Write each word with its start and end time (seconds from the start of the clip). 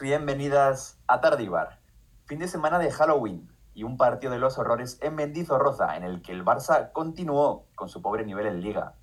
Bienvenidas 0.00 0.98
a 1.06 1.20
Tardivar. 1.20 1.78
Fin 2.24 2.40
de 2.40 2.48
semana 2.48 2.80
de 2.80 2.90
Halloween 2.90 3.48
y 3.72 3.84
un 3.84 3.96
partido 3.96 4.32
de 4.32 4.40
los 4.40 4.58
horrores 4.58 4.98
en 5.00 5.14
Mendizorroza, 5.14 5.96
en 5.96 6.02
el 6.02 6.22
que 6.22 6.32
el 6.32 6.44
Barça 6.44 6.90
continuó 6.90 7.68
con 7.76 7.88
su 7.88 8.02
pobre 8.02 8.24
nivel 8.24 8.46
en 8.46 8.62
Liga. 8.62 8.96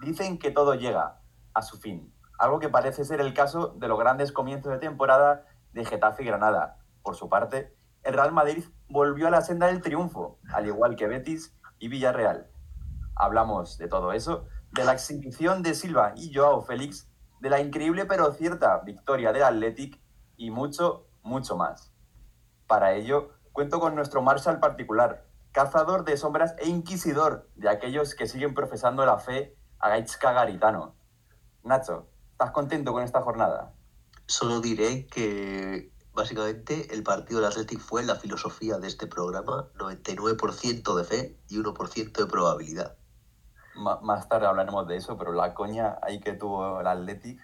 Dicen 0.00 0.38
que 0.38 0.52
todo 0.52 0.76
llega 0.76 1.18
a 1.54 1.62
su 1.62 1.76
fin, 1.76 2.14
algo 2.38 2.60
que 2.60 2.68
parece 2.68 3.04
ser 3.04 3.20
el 3.20 3.34
caso 3.34 3.74
de 3.78 3.88
los 3.88 3.98
grandes 3.98 4.30
comienzos 4.30 4.70
de 4.70 4.78
temporada 4.78 5.44
de 5.72 5.84
Getafe 5.84 6.22
y 6.22 6.26
Granada. 6.26 6.78
Por 7.02 7.16
su 7.16 7.28
parte, 7.28 7.76
el 8.04 8.14
Real 8.14 8.30
Madrid 8.30 8.62
volvió 8.88 9.26
a 9.26 9.30
la 9.30 9.42
senda 9.42 9.66
del 9.66 9.82
triunfo, 9.82 10.38
al 10.54 10.68
igual 10.68 10.94
que 10.94 11.08
Betis 11.08 11.58
y 11.80 11.88
Villarreal. 11.88 12.48
Hablamos 13.16 13.76
de 13.76 13.88
todo 13.88 14.12
eso, 14.12 14.46
de 14.70 14.84
la 14.84 14.92
exhibición 14.92 15.64
de 15.64 15.74
Silva 15.74 16.12
y 16.14 16.32
Joao 16.32 16.62
Félix, 16.62 17.10
de 17.40 17.50
la 17.50 17.60
increíble 17.60 18.06
pero 18.06 18.32
cierta 18.32 18.78
victoria 18.84 19.32
del 19.32 19.42
Athletic 19.42 20.00
y 20.36 20.50
mucho, 20.50 21.06
mucho 21.22 21.56
más. 21.56 21.92
Para 22.66 22.94
ello, 22.94 23.30
cuento 23.52 23.80
con 23.80 23.94
nuestro 23.94 24.22
Marshall 24.22 24.60
particular, 24.60 25.26
cazador 25.52 26.04
de 26.04 26.16
sombras 26.16 26.54
e 26.58 26.68
inquisidor 26.68 27.48
de 27.56 27.68
aquellos 27.68 28.14
que 28.14 28.26
siguen 28.26 28.54
profesando 28.54 29.04
la 29.04 29.18
fe 29.18 29.56
a 29.78 29.90
Gaitska 29.90 30.32
Garitano. 30.32 30.94
Nacho, 31.62 32.08
¿estás 32.32 32.50
contento 32.50 32.92
con 32.92 33.02
esta 33.02 33.20
jornada? 33.20 33.74
Solo 34.26 34.60
diré 34.60 35.06
que 35.06 35.92
básicamente 36.14 36.94
el 36.94 37.02
partido 37.02 37.40
del 37.40 37.50
Athletic 37.50 37.78
fue 37.78 38.02
la 38.02 38.16
filosofía 38.16 38.78
de 38.78 38.88
este 38.88 39.06
programa, 39.06 39.68
99% 39.74 40.96
de 40.96 41.04
fe 41.04 41.38
y 41.48 41.58
1% 41.58 42.12
de 42.12 42.26
probabilidad. 42.26 42.96
más 43.74 44.28
tarde 44.28 44.46
hablaremos 44.46 44.86
de 44.86 44.96
eso, 44.96 45.16
pero 45.16 45.32
la 45.32 45.54
coña 45.54 45.98
ahí 46.02 46.20
que 46.20 46.34
tuvo 46.34 46.80
el 46.80 46.86
Athletic, 46.86 47.40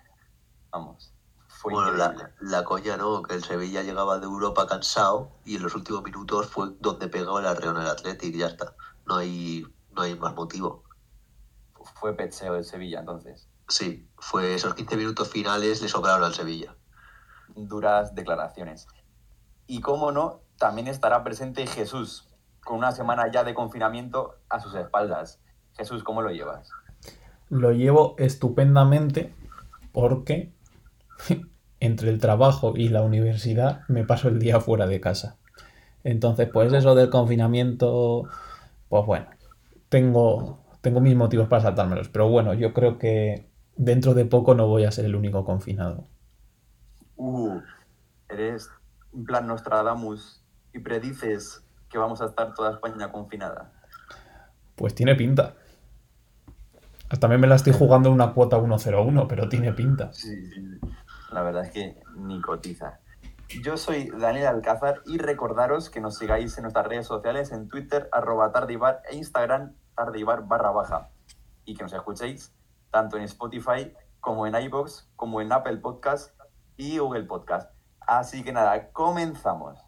vamos, 0.70 1.12
fue 1.58 1.72
bueno, 1.72 1.90
la, 1.90 2.30
la, 2.38 2.62
coña 2.62 2.96
no, 2.96 3.20
que 3.24 3.34
el 3.34 3.42
Sevilla 3.42 3.82
llegaba 3.82 4.20
de 4.20 4.26
Europa 4.26 4.68
cansado 4.68 5.32
y 5.44 5.56
en 5.56 5.64
los 5.64 5.74
últimos 5.74 6.04
minutos 6.04 6.46
fue 6.46 6.68
donde 6.78 7.08
pegó 7.08 7.40
el 7.40 7.46
arreón 7.46 7.78
el 7.78 7.88
Athletic, 7.88 8.32
ya 8.36 8.46
está. 8.46 8.76
No 9.06 9.16
hay, 9.16 9.66
no 9.90 10.02
hay 10.02 10.16
más 10.16 10.36
motivo. 10.36 10.84
Fue 11.96 12.14
pecheo 12.14 12.54
del 12.54 12.64
Sevilla 12.64 13.00
entonces. 13.00 13.48
Sí, 13.66 14.08
fue 14.18 14.54
esos 14.54 14.76
15 14.76 14.96
minutos 14.96 15.30
finales 15.30 15.82
le 15.82 15.88
sobraron 15.88 16.22
al 16.22 16.32
Sevilla. 16.32 16.76
Duras 17.56 18.14
declaraciones. 18.14 18.86
Y 19.66 19.80
cómo 19.80 20.12
no, 20.12 20.42
también 20.58 20.86
estará 20.86 21.24
presente 21.24 21.66
Jesús, 21.66 22.28
con 22.62 22.78
una 22.78 22.92
semana 22.92 23.32
ya 23.32 23.42
de 23.42 23.54
confinamiento 23.54 24.36
a 24.48 24.60
sus 24.60 24.76
espaldas. 24.76 25.40
Jesús, 25.76 26.04
¿cómo 26.04 26.22
lo 26.22 26.30
llevas? 26.30 26.70
Lo 27.48 27.72
llevo 27.72 28.14
estupendamente 28.16 29.34
porque 29.90 30.56
entre 31.80 32.10
el 32.10 32.18
trabajo 32.18 32.74
y 32.76 32.88
la 32.88 33.02
universidad 33.02 33.82
me 33.88 34.04
paso 34.04 34.28
el 34.28 34.38
día 34.38 34.60
fuera 34.60 34.86
de 34.86 35.00
casa. 35.00 35.36
Entonces, 36.04 36.48
pues 36.52 36.72
eso 36.72 36.94
del 36.94 37.10
confinamiento, 37.10 38.28
pues 38.88 39.04
bueno, 39.06 39.26
tengo, 39.88 40.64
tengo 40.80 41.00
mis 41.00 41.16
motivos 41.16 41.48
para 41.48 41.62
saltármelos. 41.62 42.08
Pero 42.08 42.28
bueno, 42.28 42.54
yo 42.54 42.72
creo 42.72 42.98
que 42.98 43.48
dentro 43.76 44.14
de 44.14 44.24
poco 44.24 44.54
no 44.54 44.66
voy 44.66 44.84
a 44.84 44.92
ser 44.92 45.04
el 45.04 45.16
único 45.16 45.44
confinado. 45.44 46.06
Uh, 47.16 47.60
eres 48.28 48.70
en 49.12 49.24
plan 49.24 49.46
Nostradamus 49.46 50.42
y 50.72 50.78
predices 50.78 51.62
que 51.90 51.98
vamos 51.98 52.20
a 52.20 52.26
estar 52.26 52.54
toda 52.54 52.72
España 52.72 53.10
confinada. 53.10 53.72
Pues 54.76 54.94
tiene 54.94 55.14
pinta. 55.14 55.54
Hasta 57.04 57.20
también 57.20 57.40
me 57.40 57.46
la 57.46 57.54
estoy 57.54 57.72
jugando 57.72 58.10
en 58.10 58.14
una 58.14 58.34
cuota 58.34 58.58
101, 58.58 59.26
pero 59.28 59.48
tiene 59.48 59.72
pinta. 59.72 60.12
Sí, 60.12 60.50
sí. 60.50 60.78
La 61.30 61.42
verdad 61.42 61.64
es 61.64 61.70
que 61.70 62.00
ni 62.16 62.40
cotiza. 62.40 63.00
Yo 63.62 63.76
soy 63.76 64.10
Daniel 64.10 64.46
Alcázar 64.46 65.00
y 65.06 65.18
recordaros 65.18 65.88
que 65.88 66.00
nos 66.00 66.18
sigáis 66.18 66.56
en 66.58 66.62
nuestras 66.62 66.86
redes 66.86 67.06
sociales 67.06 67.50
en 67.50 67.68
Twitter, 67.68 68.08
arroba 68.12 68.52
tardivar 68.52 69.02
e 69.10 69.16
Instagram, 69.16 69.74
tardivar 69.94 70.46
barra 70.46 70.70
baja. 70.70 71.10
Y 71.64 71.74
que 71.74 71.82
nos 71.82 71.92
escuchéis 71.92 72.54
tanto 72.90 73.16
en 73.16 73.22
Spotify 73.24 73.92
como 74.20 74.46
en 74.46 74.54
iBox, 74.54 75.10
como 75.16 75.40
en 75.40 75.52
Apple 75.52 75.78
Podcast 75.78 76.38
y 76.76 76.98
Google 76.98 77.24
Podcast. 77.24 77.70
Así 78.00 78.42
que 78.42 78.52
nada, 78.52 78.90
comenzamos. 78.92 79.87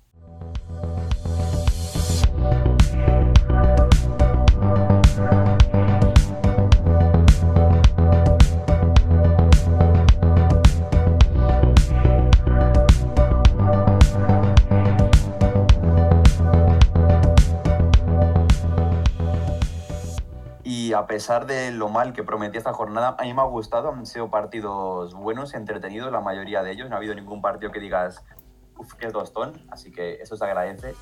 A 20.92 21.06
pesar 21.06 21.46
de 21.46 21.70
lo 21.70 21.88
mal 21.88 22.12
que 22.12 22.22
prometía 22.22 22.58
esta 22.58 22.72
jornada, 22.72 23.16
a 23.18 23.22
mí 23.22 23.34
me 23.34 23.42
ha 23.42 23.44
gustado. 23.44 23.90
Han 23.90 24.06
sido 24.06 24.30
partidos 24.30 25.14
buenos, 25.14 25.54
entretenidos, 25.54 26.12
la 26.12 26.20
mayoría 26.20 26.62
de 26.62 26.72
ellos. 26.72 26.88
No 26.88 26.96
ha 26.96 26.98
habido 26.98 27.14
ningún 27.14 27.40
partido 27.40 27.72
que 27.72 27.80
digas, 27.80 28.24
uff, 28.76 28.94
qué 28.94 29.10
tostón. 29.10 29.66
Así 29.70 29.92
que 29.92 30.14
eso 30.14 30.36
se 30.36 30.44
agradece. 30.44 30.94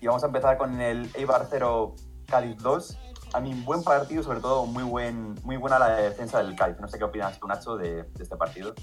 Y 0.00 0.06
vamos 0.06 0.22
a 0.24 0.26
empezar 0.26 0.56
con 0.56 0.80
el 0.80 1.10
Eibar 1.14 1.46
0, 1.48 1.94
Cádiz 2.26 2.56
2. 2.58 2.98
A 3.32 3.40
mí, 3.40 3.54
buen 3.64 3.82
partido, 3.84 4.22
sobre 4.22 4.40
todo 4.40 4.66
muy, 4.66 4.82
buen, 4.82 5.34
muy 5.44 5.56
buena 5.56 5.78
la 5.78 5.94
defensa 5.96 6.42
del 6.42 6.56
Cádiz. 6.56 6.80
No 6.80 6.88
sé 6.88 6.98
qué 6.98 7.04
opinas 7.04 7.38
tú, 7.38 7.46
Nacho, 7.46 7.76
de, 7.76 8.02
de 8.02 8.22
este 8.22 8.36
partido. 8.36 8.74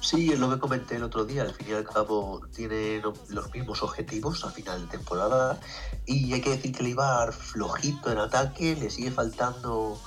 Sí, 0.00 0.32
es 0.32 0.38
lo 0.38 0.48
que 0.50 0.58
comenté 0.58 0.96
el 0.96 1.02
otro 1.02 1.24
día. 1.24 1.42
Al 1.42 1.54
fin 1.54 1.66
y 1.70 1.72
al 1.72 1.84
cabo 1.84 2.40
tiene 2.54 3.02
los 3.28 3.52
mismos 3.52 3.82
objetivos 3.82 4.44
a 4.44 4.50
final 4.50 4.82
de 4.82 4.98
temporada. 4.98 5.58
Y 6.06 6.32
hay 6.32 6.40
que 6.40 6.50
decir 6.50 6.72
que 6.72 6.82
le 6.82 6.90
iba 6.90 7.30
flojito 7.32 8.12
en 8.12 8.18
ataque. 8.18 8.76
Le 8.76 8.90
sigue 8.90 9.10
faltando 9.10 9.98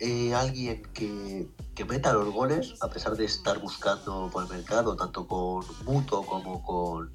eh, 0.00 0.34
alguien 0.34 0.82
que, 0.92 1.48
que, 1.74 1.84
meta 1.84 2.12
los 2.12 2.32
goles, 2.32 2.74
a 2.80 2.88
pesar 2.88 3.16
de 3.16 3.26
estar 3.26 3.60
buscando 3.60 4.28
por 4.32 4.44
el 4.44 4.50
mercado, 4.50 4.96
tanto 4.96 5.26
con 5.26 5.64
Muto 5.84 6.22
como 6.22 6.62
con, 6.62 7.12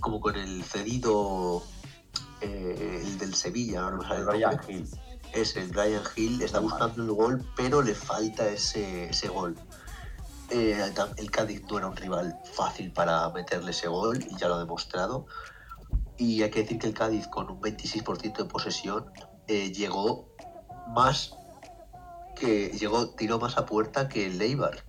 como 0.00 0.20
con 0.20 0.36
el 0.36 0.62
cedido, 0.62 1.64
eh, 2.40 3.02
el 3.04 3.18
del 3.18 3.34
Sevilla. 3.34 3.90
No 3.90 3.96
me 3.96 4.16
el 4.16 4.24
Brian 4.24 4.60
Hill. 4.68 4.88
Es 5.32 5.56
el 5.56 5.68
Brian 5.70 6.02
Hill. 6.14 6.40
Está 6.40 6.60
buscando 6.60 7.02
el 7.02 7.10
gol, 7.10 7.44
pero 7.56 7.82
le 7.82 7.94
falta 7.94 8.48
ese, 8.48 9.10
ese 9.10 9.28
gol. 9.28 9.56
Eh, 10.50 10.92
el 11.16 11.30
Cádiz 11.30 11.62
no 11.70 11.78
era 11.78 11.88
un 11.88 11.96
rival 11.96 12.38
fácil 12.52 12.92
para 12.92 13.28
meterle 13.30 13.70
ese 13.70 13.88
gol 13.88 14.22
y 14.22 14.36
ya 14.36 14.48
lo 14.48 14.54
ha 14.56 14.58
demostrado. 14.58 15.26
Y 16.16 16.42
hay 16.42 16.50
que 16.50 16.60
decir 16.62 16.78
que 16.78 16.86
el 16.86 16.94
Cádiz 16.94 17.26
con 17.28 17.50
un 17.50 17.60
26% 17.60 18.36
de 18.36 18.44
posesión 18.44 19.06
eh, 19.48 19.72
llegó 19.72 20.28
más 20.88 21.34
que 22.36 22.70
llegó 22.70 23.10
tiró 23.10 23.38
más 23.38 23.56
a 23.58 23.66
puerta 23.66 24.08
que 24.08 24.26
el 24.26 24.38
Leibar 24.38 24.84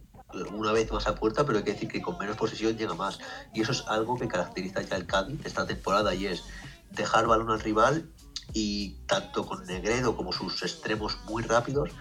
una 0.51 0.71
vez 0.71 0.91
más 0.91 1.07
a 1.07 1.15
puerta 1.15 1.45
pero 1.45 1.59
hay 1.59 1.63
que 1.63 1.73
decir 1.73 1.87
que 1.87 2.01
con 2.01 2.17
menos 2.17 2.35
posesión 2.35 2.75
llega 2.75 2.95
más 2.95 3.19
y 3.53 3.61
eso 3.61 3.71
es 3.71 3.83
algo 3.87 4.17
que 4.17 4.27
caracteriza 4.27 4.81
ya 4.81 4.95
el 4.95 5.05
Cádiz 5.05 5.39
esta 5.45 5.65
temporada 5.65 6.13
y 6.15 6.27
es 6.27 6.43
dejar 6.91 7.27
balón 7.27 7.51
al 7.51 7.59
rival 7.59 8.09
y 8.53 8.95
tanto 9.07 9.45
con 9.45 9.65
Negredo 9.65 10.15
como 10.15 10.33
sus 10.33 10.63
extremos 10.63 11.17
muy 11.25 11.43
rápidos 11.43 11.91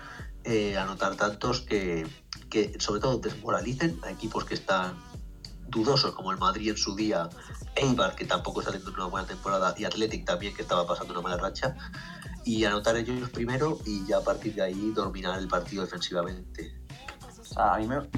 eh, 0.44 0.76
anotar 0.76 1.16
tantos 1.16 1.62
que, 1.62 2.06
que 2.50 2.78
sobre 2.80 3.00
todo 3.00 3.18
desmoralicen 3.18 3.98
a 4.04 4.10
equipos 4.10 4.44
que 4.44 4.54
están 4.54 4.96
dudosos 5.68 6.14
como 6.14 6.30
el 6.30 6.38
Madrid 6.38 6.70
en 6.70 6.76
su 6.76 6.94
día, 6.94 7.28
Eibar 7.74 8.14
que 8.14 8.24
tampoco 8.24 8.60
está 8.60 8.72
teniendo 8.72 8.94
una 8.94 9.06
buena 9.10 9.26
temporada 9.26 9.74
y 9.76 9.84
Athletic 9.84 10.24
también 10.24 10.54
que 10.54 10.62
estaba 10.62 10.86
pasando 10.86 11.12
una 11.12 11.22
mala 11.22 11.36
racha 11.36 11.74
y 12.44 12.64
anotar 12.64 12.96
ellos 12.96 13.30
primero 13.30 13.78
y 13.84 14.06
ya 14.06 14.18
a 14.18 14.20
partir 14.20 14.54
de 14.54 14.62
ahí 14.62 14.92
dominar 14.94 15.38
el 15.38 15.48
partido 15.48 15.82
defensivamente. 15.82 16.80
a 17.56 17.78
mí 17.78 17.86
me, 17.86 18.08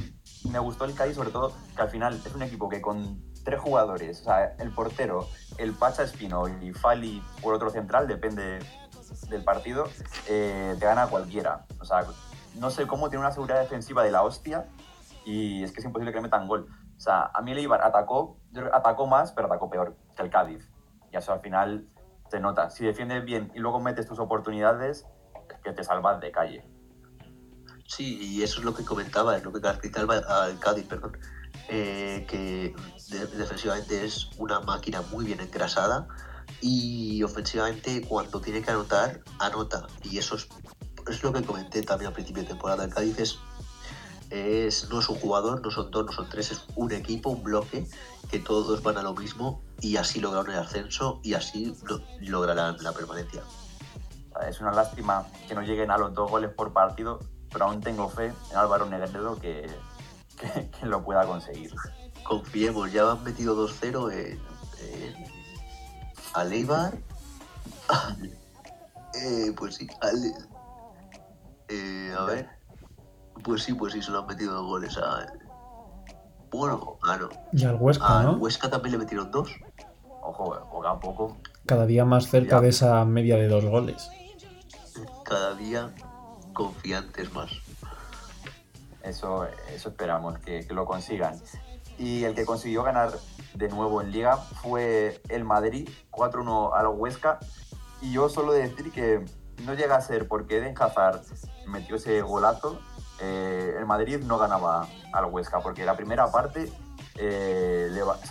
me 0.51 0.59
gustó 0.59 0.85
el 0.85 0.95
Cádiz 0.95 1.17
sobre 1.17 1.31
todo 1.31 1.55
que 1.75 1.83
al 1.83 1.91
final 1.91 2.21
es 2.25 2.35
un 2.35 2.43
equipo 2.43 2.69
que 2.69 2.81
con 2.81 3.25
tres 3.45 3.61
jugadores, 3.61 4.23
o 4.23 4.25
sea, 4.25 4.57
el 4.59 4.71
portero, 4.73 5.29
el 5.57 5.73
Pacha 5.73 6.03
Espino 6.03 6.49
y 6.61 6.73
Fali 6.73 7.23
por 7.41 7.55
otro 7.55 7.71
central, 7.71 8.09
depende 8.09 8.59
del 9.29 9.45
partido, 9.45 9.89
eh, 10.29 10.75
te 10.79 10.85
gana 10.85 11.07
cualquiera. 11.07 11.65
O 11.79 11.85
sea, 11.85 12.05
no 12.59 12.71
sé 12.71 12.87
cómo 12.87 13.09
tiene 13.09 13.25
una 13.25 13.33
seguridad 13.33 13.61
defensiva 13.61 14.03
de 14.03 14.11
la 14.11 14.23
hostia 14.23 14.67
y 15.25 15.63
es 15.63 15.73
que 15.73 15.81
es 15.81 15.87
imposible 15.87 16.13
que 16.13 16.21
metan 16.21 16.47
gol. 16.47 16.69
O 16.97 17.01
sea, 17.01 17.31
a 17.35 17.43
mí 17.43 17.53
el 17.53 17.59
Ibar 17.59 17.83
atacó, 17.83 18.39
atacó 18.73 19.07
más, 19.07 19.33
pero 19.33 19.47
atacó 19.47 19.69
peor 19.69 19.97
que 20.17 20.23
el 20.23 20.31
Cádiz. 20.31 20.71
Y 21.13 21.17
eso 21.17 21.33
al 21.33 21.41
final 21.41 21.89
te 22.31 22.41
nota. 22.41 22.71
Si 22.71 22.85
defiendes 22.85 23.25
bien 23.25 23.53
y 23.55 23.59
luego 23.59 23.81
metes 23.81 24.07
tus 24.07 24.19
oportunidades, 24.19 25.07
es 25.51 25.59
que 25.63 25.73
te 25.73 25.85
salvas 25.85 26.21
de 26.21 26.33
calle. 26.33 26.65
Sí, 27.87 28.19
y 28.21 28.43
eso 28.43 28.59
es 28.59 28.65
lo 28.65 28.75
que 28.75 28.85
comentaba, 28.85 29.37
es 29.37 29.45
lo 29.45 29.53
que 29.53 29.61
caracteriza 29.61 30.01
al 30.01 30.59
Cádiz, 30.59 30.87
perdón. 30.87 31.19
Eh, 31.69 32.25
que 32.29 32.75
defensivamente 33.37 34.05
es 34.05 34.31
una 34.39 34.61
máquina 34.61 35.03
muy 35.11 35.25
bien 35.25 35.41
engrasada 35.41 36.07
y 36.61 37.23
ofensivamente 37.23 38.07
cuando 38.07 38.41
tiene 38.41 38.63
que 38.63 38.71
anotar, 38.71 39.21
anota. 39.39 39.87
Y 40.03 40.19
eso 40.19 40.37
es 40.37 40.49
es 41.09 41.23
lo 41.23 41.33
que 41.33 41.43
comenté 41.43 41.83
también 41.83 42.09
al 42.09 42.15
principio 42.15 42.43
de 42.43 42.49
temporada. 42.49 42.85
El 42.85 42.93
Cádiz 42.95 43.19
es 43.19 43.39
es, 44.31 44.89
no 44.91 44.99
es 44.99 45.09
un 45.09 45.21
jugador, 45.21 45.63
no 45.63 45.71
son 45.71 45.91
dos, 45.93 46.05
no 46.07 46.11
son 46.13 46.29
tres, 46.29 46.51
es 46.51 46.65
un 46.75 46.91
equipo, 46.91 47.31
un 47.31 47.45
bloque, 47.45 47.87
que 48.29 48.41
todos 48.41 48.83
van 48.83 48.99
a 48.99 49.03
lo 49.03 49.15
mismo 49.15 49.63
y 49.81 49.99
así 49.99 50.19
lograron 50.19 50.51
el 50.51 50.59
ascenso 50.59 51.21
y 51.23 51.35
así 51.35 51.77
lo- 51.85 52.01
lograrán 52.21 52.77
la 52.83 52.91
permanencia. 52.93 53.43
Es 54.49 54.61
una 54.61 54.73
lástima 54.73 55.27
que 55.47 55.55
no 55.55 55.63
lleguen 55.63 55.93
a 55.93 55.97
los 55.99 56.13
dos 56.13 56.29
goles 56.29 56.51
por 56.51 56.73
partido, 56.73 57.21
pero 57.53 57.67
aún 57.67 57.81
tengo 57.81 58.09
fe 58.09 58.33
en 58.51 58.57
Álvaro 58.57 58.87
Negredo 58.87 59.39
que, 59.39 59.71
que, 60.41 60.71
que 60.71 60.87
lo 60.87 61.05
pueda 61.05 61.25
conseguir. 61.25 61.73
Confiemos, 62.25 62.93
ya 62.93 63.13
han 63.13 63.23
metido 63.23 63.55
2-0 63.69 64.13
en, 64.13 64.41
en 66.43 66.53
Eibar. 66.53 66.95
Eh, 69.15 69.53
pues 69.57 69.77
sí, 69.77 69.87
al- 70.03 70.49
eh, 71.69 72.15
a 72.17 72.25
ver. 72.25 72.49
Pues 73.45 73.63
sí, 73.63 73.75
pues 73.75 73.93
sí, 73.93 74.03
se 74.03 74.11
lo 74.11 74.21
han 74.21 74.27
metido 74.27 74.55
dos 74.55 74.67
goles 74.67 74.97
a. 74.99 75.33
Bueno, 76.51 76.99
ah, 77.03 77.17
no. 77.17 77.29
Y 77.53 77.65
al 77.65 77.77
Huesca, 77.77 78.21
Al 78.21 78.27
¿no? 78.27 78.33
Huesca 78.39 78.71
también 78.71 78.93
le 78.93 78.99
metieron 78.99 79.31
dos. 79.31 79.51
Ojo, 80.23 80.59
poco 80.71 80.87
a 80.87 80.99
poco. 81.01 81.37
Cada 81.67 81.87
día 81.87 82.05
más 82.05 82.29
cerca 82.29 82.57
Ya. 82.57 82.61
de 82.63 82.69
esa 82.69 83.05
media 83.05 83.37
de 83.37 83.49
dos 83.49 83.65
goles. 83.65 84.09
Cada 85.25 85.55
día 85.55 85.91
confiantes 86.55 87.33
más. 87.33 87.51
Eso, 89.03 89.47
eso 89.73 89.89
esperamos, 89.91 90.39
que, 90.39 90.67
que 90.67 90.75
lo 90.75 90.85
consigan. 90.87 91.41
Y 91.99 92.25
el 92.25 92.35
que 92.35 92.45
consiguió 92.45 92.83
ganar 92.83 93.11
de 93.55 93.69
nuevo 93.69 94.03
en 94.03 94.11
Liga 94.11 94.37
fue 94.37 95.21
el 95.29 95.45
Madrid, 95.45 95.89
4-1 96.11 96.73
al 96.75 96.89
Huesca. 96.89 97.39
Y 98.01 98.13
yo 98.13 98.29
solo 98.29 98.53
decir 98.53 98.91
que 98.93 99.25
no 99.65 99.75
llega 99.75 99.97
a 99.97 100.01
ser 100.01 100.27
porque 100.29 100.59
Eden 100.59 100.75
Hazard 100.79 101.23
metió 101.67 101.97
ese 101.97 102.21
golazo, 102.23 102.81
eh, 103.21 103.75
el 103.79 103.87
Madrid 103.87 104.19
no 104.25 104.39
ganaba 104.39 104.89
al 105.13 105.25
Huesca, 105.27 105.61
porque 105.61 105.85
la 105.85 105.97
primera 105.97 106.31
parte 106.31 106.71
eh, 107.19 107.89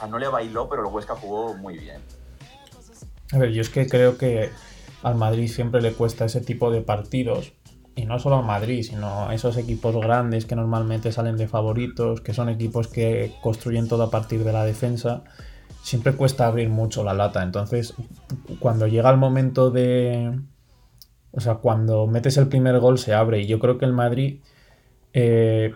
no 0.09 0.19
le 0.19 0.27
bailó, 0.27 0.69
pero 0.69 0.87
el 0.87 0.93
Huesca 0.93 1.15
jugó 1.15 1.55
muy 1.55 1.77
bien. 1.77 2.01
A 3.31 3.37
ver, 3.37 3.51
yo 3.51 3.61
es 3.61 3.69
que 3.69 3.87
creo 3.87 4.17
que 4.17 4.51
al 5.03 5.15
Madrid 5.15 5.47
siempre 5.47 5.81
le 5.81 5.93
cuesta 5.93 6.25
ese 6.25 6.41
tipo 6.41 6.71
de 6.71 6.81
partidos. 6.81 7.53
Y 7.97 8.05
no 8.05 8.19
solo 8.19 8.37
al 8.37 8.45
Madrid, 8.45 8.83
sino 8.83 9.29
a 9.29 9.33
esos 9.33 9.55
equipos 9.55 9.95
grandes 9.95 10.45
que 10.45 10.55
normalmente 10.55 11.13
salen 11.13 11.37
de 11.37 11.47
favoritos, 11.47 12.19
que 12.19 12.33
son 12.33 12.49
equipos 12.49 12.89
que 12.89 13.33
construyen 13.41 13.87
todo 13.87 14.03
a 14.03 14.11
partir 14.11 14.43
de 14.43 14.51
la 14.51 14.65
defensa. 14.65 15.23
Siempre 15.81 16.13
cuesta 16.13 16.45
abrir 16.45 16.69
mucho 16.69 17.05
la 17.05 17.13
lata. 17.13 17.41
Entonces, 17.41 17.93
cuando 18.59 18.87
llega 18.87 19.09
el 19.09 19.17
momento 19.17 19.71
de. 19.71 20.39
O 21.35 21.39
sea, 21.39 21.55
cuando 21.55 22.07
metes 22.07 22.37
el 22.37 22.47
primer 22.47 22.79
gol 22.79 22.97
se 22.97 23.13
abre. 23.13 23.41
Y 23.41 23.47
yo 23.47 23.59
creo 23.59 23.77
que 23.77 23.85
el 23.85 23.93
Madrid 23.93 24.39
eh, 25.13 25.73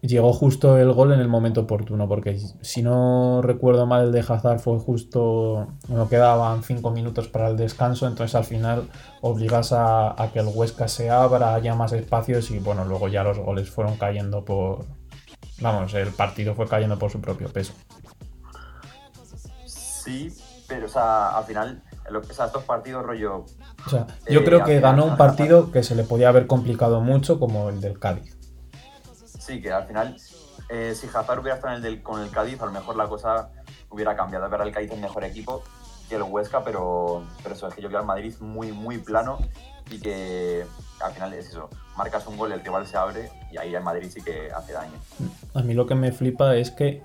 llegó 0.00 0.32
justo 0.32 0.78
el 0.78 0.92
gol 0.92 1.12
en 1.12 1.20
el 1.20 1.28
momento 1.28 1.62
oportuno, 1.62 2.08
porque 2.08 2.38
si 2.60 2.82
no 2.82 3.40
recuerdo 3.42 3.86
mal 3.86 4.06
el 4.06 4.12
de 4.12 4.20
Hazard 4.20 4.60
fue 4.60 4.78
justo, 4.78 5.68
bueno, 5.88 6.08
quedaban 6.08 6.62
cinco 6.62 6.90
minutos 6.90 7.28
para 7.28 7.48
el 7.48 7.56
descanso, 7.56 8.06
entonces 8.06 8.34
al 8.34 8.44
final 8.44 8.88
obligas 9.20 9.72
a, 9.72 10.20
a 10.20 10.32
que 10.32 10.40
el 10.40 10.48
Huesca 10.52 10.88
se 10.88 11.10
abra, 11.10 11.54
haya 11.54 11.74
más 11.74 11.92
espacios 11.92 12.50
y 12.50 12.58
bueno, 12.58 12.84
luego 12.84 13.08
ya 13.08 13.22
los 13.22 13.38
goles 13.38 13.70
fueron 13.70 13.96
cayendo 13.96 14.44
por, 14.44 14.84
vamos, 15.60 15.94
el 15.94 16.08
partido 16.08 16.54
fue 16.54 16.66
cayendo 16.66 16.98
por 16.98 17.10
su 17.10 17.20
propio 17.20 17.48
peso. 17.48 17.72
Sí, 19.64 20.32
pero 20.68 20.86
o 20.86 20.88
sea, 20.88 21.36
al 21.36 21.44
final, 21.44 21.82
lo, 22.10 22.20
o 22.20 22.24
sea, 22.24 22.46
estos 22.46 22.64
partidos 22.64 23.04
rollo 23.04 23.44
O 23.86 23.90
sea, 23.90 24.06
yo 24.28 24.40
Eh, 24.40 24.44
creo 24.44 24.60
al 24.60 24.64
que 24.66 24.80
ganó 24.80 25.04
un 25.04 25.16
partido 25.16 25.70
que 25.72 25.82
se 25.82 25.94
le 25.94 26.04
podía 26.04 26.28
haber 26.28 26.46
complicado 26.46 27.00
mucho 27.00 27.38
como 27.40 27.68
el 27.68 27.80
del 27.80 27.98
Cádiz. 27.98 28.36
Sí, 29.38 29.60
que 29.62 29.72
al 29.72 29.86
final, 29.86 30.16
eh, 30.68 30.94
si 30.96 31.06
Hazard 31.06 31.38
hubiera 31.40 31.56
estado 31.56 31.74
en 31.74 31.76
el 31.76 31.82
del- 31.82 32.02
con 32.02 32.20
el 32.22 32.30
Cádiz, 32.30 32.60
a 32.60 32.66
lo 32.66 32.72
mejor 32.72 32.96
la 32.96 33.06
cosa 33.08 33.50
hubiera 33.90 34.16
cambiado. 34.16 34.44
Es 34.46 34.50
verdad, 34.50 34.66
el 34.66 34.74
Cádiz 34.74 34.90
es 34.92 34.98
mejor 34.98 35.24
equipo 35.24 35.62
que 36.08 36.16
el 36.16 36.22
Huesca, 36.22 36.62
pero, 36.64 37.24
pero 37.42 37.54
eso 37.54 37.66
es 37.68 37.74
que 37.74 37.82
yo 37.82 37.88
veo 37.88 37.98
al 37.98 38.06
Madrid 38.06 38.34
muy, 38.40 38.72
muy 38.72 38.98
plano 38.98 39.38
y 39.90 40.00
que 40.00 40.64
al 41.00 41.12
final 41.12 41.32
es 41.34 41.48
eso. 41.48 41.68
Marcas 41.96 42.26
un 42.26 42.36
gol, 42.36 42.52
el 42.52 42.60
rival 42.60 42.86
se 42.86 42.96
abre 42.96 43.30
y 43.52 43.56
ahí 43.58 43.74
el 43.74 43.82
Madrid 43.82 44.08
sí 44.12 44.20
que 44.20 44.50
hace 44.52 44.72
daño. 44.72 44.98
A 45.54 45.62
mí 45.62 45.74
lo 45.74 45.86
que 45.86 45.94
me 45.94 46.12
flipa 46.12 46.54
es 46.56 46.70
que 46.70 47.02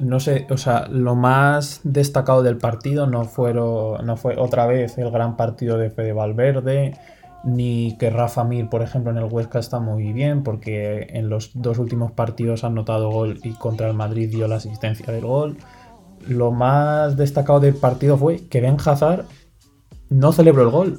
no 0.00 0.20
sé, 0.20 0.46
o 0.50 0.56
sea, 0.56 0.86
lo 0.88 1.14
más 1.14 1.80
destacado 1.84 2.42
del 2.42 2.58
partido 2.58 3.06
no 3.06 3.24
fueron, 3.24 4.04
no 4.06 4.16
fue 4.16 4.36
otra 4.36 4.66
vez 4.66 4.98
el 4.98 5.10
gran 5.10 5.36
partido 5.36 5.78
de 5.78 5.90
Fede 5.90 6.12
Valverde, 6.12 6.94
ni 7.44 7.96
que 7.98 8.10
Rafa 8.10 8.44
Mir, 8.44 8.68
por 8.68 8.82
ejemplo, 8.82 9.10
en 9.10 9.18
el 9.18 9.24
Huesca 9.24 9.58
está 9.58 9.80
muy 9.80 10.12
bien, 10.12 10.42
porque 10.42 11.08
en 11.10 11.28
los 11.28 11.50
dos 11.54 11.78
últimos 11.78 12.12
partidos 12.12 12.64
han 12.64 12.74
notado 12.74 13.10
gol 13.10 13.38
y 13.42 13.52
contra 13.54 13.88
el 13.88 13.94
Madrid 13.94 14.30
dio 14.30 14.48
la 14.48 14.56
asistencia 14.56 15.06
del 15.12 15.24
gol. 15.24 15.56
Lo 16.26 16.50
más 16.50 17.16
destacado 17.16 17.60
del 17.60 17.74
partido 17.74 18.16
fue 18.16 18.48
que 18.48 18.60
Ben 18.60 18.76
Hazard 18.84 19.24
no 20.08 20.32
celebró 20.32 20.62
el 20.62 20.70
gol. 20.70 20.98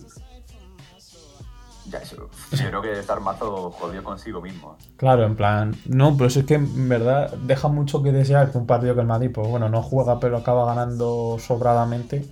Ya, 1.89 1.99
eso. 1.99 2.28
Yo 2.51 2.67
creo 2.67 2.81
que 2.81 2.87
debe 2.87 2.99
estar 2.99 3.19
mazo 3.19 3.71
jodido 3.71 4.03
consigo 4.03 4.41
mismo. 4.41 4.75
Claro, 4.97 5.23
en 5.23 5.35
plan, 5.35 5.75
no, 5.85 6.15
pero 6.17 6.27
eso 6.27 6.39
es 6.39 6.45
que 6.45 6.55
en 6.55 6.89
verdad 6.89 7.31
deja 7.43 7.67
mucho 7.67 8.01
que 8.01 8.11
desear 8.11 8.51
que 8.51 8.57
un 8.57 8.65
partido 8.65 8.95
que 8.95 9.01
el 9.01 9.07
Madrid, 9.07 9.29
pues 9.31 9.47
bueno, 9.47 9.69
no 9.69 9.83
juega, 9.83 10.19
pero 10.19 10.37
acaba 10.37 10.65
ganando 10.65 11.37
sobradamente. 11.39 12.25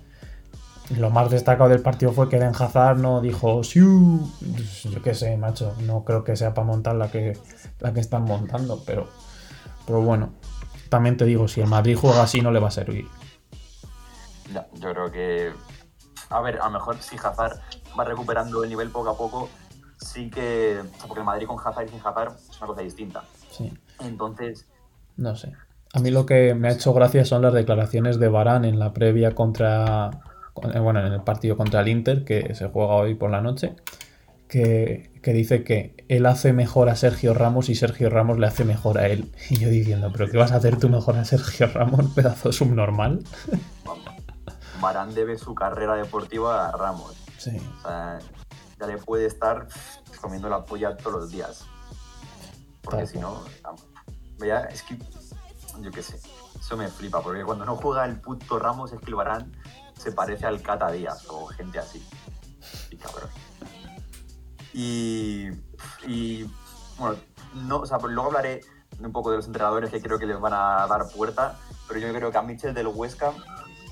Lo 0.96 1.10
más 1.10 1.30
destacado 1.30 1.68
del 1.68 1.82
partido 1.82 2.12
fue 2.12 2.28
que 2.28 2.36
Eden 2.36 2.54
Hazard 2.58 2.98
no 2.98 3.20
dijo, 3.20 3.62
"Siu". 3.62 4.28
Yo 4.84 5.02
qué 5.02 5.14
sé, 5.14 5.36
macho, 5.36 5.74
no 5.82 6.02
creo 6.04 6.24
que 6.24 6.34
sea 6.34 6.54
para 6.54 6.66
montar 6.66 6.96
la 6.96 7.10
que, 7.10 7.38
la 7.78 7.92
que 7.92 8.00
están 8.00 8.24
montando, 8.24 8.82
pero, 8.86 9.06
pero 9.86 10.00
bueno, 10.00 10.32
también 10.88 11.16
te 11.16 11.26
digo, 11.26 11.46
si 11.46 11.60
el 11.60 11.68
Madrid 11.68 11.96
juega 12.00 12.22
así 12.22 12.40
no 12.40 12.50
le 12.50 12.58
va 12.58 12.68
a 12.68 12.72
servir. 12.72 13.06
Yo 14.74 14.92
creo 14.92 15.12
que. 15.12 15.52
A 16.30 16.40
ver, 16.40 16.60
a 16.60 16.64
lo 16.64 16.70
mejor 16.72 16.96
si 17.00 17.16
Hazard 17.16 17.60
va 17.98 18.04
recuperando 18.04 18.62
el 18.64 18.70
nivel 18.70 18.90
poco 18.90 19.10
a 19.10 19.16
poco, 19.16 19.48
sí 19.98 20.30
que. 20.30 20.78
o 20.80 20.84
sea, 20.96 21.06
Porque 21.06 21.20
el 21.20 21.26
Madrid 21.26 21.46
con 21.46 21.58
Hazard 21.64 21.86
y 21.86 21.88
sin 21.90 21.98
Hazard 22.00 22.32
es 22.50 22.58
una 22.58 22.66
cosa 22.68 22.80
distinta. 22.82 23.22
Sí, 23.50 23.72
Entonces, 24.00 24.66
no 25.16 25.34
sé. 25.36 25.52
A 25.94 26.00
mí 26.00 26.10
lo 26.10 26.26
que 26.26 26.54
me 26.54 26.68
ha 26.68 26.72
hecho 26.72 26.92
gracia 26.92 27.24
son 27.24 27.42
las 27.42 27.54
declaraciones 27.54 28.18
de 28.18 28.28
Barán 28.28 28.64
en 28.64 28.78
la 28.78 28.92
previa 28.92 29.34
contra. 29.34 30.10
con- 30.52 30.76
eh, 30.76 30.80
Bueno, 30.80 31.04
en 31.06 31.12
el 31.12 31.22
partido 31.22 31.56
contra 31.56 31.80
el 31.80 31.88
Inter, 31.88 32.24
que 32.24 32.54
se 32.54 32.68
juega 32.68 32.94
hoy 32.94 33.14
por 33.14 33.30
la 33.30 33.40
noche. 33.40 33.74
Que, 34.48 35.10
que 35.22 35.34
dice 35.34 35.62
que 35.62 35.94
él 36.08 36.24
hace 36.24 36.54
mejor 36.54 36.88
a 36.88 36.96
Sergio 36.96 37.34
Ramos 37.34 37.68
y 37.68 37.74
Sergio 37.74 38.08
Ramos 38.08 38.38
le 38.38 38.46
hace 38.46 38.64
mejor 38.64 38.96
a 38.98 39.06
él. 39.08 39.30
Y 39.50 39.58
yo 39.58 39.68
diciendo, 39.68 40.10
¿pero 40.12 40.30
qué 40.30 40.38
vas 40.38 40.52
a 40.52 40.56
hacer 40.56 40.78
tú 40.78 40.88
mejor 40.88 41.16
a 41.18 41.24
Sergio 41.26 41.66
Ramos, 41.66 42.06
pedazo 42.14 42.50
subnormal? 42.52 43.20
Barán 44.80 45.14
debe 45.14 45.36
su 45.36 45.54
carrera 45.54 45.96
deportiva 45.96 46.68
a 46.68 46.72
Ramos. 46.76 47.14
Sí. 47.36 47.56
O 47.78 47.82
sea, 47.88 48.18
ya 48.78 48.86
le 48.86 48.98
puede 48.98 49.26
estar 49.26 49.68
comiendo 50.20 50.48
la 50.48 50.64
polla 50.64 50.96
todos 50.96 51.20
los 51.20 51.30
días. 51.30 51.64
Porque 52.82 53.06
si 53.06 53.18
no. 53.18 53.42
Vea, 54.38 54.64
es 54.64 54.82
que, 54.82 54.96
yo 55.80 55.90
qué 55.90 56.02
sé, 56.02 56.20
eso 56.58 56.76
me 56.76 56.88
flipa, 56.88 57.20
porque 57.22 57.44
cuando 57.44 57.64
no 57.64 57.76
juega 57.76 58.04
el 58.04 58.20
puto 58.20 58.58
Ramos 58.58 58.92
es 58.92 59.00
que 59.00 59.06
el 59.06 59.16
Barán 59.16 59.52
se 59.98 60.12
parece 60.12 60.46
al 60.46 60.62
Cata 60.62 60.90
Díaz 60.90 61.26
o 61.28 61.46
gente 61.46 61.78
así. 61.78 62.06
Y 62.90 62.96
cabrón. 62.96 63.30
Y, 64.72 65.48
y 66.06 66.44
bueno, 66.98 67.16
no, 67.54 67.78
o 67.78 67.86
sea, 67.86 67.98
pues 67.98 68.12
luego 68.12 68.28
hablaré 68.28 68.60
un 69.00 69.12
poco 69.12 69.30
de 69.30 69.36
los 69.36 69.46
entrenadores 69.46 69.90
que 69.90 70.00
creo 70.00 70.18
que 70.18 70.26
les 70.26 70.40
van 70.40 70.52
a 70.52 70.86
dar 70.86 71.08
puerta, 71.08 71.58
pero 71.86 72.00
yo 72.00 72.12
creo 72.12 72.30
que 72.30 72.38
a 72.38 72.42
Mitchell 72.42 72.74
del 72.74 72.88
Huesca 72.88 73.32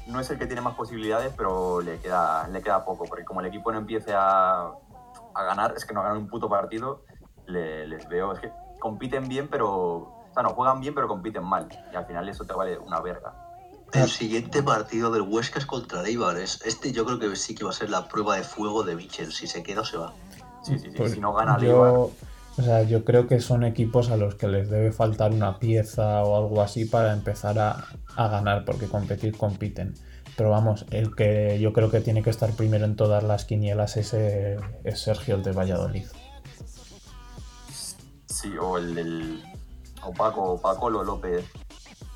no 0.07 0.21
es 0.21 0.31
el 0.31 0.39
que 0.39 0.47
tiene 0.47 0.61
más 0.61 0.75
posibilidades, 0.75 1.33
pero 1.37 1.81
le 1.81 1.99
queda, 1.99 2.47
le 2.49 2.63
queda 2.63 2.85
poco, 2.85 3.05
porque 3.07 3.25
como 3.25 3.41
el 3.41 3.47
equipo 3.47 3.73
no 3.73 3.79
empiece 3.79 4.15
a, 4.15 4.71
a 5.35 5.43
ganar, 5.45 5.75
es 5.77 5.85
que 5.85 5.95
no 5.95 6.03
ganan 6.03 6.19
un 6.19 6.29
puto 6.29 6.49
partido, 6.49 7.03
le- 7.47 7.87
les 7.87 8.09
veo, 8.09 8.33
es 8.33 8.41
que 8.41 8.53
compiten 8.79 9.29
bien, 9.29 9.49
pero, 9.49 9.69
o 9.71 10.13
sea, 10.33 10.43
no 10.43 10.51
juegan 10.51 10.81
bien, 10.81 10.95
pero 10.95 11.09
compiten 11.09 11.45
mal, 11.45 11.69
y 11.93 11.97
al 11.97 12.07
final 12.07 12.29
eso 12.29 12.45
te 12.45 12.55
vale 12.55 12.79
una 12.79 13.01
verga. 13.01 13.35
El 13.93 14.09
siguiente 14.11 14.63
partido 14.63 15.11
del 15.11 15.23
Huesca 15.23 15.59
es 15.59 15.67
contra 15.67 16.01
el 16.01 16.07
Eibar. 16.07 16.37
Es- 16.39 16.61
Este 16.67 16.93
yo 16.93 17.05
creo 17.07 17.19
que 17.19 17.35
sí 17.37 17.55
que 17.55 17.65
va 17.65 17.71
a 17.71 17.73
ser 17.73 17.89
la 17.89 18.09
prueba 18.09 18.37
de 18.37 18.43
fuego 18.43 18.83
de 18.83 18.97
Michel. 18.97 19.33
Si 19.33 19.47
se 19.47 19.63
queda 19.63 19.83
o 19.83 19.85
se 19.85 19.97
va. 19.97 20.13
Sí, 20.63 20.77
sí, 20.79 20.91
sí, 20.91 20.97
Pues 20.99 21.13
si 21.13 21.21
no 21.21 21.33
gana 21.33 21.55
el 21.57 21.63
yo, 21.63 21.87
Eibar, 21.87 21.95
o 22.59 22.63
sea, 22.63 22.83
yo 22.83 23.05
creo 23.05 23.27
que 23.27 23.41
son 23.41 23.65
equipos 23.65 24.11
a 24.11 24.17
los 24.17 24.35
que 24.35 24.49
les 24.49 24.71
debe 24.71 24.93
faltar 24.93 25.33
una 25.33 25.59
pieza 25.59 26.23
o 26.23 26.37
algo 26.37 26.63
así 26.63 26.87
para 26.87 27.13
empezar 27.13 27.59
a, 27.59 27.87
a 28.17 28.29
ganar, 28.29 28.65
porque 28.65 28.87
competir 28.87 29.37
compiten. 29.37 29.95
Pero 30.37 30.51
vamos, 30.51 30.85
el 30.91 31.15
que 31.15 31.59
yo 31.61 31.73
creo 31.73 31.91
que 31.91 32.01
tiene 32.01 32.23
que 32.23 32.31
estar 32.31 32.53
primero 32.53 32.85
en 32.85 32.97
todas 32.97 33.23
las 33.23 33.45
quinielas 33.47 33.97
es, 33.97 34.13
eh, 34.13 34.59
es 34.85 35.01
Sergio 35.01 35.37
el 35.37 35.43
de 35.43 35.53
Valladolid. 35.53 36.07
Sí, 38.27 38.57
o 38.59 38.77
el 38.77 38.95
del. 38.95 39.45
O 40.03 40.13
Paco, 40.13 40.43
o 40.43 40.61
Paco 40.61 40.91
Lo 40.91 41.03
López, 41.03 41.45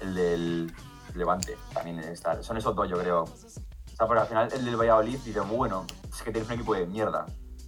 el 0.01 0.15
del 0.15 0.73
Levante, 1.15 1.57
también 1.73 1.99
está. 2.01 2.43
Son 2.43 2.59
esos 2.59 2.77
dos, 2.77 2.89
yo 2.89 2.99
creo. 2.99 3.23
O 3.23 3.27
sea, 3.27 4.07
pero 4.07 4.21
al 4.21 4.27
final 4.27 4.49
el 4.53 4.65
del 4.67 4.77
Valladolid 4.77 5.19
dice, 5.25 5.41
bueno, 5.41 5.87
es 6.09 6.23
que 6.23 6.31
tienes 6.31 6.49
un 6.49 6.57
equipo 6.57 6.75
de 6.75 6.87
mierda. 6.87 7.25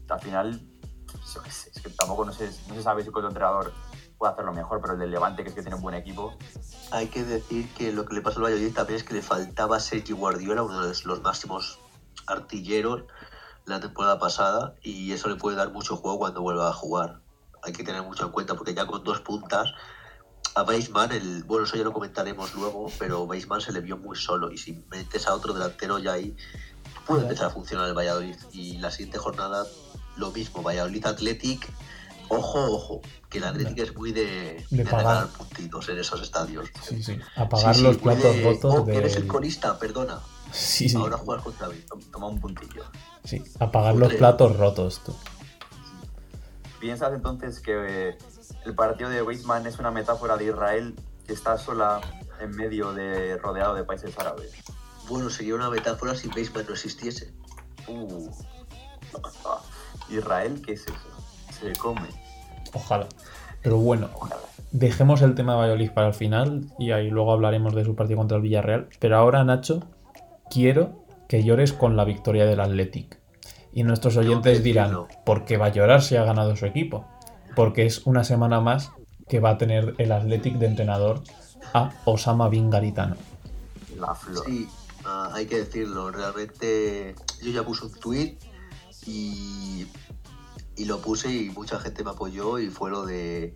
Al 0.09 0.21
final, 0.21 0.61
yo 1.35 1.43
qué 1.43 1.51
sé, 1.51 1.71
es 1.75 1.83
que 1.83 1.91
tampoco 1.91 2.25
no 2.25 2.33
se, 2.33 2.47
no 2.69 2.75
se 2.75 2.83
sabe 2.83 3.05
si 3.05 3.11
tu 3.11 3.19
entrenador 3.21 3.73
puede 4.19 4.33
hacerlo 4.33 4.53
mejor, 4.53 4.81
pero 4.81 4.95
el 4.95 5.01
del 5.01 5.11
Levante, 5.11 5.43
que 5.43 5.49
es 5.49 5.55
que 5.55 5.63
tiene 5.63 5.77
un 5.77 5.83
buen 5.83 5.95
equipo. 5.95 6.37
Hay 6.91 7.09
que 7.09 7.25
decir 7.25 7.73
que 7.75 7.93
lo 7.93 8.05
que 8.05 8.15
le 8.15 8.21
pasó 8.21 8.39
al 8.39 8.45
Valladolid 8.45 8.75
también 8.75 8.99
es 8.99 9.05
que 9.05 9.15
le 9.15 9.23
faltaba 9.23 9.81
Sergi 9.81 10.13
Guardiola, 10.13 10.63
uno 10.63 10.87
de 10.87 10.95
los 11.05 11.23
máximos 11.23 11.79
artilleros 12.27 13.05
la 13.65 13.81
temporada 13.81 14.19
pasada, 14.19 14.75
y 14.83 15.13
eso 15.13 15.29
le 15.29 15.37
puede 15.37 15.57
dar 15.57 15.73
mucho 15.73 15.97
juego 15.97 16.19
cuando 16.19 16.43
vuelva 16.43 16.69
a 16.69 16.73
jugar. 16.73 17.21
Hay 17.63 17.73
que 17.73 17.85
tener 17.85 18.03
mucho 18.03 18.27
en 18.27 18.33
cuenta 18.33 18.55
porque 18.55 18.75
ya 18.75 18.87
con 18.87 19.05
dos 19.05 19.21
puntas 19.21 19.73
a 20.55 20.63
Weisman, 20.65 21.13
el, 21.13 21.45
bueno, 21.45 21.65
eso 21.65 21.77
ya 21.77 21.85
lo 21.85 21.93
comentaremos 21.93 22.55
luego, 22.55 22.91
pero 22.99 23.23
Weisman 23.23 23.61
se 23.61 23.73
le 23.73 23.81
vio 23.81 23.97
muy 23.97 24.17
solo 24.17 24.51
y 24.51 24.59
si 24.59 24.85
metes 24.91 25.27
a 25.27 25.35
otro 25.35 25.55
delantero 25.55 25.99
ya 25.99 26.13
ahí 26.13 26.37
puede 27.07 27.23
empezar 27.23 27.47
a 27.47 27.51
funcionar 27.51 27.89
el 27.89 27.95
Valladolid. 27.95 28.37
Y 28.53 28.79
la 28.79 28.91
siguiente 28.91 29.19
jornada 29.19 29.65
lo 30.17 30.31
mismo, 30.31 30.63
Valladolid 30.63 31.05
Athletic, 31.07 31.69
ojo, 32.29 32.65
ojo, 32.73 33.01
que 33.31 33.39
el 33.39 33.45
Athletic 33.45 33.79
es 33.79 33.97
muy 33.97 34.13
de, 34.13 34.65
De 34.71 34.77
de 34.79 34.85
pagar. 34.85 35.01
regalar 35.01 35.29
puntitos 35.29 35.89
en 35.89 35.99
esos 35.99 36.21
estadios. 36.23 36.69
Sí, 36.83 37.03
sí. 37.03 37.19
Sí, 37.75 37.83
los 37.83 37.97
platos 37.99 38.35
de, 38.37 38.43
rotos 38.45 38.75
"Oh, 38.79 38.83
de. 38.85 38.97
eres 38.97 39.17
el 39.17 39.27
colista, 39.27 39.79
perdona. 39.79 40.21
Sí, 40.53 40.89
sí. 40.89 40.97
Ahora 40.97 41.17
juegas 41.17 41.45
contra 41.45 41.69
mí. 41.69 41.77
Toma 42.13 42.27
un 42.29 42.39
puntillo. 42.41 42.85
sí. 43.25 43.43
Apagar 43.59 43.95
los 43.97 44.13
platos 44.15 44.57
rotos, 44.57 45.01
tú. 45.05 45.15
¿Piensas 46.79 47.13
entonces 47.15 47.61
que 47.61 47.73
eh, 48.11 48.19
el 48.67 48.75
partido 48.75 49.09
de 49.09 49.23
Weizmann 49.23 49.67
es 49.67 49.79
una 49.79 49.91
metáfora 49.91 50.37
de 50.37 50.47
Israel 50.47 50.95
que 51.27 51.33
está 51.33 51.57
sola 51.57 52.01
en 52.41 52.51
medio 52.57 52.93
de 52.93 53.39
rodeado 53.39 53.75
de 53.75 53.85
países 53.85 54.19
árabes? 54.19 54.53
Bueno, 55.09 55.31
sería 55.31 55.55
una 55.55 55.71
metáfora 55.71 56.15
si 56.17 56.29
Baseman 56.29 56.67
no 56.67 56.73
existiese. 56.75 57.33
Uh. 57.87 58.29
Israel, 60.11 60.63
¿qué 60.65 60.73
es 60.75 60.83
eso? 60.83 60.95
Se 61.59 61.73
come. 61.77 62.09
Ojalá. 62.73 63.07
Pero 63.63 63.79
bueno, 63.79 64.09
Ojalá. 64.15 64.37
dejemos 64.73 65.23
el 65.23 65.35
tema 65.35 65.53
de 65.53 65.59
Valladolid 65.59 65.91
para 65.93 66.09
el 66.09 66.15
final 66.15 66.67
y 66.79 66.91
ahí 66.91 67.11
luego 67.11 67.33
hablaremos 67.33 67.75
de 67.75 67.85
su 67.85 67.95
partido 67.95 68.19
contra 68.19 68.37
el 68.37 68.43
Villarreal. 68.43 68.89
Pero 68.99 69.17
ahora, 69.17 69.45
Nacho, 69.45 69.85
quiero 70.51 71.05
que 71.29 71.45
llores 71.45 71.73
con 71.73 71.97
la 71.97 72.05
victoria 72.05 72.45
del 72.45 72.61
Athletic. 72.61 73.19
Y 73.73 73.85
nuestros 73.85 74.17
oyentes 74.17 74.63
dirán. 74.63 75.07
¿por 75.25 75.45
qué 75.45 75.57
va 75.57 75.67
a 75.67 75.71
llorar 75.71 76.03
si 76.03 76.17
ha 76.17 76.25
ganado 76.25 76.57
su 76.57 76.67
equipo? 76.67 77.07
Porque 77.57 77.87
es 77.87 78.07
una 78.07 78.25
semana 78.25 78.61
más 78.61 78.93
que 79.29 79.41
va 79.41 79.51
a 79.51 79.59
tener 79.59 79.95
el 79.99 80.13
Athletic 80.13 80.57
de 80.57 80.67
entrenador 80.67 81.23
a 81.73 81.91
Osama 82.05 82.49
Bin 82.49 82.69
Garitano. 82.69 83.17
La 83.99 84.15
flor. 84.15 84.45
Sí, 84.45 84.69
ah, 85.05 85.31
hay 85.33 85.47
que 85.47 85.59
decirlo. 85.59 86.11
Realmente 86.11 87.15
yo 87.43 87.51
ya 87.51 87.63
puse 87.63 87.87
un 87.87 87.93
tweet 87.93 88.37
y, 89.07 89.87
y 90.77 90.85
lo 90.85 91.01
puse 91.01 91.33
y 91.33 91.51
mucha 91.51 91.79
gente 91.81 92.05
me 92.05 92.11
apoyó 92.11 92.59
y 92.59 92.71
fue 92.71 92.91
lo 92.91 93.05
de... 93.07 93.55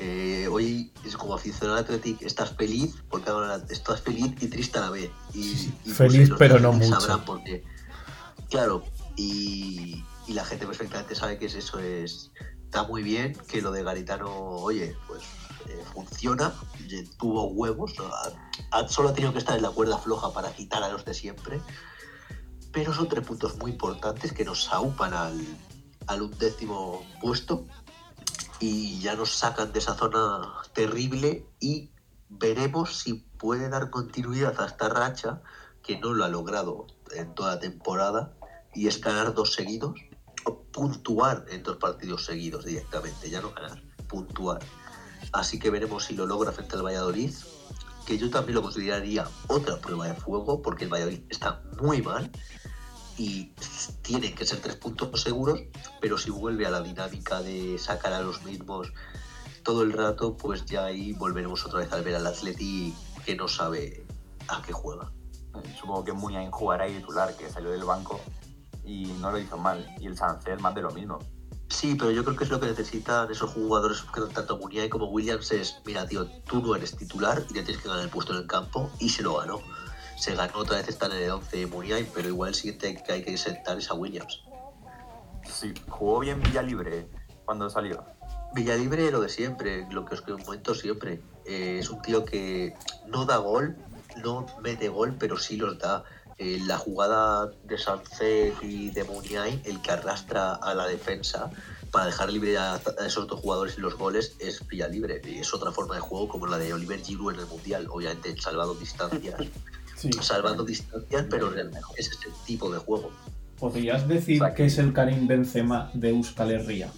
eh, 0.00 0.48
hoy 0.50 0.92
es 1.04 1.16
como 1.16 1.34
aficionado 1.34 1.76
al 1.76 1.84
Athletic, 1.84 2.22
estás 2.22 2.54
feliz 2.56 2.94
porque 3.10 3.30
ahora 3.30 3.62
estás 3.68 4.00
feliz 4.02 4.32
y 4.40 4.46
triste 4.48 4.78
a 4.78 4.82
la 4.82 4.90
vez. 4.90 5.10
Y, 5.34 5.54
Feliz, 5.90 6.30
pero 6.38 6.58
no 6.58 6.72
mucho. 6.72 7.00
Sabrán 7.00 7.24
por 7.24 7.42
qué. 7.44 7.64
Claro, 8.50 8.84
y, 9.16 10.04
y 10.26 10.32
la 10.32 10.44
gente 10.44 10.66
perfectamente 10.66 11.14
sabe 11.14 11.38
que 11.38 11.46
es 11.46 11.54
eso 11.54 11.78
es 11.78 12.30
está 12.64 12.82
muy 12.82 13.02
bien 13.02 13.36
que 13.48 13.62
lo 13.62 13.72
de 13.72 13.82
Garitano, 13.82 14.30
oye, 14.30 14.94
pues 15.06 15.22
eh, 15.68 15.82
funciona, 15.94 16.52
tuvo 17.18 17.46
huevos, 17.46 17.94
solo 18.88 19.08
ha 19.08 19.14
tenido 19.14 19.32
que 19.32 19.38
estar 19.38 19.56
en 19.56 19.62
la 19.62 19.70
cuerda 19.70 19.96
floja 19.96 20.32
para 20.34 20.52
quitar 20.52 20.82
a 20.82 20.90
los 20.90 21.02
de 21.06 21.14
siempre, 21.14 21.60
pero 22.72 22.92
son 22.92 23.08
tres 23.08 23.26
puntos 23.26 23.56
muy 23.58 23.72
importantes 23.72 24.32
que 24.32 24.44
nos 24.44 24.72
aupan 24.72 25.14
al, 25.14 25.40
al 26.06 26.22
undécimo 26.22 27.04
puesto 27.20 27.66
y 28.60 29.00
ya 29.00 29.14
nos 29.14 29.30
sacan 29.30 29.72
de 29.72 29.78
esa 29.78 29.94
zona 29.94 30.52
terrible 30.72 31.46
y 31.60 31.90
veremos 32.28 32.98
si 32.98 33.14
puede 33.14 33.68
dar 33.68 33.90
continuidad 33.90 34.60
a 34.60 34.66
esta 34.66 34.88
racha 34.88 35.42
que 35.82 35.98
no 35.98 36.12
lo 36.12 36.24
ha 36.24 36.28
logrado 36.28 36.86
en 37.12 37.34
toda 37.34 37.54
la 37.54 37.60
temporada 37.60 38.34
y 38.74 38.88
es 38.88 39.00
ganar 39.00 39.34
dos 39.34 39.54
seguidos 39.54 39.94
o 40.44 40.62
puntuar 40.64 41.46
en 41.50 41.62
dos 41.62 41.76
partidos 41.76 42.24
seguidos 42.24 42.64
directamente, 42.64 43.30
ya 43.30 43.40
no 43.40 43.52
ganar, 43.52 43.82
puntuar. 44.08 44.60
Así 45.32 45.58
que 45.58 45.70
veremos 45.70 46.04
si 46.04 46.14
lo 46.14 46.26
logra 46.26 46.52
frente 46.52 46.76
al 46.76 46.84
Valladolid, 46.84 47.32
que 48.08 48.16
yo 48.16 48.30
también 48.30 48.54
lo 48.54 48.62
consideraría 48.62 49.28
otra 49.48 49.76
prueba 49.76 50.06
de 50.06 50.14
fuego, 50.14 50.62
porque 50.62 50.84
el 50.84 50.90
Valladolid 50.90 51.24
está 51.28 51.60
muy 51.78 52.00
mal 52.00 52.30
y 53.18 53.52
tienen 54.00 54.34
que 54.34 54.46
ser 54.46 54.60
tres 54.62 54.76
puntos 54.76 55.20
seguros, 55.20 55.60
pero 56.00 56.16
si 56.16 56.30
vuelve 56.30 56.64
a 56.64 56.70
la 56.70 56.80
dinámica 56.80 57.42
de 57.42 57.76
sacar 57.76 58.14
a 58.14 58.22
los 58.22 58.42
mismos 58.44 58.94
todo 59.62 59.82
el 59.82 59.92
rato, 59.92 60.38
pues 60.38 60.64
ya 60.64 60.86
ahí 60.86 61.12
volveremos 61.12 61.66
otra 61.66 61.80
vez 61.80 61.92
al 61.92 62.02
ver 62.02 62.14
al 62.14 62.26
Atleti 62.26 62.94
que 63.26 63.36
no 63.36 63.46
sabe 63.46 64.06
a 64.48 64.62
qué 64.62 64.72
juega. 64.72 65.12
Eh, 65.62 65.76
Supongo 65.78 66.04
que 66.04 66.12
Muniain 66.14 66.50
jugará 66.50 66.84
ahí 66.84 66.96
titular, 66.96 67.36
que 67.36 67.50
salió 67.50 67.70
del 67.72 67.84
banco 67.84 68.22
y 68.86 69.04
no 69.20 69.30
lo 69.30 69.38
hizo 69.38 69.58
mal. 69.58 69.86
Y 70.00 70.06
el 70.06 70.16
Sancel 70.16 70.60
más 70.60 70.74
de 70.74 70.80
lo 70.80 70.92
mismo. 70.92 71.18
Sí, 71.68 71.94
pero 71.94 72.10
yo 72.10 72.24
creo 72.24 72.36
que 72.36 72.44
es 72.44 72.50
lo 72.50 72.60
que 72.60 72.66
necesitan 72.66 73.30
esos 73.30 73.50
jugadores, 73.50 74.02
que 74.02 74.22
tanto 74.32 74.56
Muniain 74.58 74.88
como 74.88 75.06
Williams, 75.06 75.52
es, 75.52 75.80
mira, 75.84 76.06
tío, 76.06 76.26
tú 76.46 76.62
no 76.62 76.74
eres 76.74 76.96
titular 76.96 77.44
y 77.48 77.52
te 77.52 77.62
tienes 77.62 77.82
que 77.82 77.88
ganar 77.88 78.04
el 78.04 78.10
puesto 78.10 78.32
en 78.32 78.40
el 78.40 78.46
campo, 78.46 78.90
y 78.98 79.10
se 79.10 79.22
lo 79.22 79.36
ganó. 79.36 79.60
Se 80.16 80.34
ganó 80.34 80.58
otra 80.58 80.78
vez 80.78 80.88
estar 80.88 81.10
en 81.12 81.22
el 81.22 81.30
11 81.30 81.66
Muniain, 81.66 82.08
pero 82.14 82.28
igual 82.28 82.48
el 82.48 82.54
siguiente 82.54 83.02
que 83.02 83.12
hay 83.12 83.22
que 83.22 83.36
sentar 83.36 83.78
es 83.78 83.90
a 83.90 83.94
Williams. 83.94 84.42
Sí, 85.44 85.72
jugó 85.88 86.20
bien 86.20 86.40
Villa 86.40 86.62
Libre 86.62 87.08
cuando 87.44 87.70
salió. 87.70 88.04
Villalibre 88.54 89.10
lo 89.10 89.20
de 89.20 89.28
siempre, 89.28 89.86
lo 89.90 90.04
que 90.04 90.14
os 90.14 90.22
comento 90.22 90.74
siempre. 90.74 91.22
Eh, 91.44 91.78
es 91.80 91.90
un 91.90 92.02
tío 92.02 92.24
que 92.24 92.74
no 93.06 93.26
da 93.26 93.36
gol, 93.36 93.76
no 94.22 94.46
mete 94.62 94.88
gol, 94.88 95.16
pero 95.18 95.38
sí 95.38 95.56
los 95.56 95.78
da. 95.78 96.04
Eh, 96.38 96.60
la 96.66 96.78
jugada 96.78 97.50
de 97.64 97.76
Sancet 97.78 98.54
y 98.62 98.90
de 98.90 99.02
Muniain, 99.04 99.60
el 99.64 99.82
que 99.82 99.90
arrastra 99.90 100.54
a 100.54 100.72
la 100.74 100.86
defensa 100.86 101.50
para 101.90 102.06
dejar 102.06 102.30
libre 102.32 102.56
a, 102.56 102.74
a 102.74 103.06
esos 103.06 103.26
dos 103.26 103.40
jugadores 103.40 103.76
y 103.76 103.80
los 103.80 103.96
goles, 103.96 104.36
es 104.38 104.64
Villalibre. 104.68 105.20
Y 105.24 105.38
es 105.40 105.52
otra 105.52 105.72
forma 105.72 105.96
de 105.96 106.00
juego 106.00 106.28
como 106.28 106.46
la 106.46 106.58
de 106.58 106.72
Oliver 106.72 107.00
Giroud 107.02 107.34
en 107.34 107.40
el 107.40 107.46
Mundial, 107.46 107.86
obviamente 107.90 108.36
salvando 108.40 108.74
distancias, 108.74 109.40
Sí. 109.96 110.10
salvando 110.20 110.62
distancias, 110.62 111.26
pero 111.28 111.50
realmente 111.50 111.80
es 111.96 112.06
ese 112.12 112.28
tipo 112.46 112.70
de 112.70 112.78
juego. 112.78 113.10
¿Podrías 113.58 114.06
decir 114.06 114.40
que- 114.40 114.54
que 114.54 114.66
es 114.66 114.78
el 114.78 114.92
Karim 114.92 115.26
Benzema 115.26 115.90
de 115.92 116.10
Euskal 116.10 116.52
Herria? 116.52 116.92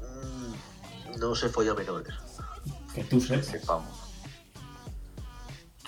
Mm, 0.00 1.18
no 1.20 1.34
se 1.34 1.50
folla 1.50 1.74
menores. 1.74 2.14
Que 2.94 3.04
tú 3.04 3.18
que 3.20 3.26
sepas. 3.26 3.46
sepamos. 3.46 3.98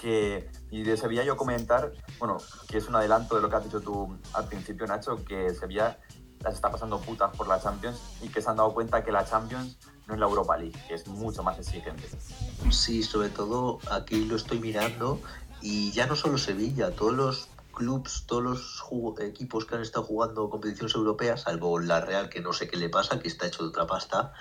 Que, 0.00 0.50
y 0.70 0.82
de 0.82 0.96
Sevilla 0.96 1.24
yo 1.24 1.36
comentar, 1.36 1.92
bueno, 2.20 2.36
que 2.68 2.78
es 2.78 2.86
un 2.86 2.94
adelanto 2.94 3.34
de 3.34 3.42
lo 3.42 3.50
que 3.50 3.56
has 3.56 3.64
dicho 3.64 3.80
tú 3.80 4.16
al 4.34 4.46
principio, 4.46 4.86
Nacho, 4.86 5.24
que 5.24 5.52
Sevilla 5.54 5.98
las 6.40 6.54
está 6.54 6.70
pasando 6.70 7.00
putas 7.00 7.34
por 7.36 7.48
la 7.48 7.60
Champions 7.60 7.98
y 8.22 8.28
que 8.28 8.40
se 8.40 8.48
han 8.48 8.56
dado 8.56 8.72
cuenta 8.72 9.02
que 9.02 9.10
la 9.10 9.24
Champions 9.24 9.78
no 10.06 10.14
es 10.14 10.20
la 10.20 10.26
Europa 10.26 10.56
League, 10.56 10.78
que 10.86 10.94
es 10.94 11.06
mucho 11.06 11.42
más 11.42 11.58
exigente. 11.58 12.08
Sí, 12.70 13.02
sobre 13.02 13.30
todo 13.30 13.78
aquí 13.90 14.24
lo 14.26 14.36
estoy 14.36 14.58
mirando 14.58 15.20
y 15.60 15.90
ya 15.92 16.06
no 16.06 16.14
solo 16.14 16.38
Sevilla, 16.38 16.90
todos 16.94 17.12
los 17.14 17.48
clubs, 17.72 18.24
todos 18.26 18.42
los 18.42 19.20
equipos 19.20 19.64
que 19.64 19.76
han 19.76 19.82
estado 19.82 20.04
jugando 20.04 20.50
competiciones 20.50 20.94
europeas, 20.94 21.42
salvo 21.42 21.78
la 21.78 22.00
Real 22.00 22.28
que 22.28 22.40
no 22.40 22.52
sé 22.52 22.68
qué 22.68 22.76
le 22.76 22.88
pasa, 22.88 23.18
que 23.18 23.28
está 23.28 23.46
hecho 23.46 23.62
de 23.62 23.70
otra 23.70 23.86
pasta. 23.86 24.32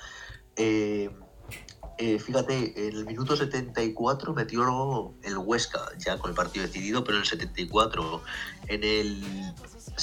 eh, 0.55 1.09
eh, 2.01 2.18
fíjate, 2.18 2.88
en 2.88 2.96
el 2.96 3.06
minuto 3.06 3.36
74 3.36 4.34
metió 4.34 5.13
el 5.22 5.38
Huesca, 5.38 5.82
ya 5.98 6.18
con 6.18 6.29
el 6.29 6.36
partido 6.36 6.65
decidido, 6.65 7.03
pero 7.03 7.18
en 7.18 7.24
el 7.24 7.27
74, 7.27 8.22
en 8.68 8.84
el, 8.86 9.53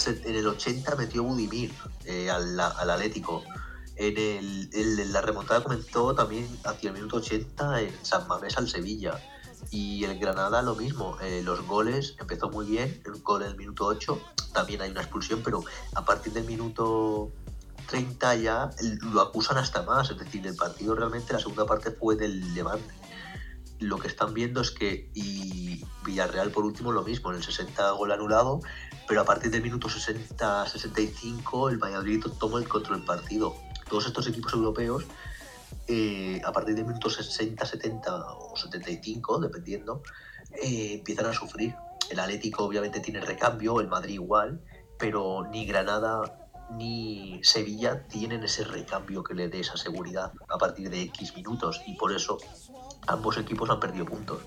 en 0.04 0.36
el 0.36 0.46
80 0.46 0.94
metió 0.96 1.22
Budimir 1.22 1.72
eh, 2.04 2.28
al, 2.28 2.60
al 2.60 2.90
Atlético. 2.90 3.42
En, 3.96 4.18
el, 4.18 5.10
la 5.10 5.22
remontada 5.22 5.62
comenzó 5.62 6.14
también 6.14 6.46
hacia 6.64 6.88
el 6.90 6.96
minuto 6.96 7.16
80 7.16 7.80
en 7.80 7.94
San 8.02 8.28
Mamés 8.28 8.58
al 8.58 8.68
Sevilla. 8.68 9.18
Y 9.70 10.04
el 10.04 10.18
Granada 10.18 10.60
lo 10.60 10.74
mismo, 10.74 11.16
eh, 11.22 11.40
los 11.42 11.66
goles 11.66 12.14
empezó 12.20 12.50
muy 12.50 12.66
bien, 12.66 13.00
el 13.06 13.22
gol 13.22 13.40
en 13.40 13.48
el 13.48 13.56
minuto 13.56 13.86
8, 13.86 14.20
también 14.52 14.82
hay 14.82 14.90
una 14.90 15.00
expulsión, 15.00 15.40
pero 15.42 15.64
a 15.94 16.04
partir 16.04 16.34
del 16.34 16.44
minuto 16.44 17.32
30 17.86 18.34
ya 18.36 18.70
lo 19.12 19.20
acusan 19.20 19.58
hasta 19.58 19.82
más, 19.82 20.10
es 20.10 20.18
decir, 20.18 20.46
el 20.46 20.56
partido 20.56 20.94
realmente, 20.94 21.32
la 21.32 21.38
segunda 21.38 21.66
parte 21.66 21.90
fue 21.90 22.16
del 22.16 22.54
Levante. 22.54 22.94
Lo 23.78 23.98
que 23.98 24.08
están 24.08 24.32
viendo 24.32 24.60
es 24.62 24.70
que, 24.70 25.10
y 25.14 25.84
Villarreal 26.04 26.50
por 26.50 26.64
último 26.64 26.92
lo 26.92 27.02
mismo, 27.02 27.30
en 27.30 27.36
el 27.36 27.42
60 27.42 27.90
gol 27.92 28.10
anulado, 28.10 28.60
pero 29.06 29.20
a 29.20 29.24
partir 29.24 29.50
del 29.50 29.62
minuto 29.62 29.88
60-65 29.88 31.70
el 31.70 31.78
Valladolid 31.78 32.24
tomó 32.38 32.58
el 32.58 32.68
control 32.68 32.98
del 32.98 33.06
partido. 33.06 33.54
Todos 33.88 34.06
estos 34.06 34.26
equipos 34.26 34.52
europeos, 34.54 35.04
eh, 35.88 36.40
a 36.44 36.52
partir 36.52 36.74
del 36.74 36.86
minuto 36.86 37.08
60-70 37.08 38.02
o 38.08 38.56
75, 38.56 39.40
dependiendo, 39.40 40.02
eh, 40.62 40.94
empiezan 40.94 41.26
a 41.26 41.32
sufrir. 41.32 41.74
El 42.10 42.18
Atlético 42.20 42.64
obviamente 42.64 43.00
tiene 43.00 43.20
recambio, 43.20 43.80
el 43.80 43.88
Madrid 43.88 44.14
igual, 44.14 44.62
pero 44.98 45.46
ni 45.50 45.66
Granada 45.66 46.45
ni 46.70 47.40
Sevilla 47.42 48.02
tienen 48.08 48.42
ese 48.42 48.64
recambio 48.64 49.22
que 49.22 49.34
le 49.34 49.48
dé 49.48 49.60
esa 49.60 49.76
seguridad 49.76 50.32
a 50.48 50.58
partir 50.58 50.90
de 50.90 51.02
X 51.02 51.34
minutos 51.36 51.80
y 51.86 51.94
por 51.94 52.12
eso 52.12 52.38
ambos 53.06 53.38
equipos 53.38 53.70
han 53.70 53.80
perdido 53.80 54.06
puntos. 54.06 54.40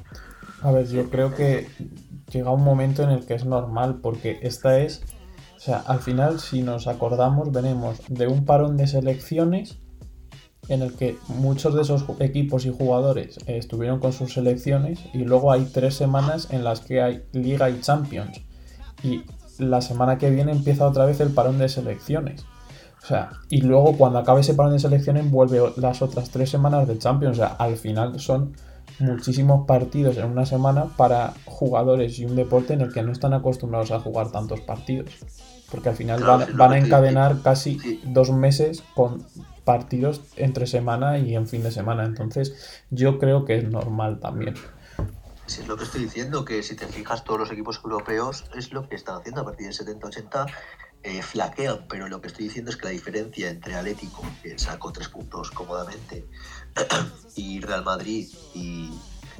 A 0.61 0.71
ver, 0.71 0.87
yo 0.87 1.09
creo 1.09 1.33
que 1.33 1.69
llega 2.31 2.51
un 2.51 2.63
momento 2.63 3.03
en 3.03 3.11
el 3.11 3.25
que 3.25 3.33
es 3.33 3.45
normal 3.45 3.99
porque 4.01 4.39
esta 4.41 4.79
es, 4.79 5.01
o 5.55 5.59
sea, 5.59 5.77
al 5.79 5.99
final 5.99 6.39
si 6.39 6.61
nos 6.61 6.87
acordamos 6.87 7.51
venimos 7.51 8.01
de 8.09 8.27
un 8.27 8.45
parón 8.45 8.75
de 8.75 8.87
selecciones 8.87 9.77
en 10.67 10.83
el 10.83 10.93
que 10.93 11.17
muchos 11.27 11.73
de 11.73 11.81
esos 11.81 12.05
equipos 12.19 12.65
y 12.65 12.69
jugadores 12.69 13.37
eh, 13.47 13.57
estuvieron 13.57 13.99
con 13.99 14.13
sus 14.13 14.33
selecciones 14.33 14.99
y 15.13 15.19
luego 15.19 15.51
hay 15.51 15.65
tres 15.65 15.95
semanas 15.95 16.47
en 16.51 16.63
las 16.63 16.81
que 16.81 17.01
hay 17.01 17.23
Liga 17.33 17.69
y 17.69 17.81
Champions 17.81 18.41
y 19.01 19.23
la 19.59 19.81
semana 19.81 20.17
que 20.17 20.29
viene 20.29 20.51
empieza 20.51 20.87
otra 20.87 21.05
vez 21.05 21.19
el 21.19 21.29
parón 21.29 21.59
de 21.59 21.69
selecciones. 21.69 22.45
O 23.03 23.05
sea, 23.05 23.29
y 23.49 23.61
luego 23.61 23.97
cuando 23.97 24.19
acabe 24.19 24.41
ese 24.41 24.53
parón 24.53 24.73
de 24.73 24.79
selecciones 24.79 25.29
vuelve 25.29 25.61
las 25.77 26.01
otras 26.01 26.29
tres 26.31 26.49
semanas 26.49 26.87
de 26.87 26.97
Champions. 26.97 27.37
O 27.37 27.41
sea, 27.41 27.55
al 27.57 27.77
final 27.77 28.19
son 28.19 28.53
muchísimos 28.99 29.65
partidos 29.65 30.17
en 30.17 30.25
una 30.25 30.45
semana 30.45 30.85
para 30.97 31.33
jugadores 31.45 32.19
y 32.19 32.25
un 32.25 32.35
deporte 32.35 32.73
en 32.73 32.81
el 32.81 32.93
que 32.93 33.01
no 33.01 33.11
están 33.11 33.33
acostumbrados 33.33 33.91
a 33.91 33.99
jugar 33.99 34.31
tantos 34.31 34.61
partidos. 34.61 35.11
Porque 35.71 35.89
al 35.89 35.95
final 35.95 36.23
van, 36.23 36.71
a 36.73 36.77
encadenar 36.77 37.41
casi 37.41 38.01
dos 38.03 38.31
meses 38.31 38.83
con 38.95 39.25
partidos 39.63 40.21
entre 40.35 40.65
semana 40.65 41.19
y 41.19 41.35
en 41.35 41.47
fin 41.47 41.63
de 41.63 41.71
semana. 41.71 42.03
Entonces 42.03 42.83
yo 42.89 43.19
creo 43.19 43.45
que 43.45 43.57
es 43.57 43.69
normal 43.69 44.19
también. 44.19 44.55
Si 45.49 45.61
es 45.61 45.67
lo 45.67 45.77
que 45.77 45.83
estoy 45.83 46.03
diciendo, 46.03 46.45
que 46.45 46.61
si 46.61 46.75
te 46.75 46.87
fijas 46.87 47.23
todos 47.23 47.39
los 47.39 47.51
equipos 47.51 47.81
europeos 47.83 48.43
es 48.53 48.71
lo 48.71 48.87
que 48.87 48.95
están 48.95 49.15
haciendo 49.15 49.41
a 49.41 49.45
partir 49.45 49.65
del 49.65 49.99
70-80 49.99 50.45
eh, 51.01 51.23
flaquean, 51.23 51.87
pero 51.89 52.07
lo 52.07 52.21
que 52.21 52.27
estoy 52.27 52.45
diciendo 52.45 52.69
es 52.69 52.77
que 52.77 52.85
la 52.85 52.91
diferencia 52.91 53.49
entre 53.49 53.73
Atlético, 53.73 54.21
que 54.43 54.59
sacó 54.59 54.91
tres 54.91 55.09
puntos 55.09 55.49
cómodamente, 55.49 56.27
y 57.35 57.61
Real 57.61 57.83
Madrid 57.83 58.29
y 58.53 58.91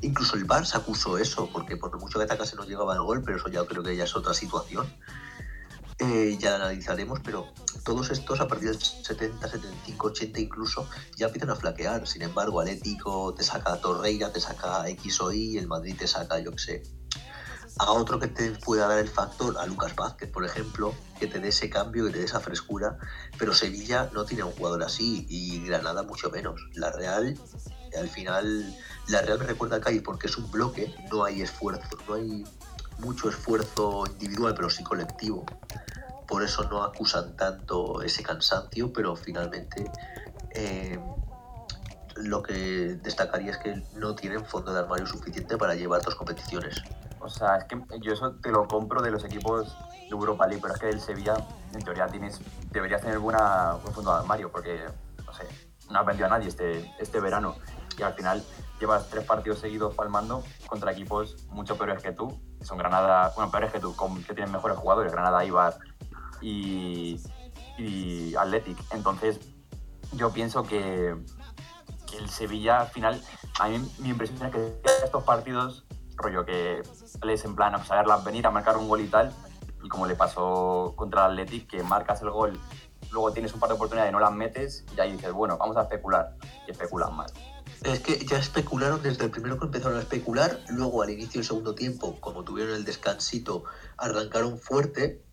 incluso 0.01 0.35
el 0.35 0.47
Barça 0.47 0.77
acusó 0.77 1.19
eso, 1.19 1.47
porque 1.53 1.77
por 1.77 1.95
mucho 1.99 2.17
que 2.17 2.25
atacase 2.25 2.55
no 2.55 2.63
llegaba 2.63 2.95
el 2.95 3.01
gol, 3.01 3.21
pero 3.23 3.37
eso 3.37 3.49
ya 3.49 3.63
creo 3.65 3.83
que 3.83 3.95
ya 3.95 4.05
es 4.05 4.15
otra 4.15 4.33
situación. 4.33 4.91
Eh, 6.01 6.37
ya 6.39 6.55
analizaremos, 6.55 7.19
pero 7.19 7.51
todos 7.83 8.09
estos 8.09 8.39
a 8.39 8.47
partir 8.47 8.69
del 8.69 8.81
70, 8.81 9.49
75, 9.49 10.07
80 10.07 10.39
incluso 10.39 10.87
ya 11.17 11.25
empiezan 11.25 11.49
a 11.49 11.55
flaquear. 11.55 12.07
Sin 12.07 12.21
embargo, 12.21 12.61
Atlético 12.61 13.33
te 13.33 13.43
saca 13.43 13.81
Torreira, 13.81 14.31
te 14.31 14.39
saca 14.39 14.87
X 14.87 15.19
o 15.19 15.31
el 15.31 15.67
Madrid 15.67 15.97
te 15.99 16.07
saca, 16.07 16.39
yo 16.39 16.51
que 16.51 16.59
sé, 16.59 16.83
a 17.79 17.91
otro 17.91 18.19
que 18.19 18.27
te 18.27 18.51
pueda 18.51 18.87
dar 18.87 18.99
el 18.99 19.07
factor, 19.07 19.57
a 19.57 19.65
Lucas 19.65 19.95
Vázquez, 19.95 20.29
por 20.29 20.45
ejemplo, 20.45 20.93
que 21.19 21.27
te 21.27 21.39
dé 21.39 21.49
ese 21.49 21.69
cambio, 21.69 22.05
que 22.05 22.11
te 22.11 22.19
dé 22.19 22.25
esa 22.25 22.39
frescura, 22.39 22.97
pero 23.37 23.53
Sevilla 23.53 24.09
no 24.13 24.25
tiene 24.25 24.43
un 24.43 24.51
jugador 24.51 24.83
así 24.83 25.25
y 25.29 25.65
Granada 25.65 26.03
mucho 26.03 26.29
menos. 26.29 26.61
La 26.73 26.91
Real, 26.91 27.37
al 27.97 28.09
final, 28.09 28.75
la 29.07 29.21
Real 29.21 29.39
me 29.39 29.45
recuerda 29.45 29.77
a 29.77 29.81
Cádiz 29.81 30.01
porque 30.03 30.27
es 30.27 30.37
un 30.37 30.49
bloque, 30.51 30.93
no 31.11 31.23
hay 31.23 31.41
esfuerzo, 31.41 31.97
no 32.07 32.15
hay 32.15 32.45
mucho 32.99 33.29
esfuerzo 33.29 34.03
individual, 34.07 34.53
pero 34.55 34.69
sí 34.69 34.83
colectivo. 34.83 35.45
Por 36.27 36.43
eso 36.43 36.63
no 36.69 36.83
acusan 36.83 37.35
tanto 37.35 38.01
ese 38.01 38.23
cansancio, 38.23 38.93
pero 38.93 39.15
finalmente 39.15 39.91
eh, 40.53 40.99
lo 42.17 42.43
que 42.43 42.97
destacaría 43.01 43.51
es 43.51 43.57
que 43.57 43.81
no 43.95 44.15
tienen 44.15 44.45
fondo 44.45 44.73
de 44.73 44.79
armario 44.79 45.05
suficiente 45.05 45.57
para 45.57 45.75
llevar 45.75 46.01
dos 46.01 46.15
competiciones. 46.15 46.81
O 47.19 47.29
sea, 47.29 47.57
es 47.57 47.65
que 47.65 47.77
yo 48.01 48.13
eso 48.13 48.31
te 48.41 48.51
lo 48.51 48.67
compro 48.67 49.01
de 49.01 49.11
los 49.11 49.23
equipos 49.25 49.75
de 50.01 50.09
Europa 50.09 50.47
League, 50.47 50.61
pero 50.61 50.73
es 50.73 50.79
que 50.79 50.87
del 50.87 51.01
Sevilla, 51.01 51.35
en 51.73 51.81
teoría, 51.81 52.07
tienes, 52.07 52.39
deberías 52.71 53.01
tener 53.01 53.19
buena, 53.19 53.73
buen 53.81 53.93
fondo 53.93 54.13
de 54.13 54.19
armario, 54.19 54.51
porque, 54.51 54.85
no 55.25 55.33
no 55.91 55.99
has 55.99 56.05
vendido 56.05 56.27
a 56.27 56.29
nadie 56.29 56.47
este, 56.47 56.93
este 56.99 57.19
verano. 57.19 57.55
Y 57.99 58.03
al 58.03 58.13
final 58.13 58.43
llevas 58.79 59.09
tres 59.09 59.25
partidos 59.25 59.59
seguidos 59.59 59.93
palmando 59.93 60.43
contra 60.67 60.91
equipos 60.91 61.35
mucho 61.49 61.77
peores 61.77 62.01
que 62.01 62.11
tú. 62.11 62.39
son 62.61 62.77
Granada, 62.77 63.33
bueno, 63.35 63.51
peores 63.51 63.71
que 63.71 63.79
tú, 63.79 63.95
que 64.25 64.33
tienen 64.33 64.51
mejores 64.51 64.77
jugadores, 64.77 65.11
Granada, 65.11 65.43
Ibar 65.43 65.77
y, 66.41 67.21
y 67.77 68.35
Athletic. 68.35 68.77
Entonces, 68.91 69.39
yo 70.13 70.31
pienso 70.31 70.63
que, 70.63 71.15
que 72.09 72.17
el 72.17 72.29
Sevilla 72.29 72.81
al 72.81 72.87
final, 72.87 73.21
a 73.59 73.67
mí 73.67 73.79
mi 73.99 74.09
impresión 74.09 74.43
es 74.47 74.51
que 74.51 74.81
estos 75.03 75.23
partidos 75.23 75.85
rollo 76.15 76.45
que 76.45 76.81
les 77.23 77.45
en 77.45 77.55
plan 77.55 77.75
a 77.75 77.83
saberlas 77.83 78.23
venir, 78.23 78.45
a 78.45 78.51
marcar 78.51 78.77
un 78.77 78.87
gol 78.87 79.01
y 79.01 79.07
tal, 79.07 79.33
y 79.83 79.89
como 79.89 80.05
le 80.05 80.15
pasó 80.15 80.93
contra 80.95 81.25
el 81.25 81.31
Athletic, 81.31 81.69
que 81.69 81.83
marcas 81.83 82.21
el 82.21 82.29
gol, 82.29 82.59
luego 83.11 83.31
tienes 83.31 83.53
un 83.53 83.59
par 83.59 83.69
de 83.69 83.75
oportunidades 83.75 84.11
y 84.11 84.13
no 84.13 84.19
las 84.19 84.31
metes, 84.31 84.85
y 84.95 84.99
ahí 84.99 85.13
dices, 85.13 85.31
bueno, 85.31 85.57
vamos 85.57 85.77
a 85.77 85.83
especular, 85.83 86.35
y 86.67 86.71
especulan 86.71 87.15
mal. 87.15 87.31
Es 87.83 88.01
que 88.01 88.25
ya 88.25 88.37
especularon 88.37 89.01
desde 89.01 89.25
el 89.25 89.31
primero 89.31 89.57
que 89.57 89.65
empezaron 89.65 89.97
a 89.97 90.01
especular, 90.01 90.61
luego 90.69 91.01
al 91.01 91.11
inicio 91.11 91.39
del 91.39 91.45
segundo 91.45 91.75
tiempo, 91.75 92.19
como 92.19 92.43
tuvieron 92.43 92.75
el 92.75 92.83
descansito, 92.83 93.63
arrancaron 93.97 94.59
fuerte, 94.59 95.23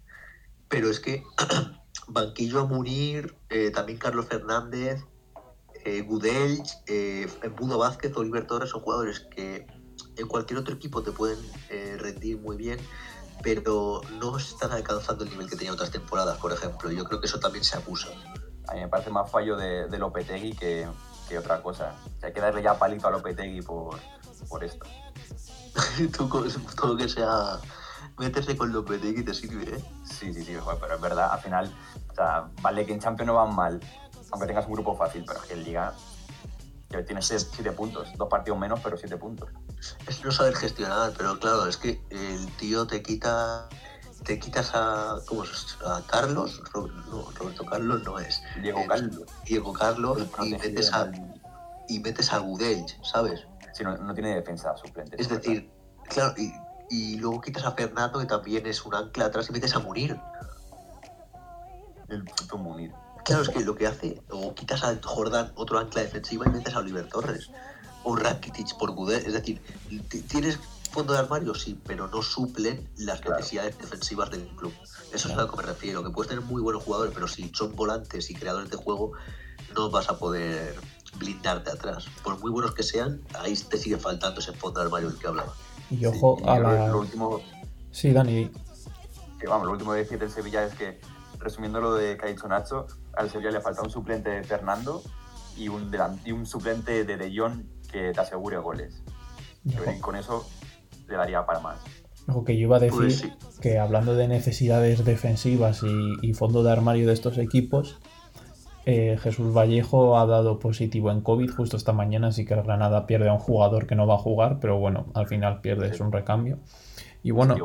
pero 0.68 0.88
es 0.88 1.00
que 1.00 1.24
banquillo 2.06 2.61
a 2.61 2.66
Munir, 2.66 3.37
eh, 3.48 3.70
también 3.70 3.98
Carlos 3.98 4.26
Fernández, 4.26 5.04
eh, 5.85 6.02
Gudel, 6.02 6.62
eh, 6.87 7.28
Budo 7.56 7.78
Vázquez, 7.78 8.16
Oliver 8.16 8.46
Torres 8.46 8.70
son 8.70 8.80
jugadores 8.80 9.20
que 9.20 9.66
en 10.16 10.26
cualquier 10.26 10.59
otro 10.59 10.74
equipo 10.74 11.02
te 11.02 11.12
pueden 11.12 11.38
eh, 11.68 11.96
rendir 11.98 12.38
muy 12.38 12.56
bien, 12.56 12.78
pero 13.42 14.00
no 14.18 14.37
están 14.37 14.72
alcanzando 14.72 15.24
el 15.24 15.30
nivel 15.30 15.48
que 15.48 15.56
tenían 15.56 15.74
otras 15.74 15.90
temporadas, 15.90 16.38
por 16.38 16.52
ejemplo. 16.52 16.90
Yo 16.90 17.04
creo 17.04 17.20
que 17.20 17.26
eso 17.26 17.38
también 17.38 17.64
se 17.64 17.76
abusa. 17.76 18.09
A 18.68 18.74
mí 18.74 18.80
me 18.80 18.88
parece 18.88 19.11
más 19.11 19.30
fallo 19.30 19.56
de, 19.56 19.88
de 19.88 19.98
Lopetegui 19.98 20.56
que, 20.56 20.88
que, 21.28 21.38
otra 21.38 21.62
cosa. 21.62 21.94
hay 22.22 22.32
que 22.32 22.40
darle 22.40 22.62
ya 22.62 22.78
palito 22.78 23.08
a 23.08 23.10
Lopetegui 23.10 23.62
por, 23.62 23.98
por 24.48 24.64
esto. 24.64 24.86
Tú, 26.16 26.28
todo 26.76 26.96
que 26.96 27.08
sea 27.08 27.58
meterse 28.18 28.56
con 28.56 28.72
Lopetegui 28.72 29.22
te 29.22 29.34
sirve, 29.34 29.76
¿eh? 29.76 29.84
Sí, 30.04 30.32
sí, 30.32 30.44
sí, 30.44 30.56
pero 30.80 30.94
es 30.94 31.00
verdad, 31.00 31.32
al 31.32 31.40
final, 31.40 31.74
o 32.10 32.14
sea, 32.14 32.48
vale 32.62 32.86
que 32.86 32.92
en 32.92 33.00
Champions 33.00 33.26
no 33.26 33.34
van 33.34 33.54
mal, 33.54 33.80
aunque 34.30 34.46
tengas 34.46 34.66
un 34.66 34.72
grupo 34.72 34.96
fácil, 34.96 35.24
pero 35.26 35.40
es 35.40 35.46
que 35.46 35.54
en 35.54 35.64
Liga 35.64 35.94
que 36.88 37.02
tienes 37.02 37.26
7 37.26 37.72
puntos, 37.72 38.08
dos 38.16 38.28
partidos 38.28 38.58
menos, 38.58 38.80
pero 38.82 38.96
7 38.96 39.16
puntos. 39.16 39.50
Es 40.06 40.24
no 40.24 40.30
saber 40.30 40.54
gestionar, 40.54 41.12
pero 41.16 41.38
claro, 41.38 41.66
es 41.66 41.76
que 41.76 42.00
el 42.10 42.46
tío 42.56 42.86
te 42.86 43.02
quita 43.02 43.68
te 44.24 44.38
quitas 44.38 44.72
a, 44.74 45.18
¿cómo 45.26 45.44
es? 45.44 45.76
a 45.85 46.02
Carlos, 46.07 46.62
no, 46.74 47.31
Roberto 47.38 47.64
Carlos 47.64 48.02
no 48.05 48.18
es. 48.18 48.42
Diego 48.61 48.81
Carlos. 48.87 49.24
Diego 49.44 49.72
Carlos 49.72 50.18
y 50.42 50.50
metes, 50.50 50.92
a, 50.92 51.11
y 51.88 52.00
metes 52.00 52.33
a 52.33 52.38
Gudel, 52.38 52.85
¿sabes? 53.02 53.46
Sí, 53.72 53.85
no, 53.85 53.96
no, 53.96 54.14
tiene 54.14 54.35
defensa 54.35 54.76
suplente. 54.76 55.20
Es 55.20 55.29
decir, 55.29 55.70
claro, 56.09 56.35
y, 56.37 56.52
y, 56.90 57.16
luego 57.18 57.40
quitas 57.40 57.64
a 57.64 57.72
Fernando, 57.72 58.18
que 58.18 58.26
también 58.26 58.66
es 58.66 58.85
un 58.85 58.94
ancla 58.94 59.26
atrás, 59.26 59.48
y 59.50 59.52
metes 59.52 59.74
a 59.74 59.81
Munir. 59.81 60.18
El 62.09 62.24
puto 62.24 62.57
Munir. 62.57 62.92
Claro, 63.24 63.42
es 63.42 63.48
que 63.48 63.61
lo 63.61 63.74
que 63.74 63.87
hace, 63.87 64.22
o 64.31 64.55
quitas 64.55 64.83
a 64.85 64.96
Jordan, 65.02 65.52
otro 65.57 65.79
ancla 65.79 66.02
defensiva, 66.02 66.46
y 66.46 66.50
metes 66.50 66.74
a 66.74 66.79
Oliver 66.79 67.09
Torres 67.09 67.50
o 68.07 68.14
Rakitic 68.14 68.76
por 68.79 68.92
Gudel. 68.92 69.26
Es 69.26 69.33
decir, 69.33 69.61
tienes 70.29 70.59
fondo 70.96 71.12
de 71.12 71.18
armario, 71.18 71.54
sí, 71.54 71.78
pero 71.87 72.09
no 72.09 72.22
suplen 72.22 72.88
las 72.96 73.22
necesidades 73.22 73.76
defensivas 73.76 74.30
del 74.30 74.46
club. 74.56 74.72
Eso 75.12 75.28
es 75.28 75.35
a 75.35 75.42
lo 75.42 75.50
que 75.50 75.59
me 75.59 75.62
refiero, 75.62 76.02
que 76.02 76.09
puedes 76.09 76.30
tener 76.30 76.42
muy 76.42 76.62
buenos 76.62 76.85
jugadores, 76.85 77.12
pero 77.14 77.28
si 77.28 77.50
son 77.52 77.76
volantes 77.76 78.30
y 78.30 78.35
creadores 78.35 78.70
de 78.70 78.78
juego, 78.78 79.12
no 79.74 79.90
vas 79.90 80.09
a 80.09 80.18
poder 80.18 80.74
blindarte 81.18 81.70
atrás. 81.70 82.06
Por 82.24 82.40
muy 82.40 82.50
buenos 82.50 82.74
que 82.74 82.82
sean, 82.82 83.20
ahí 83.38 83.54
te 83.54 83.76
sigue 83.76 83.98
faltando 83.98 84.40
ese 84.40 84.54
fondo 84.54 84.80
de 84.80 84.87
armario 84.87 85.11
del 85.11 85.18
que 85.18 85.26
hablaba. 85.26 85.52
Y 85.90 86.06
ojo 86.06 86.38
a 86.46 86.59
la... 86.59 86.88
Lo 86.88 87.00
último... 87.00 87.42
Sí, 87.90 88.14
Dani. 88.14 88.50
Que 89.38 89.46
vamos, 89.48 89.66
lo 89.66 89.72
último 89.72 89.92
de 89.92 89.98
decir 89.98 90.18
del 90.18 90.30
Sevilla 90.30 90.64
es 90.64 90.72
que, 90.76 90.98
resumiendo 91.38 91.78
lo 91.78 91.94
de 91.94 92.16
que 92.16 92.24
ha 92.24 92.28
dicho 92.30 92.48
Nacho, 92.48 92.87
al 93.18 93.30
Sevilla 93.30 93.50
le 93.50 93.61
falta 93.61 93.82
un 93.82 93.90
suplente 93.90 94.30
de 94.30 94.44
Fernando 94.44 95.02
y 95.59 95.68
un, 95.68 95.94
y 96.24 96.32
un 96.32 96.46
suplente 96.46 97.04
de 97.04 97.18
De 97.18 97.38
Jong 97.38 97.66
que 97.92 98.12
te 98.14 98.20
asegure 98.20 98.56
goles. 98.56 99.02
Y 99.62 100.00
con 100.00 100.16
eso 100.16 100.46
le 101.09 101.16
daría 101.16 101.45
para 101.45 101.61
más. 101.61 101.79
Lo 102.27 102.45
que 102.45 102.57
yo 102.57 102.62
iba 102.62 102.77
a 102.77 102.81
decir 102.81 102.99
pues 102.99 103.61
que 103.61 103.79
hablando 103.79 104.14
de 104.14 104.27
necesidades 104.27 105.05
defensivas 105.05 105.83
y, 106.23 106.33
fondo 106.35 106.62
de 106.62 106.73
armario 106.73 107.07
de 107.07 107.12
estos 107.12 107.38
equipos, 107.38 108.01
eh, 108.85 109.16
Jesús 109.21 109.55
Vallejo 109.55 110.19
ha 110.19 110.27
dado 110.27 110.59
positivo 110.59 111.11
en 111.11 111.21
COVID 111.21 111.51
justo 111.51 111.77
esta 111.77 111.92
mañana, 111.92 112.29
así 112.29 112.45
que 112.45 112.55
Granada 112.55 113.07
pierde 113.07 113.29
a 113.29 113.33
un 113.33 113.38
jugador 113.38 113.87
que 113.87 113.95
no 113.95 114.07
va 114.07 114.14
a 114.14 114.19
jugar, 114.19 114.59
pero 114.61 114.79
bueno, 114.79 115.07
al 115.14 115.27
final 115.27 115.61
pierde, 115.61 115.88
es 115.88 116.01
un 116.01 116.12
recambio. 116.12 116.59
Y 117.23 117.31
bueno, 117.31 117.57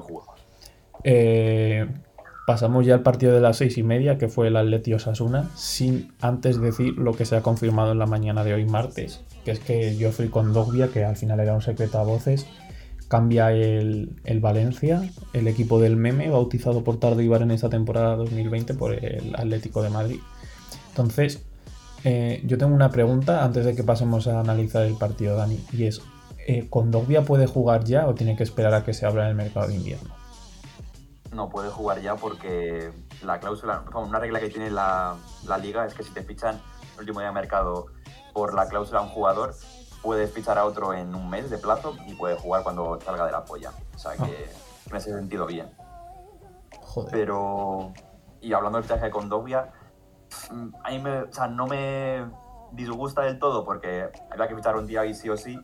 eh, 1.03 1.87
pasamos 2.45 2.85
ya 2.85 2.95
al 2.95 3.03
partido 3.03 3.33
de 3.33 3.41
las 3.41 3.57
seis 3.57 3.77
y 3.77 3.83
media, 3.83 4.17
que 4.17 4.27
fue 4.27 4.47
el 4.47 4.57
Atleti 4.57 4.93
Osasuna, 4.93 5.49
sin 5.55 6.13
antes 6.21 6.59
decir 6.59 6.97
lo 6.97 7.13
que 7.13 7.25
se 7.25 7.35
ha 7.35 7.41
confirmado 7.41 7.91
en 7.91 7.99
la 7.99 8.05
mañana 8.05 8.43
de 8.43 8.53
hoy 8.53 8.65
martes, 8.65 9.23
que 9.45 9.51
es 9.51 9.59
que 9.59 9.93
Geoffrey 9.93 10.29
Condogbia, 10.29 10.89
que 10.89 11.03
al 11.03 11.15
final 11.15 11.39
era 11.39 11.53
un 11.53 11.61
secreto 11.61 11.99
a 11.99 12.03
voces, 12.03 12.47
cambia 13.11 13.51
el, 13.51 14.15
el 14.23 14.39
Valencia, 14.39 15.01
el 15.33 15.49
equipo 15.49 15.81
del 15.81 15.97
meme, 15.97 16.29
bautizado 16.29 16.81
por 16.85 16.97
Tardívar 16.97 17.41
en 17.41 17.51
esta 17.51 17.67
temporada 17.67 18.15
2020 18.15 18.73
por 18.73 18.93
el 18.93 19.35
Atlético 19.35 19.83
de 19.83 19.89
Madrid. 19.89 20.21
Entonces, 20.87 21.43
eh, 22.05 22.41
yo 22.45 22.57
tengo 22.57 22.73
una 22.73 22.89
pregunta 22.89 23.43
antes 23.43 23.65
de 23.65 23.75
que 23.75 23.83
pasemos 23.83 24.27
a 24.27 24.39
analizar 24.39 24.83
el 24.83 24.95
partido, 24.95 25.35
Dani, 25.35 25.61
y 25.73 25.87
es, 25.87 26.01
eh, 26.47 26.69
¿Condovia 26.69 27.23
puede 27.23 27.47
jugar 27.47 27.83
ya 27.83 28.07
o 28.07 28.15
tiene 28.15 28.37
que 28.37 28.43
esperar 28.43 28.73
a 28.73 28.85
que 28.85 28.93
se 28.93 29.05
abra 29.05 29.27
el 29.27 29.35
mercado 29.35 29.67
de 29.67 29.75
invierno? 29.75 30.15
No 31.33 31.49
puede 31.49 31.69
jugar 31.69 32.01
ya 32.01 32.15
porque 32.15 32.93
la 33.25 33.41
cláusula, 33.41 33.83
una 33.93 34.19
regla 34.19 34.39
que 34.39 34.47
tiene 34.47 34.71
la, 34.71 35.17
la 35.45 35.57
liga 35.57 35.85
es 35.85 35.93
que 35.95 36.03
si 36.03 36.13
te 36.13 36.23
fichan 36.23 36.61
el 36.93 37.01
último 37.01 37.19
día 37.19 37.27
de 37.27 37.35
mercado 37.35 37.87
por 38.33 38.53
la 38.53 38.69
cláusula 38.69 38.99
a 38.99 39.03
un 39.03 39.09
jugador, 39.09 39.53
puedes 40.01 40.31
fichar 40.31 40.57
a 40.57 40.65
otro 40.65 40.93
en 40.93 41.13
un 41.13 41.29
mes 41.29 41.49
de 41.49 41.57
plazo 41.57 41.95
y 42.07 42.15
puede 42.15 42.35
jugar 42.35 42.63
cuando 42.63 42.99
salga 43.01 43.25
de 43.25 43.31
la 43.31 43.45
polla. 43.45 43.71
O 43.95 43.97
sea 43.97 44.13
que 44.15 44.23
ah. 44.23 44.89
en 44.89 44.95
ese 44.95 45.13
sentido 45.13 45.45
bien. 45.45 45.71
Joder. 46.81 47.11
Pero, 47.11 47.93
y 48.41 48.53
hablando 48.53 48.77
del 48.77 48.83
fichaje 48.83 49.05
de 49.05 49.11
Condovia, 49.11 49.71
a 50.83 50.89
mí 50.89 50.99
me, 50.99 51.21
o 51.21 51.33
sea, 51.33 51.47
no 51.47 51.67
me 51.67 52.25
disgusta 52.71 53.21
del 53.21 53.39
todo 53.39 53.65
porque 53.65 54.09
había 54.29 54.47
que 54.47 54.55
fichar 54.55 54.75
un 54.75 54.87
día 54.87 55.05
y 55.05 55.13
sí 55.13 55.29
o 55.29 55.37
sí, 55.37 55.59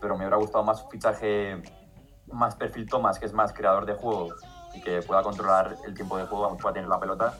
pero 0.00 0.14
me 0.16 0.24
hubiera 0.24 0.36
gustado 0.36 0.64
más 0.64 0.82
un 0.82 0.90
fichaje 0.90 1.62
más 2.32 2.54
perfil 2.56 2.88
Thomas, 2.88 3.18
que 3.18 3.26
es 3.26 3.32
más 3.32 3.52
creador 3.52 3.86
de 3.86 3.94
juego 3.94 4.28
y 4.74 4.80
que 4.80 5.02
pueda 5.02 5.22
controlar 5.22 5.76
el 5.84 5.94
tiempo 5.94 6.16
de 6.16 6.26
juego, 6.26 6.56
pueda 6.56 6.74
tener 6.74 6.88
la 6.88 7.00
pelota. 7.00 7.34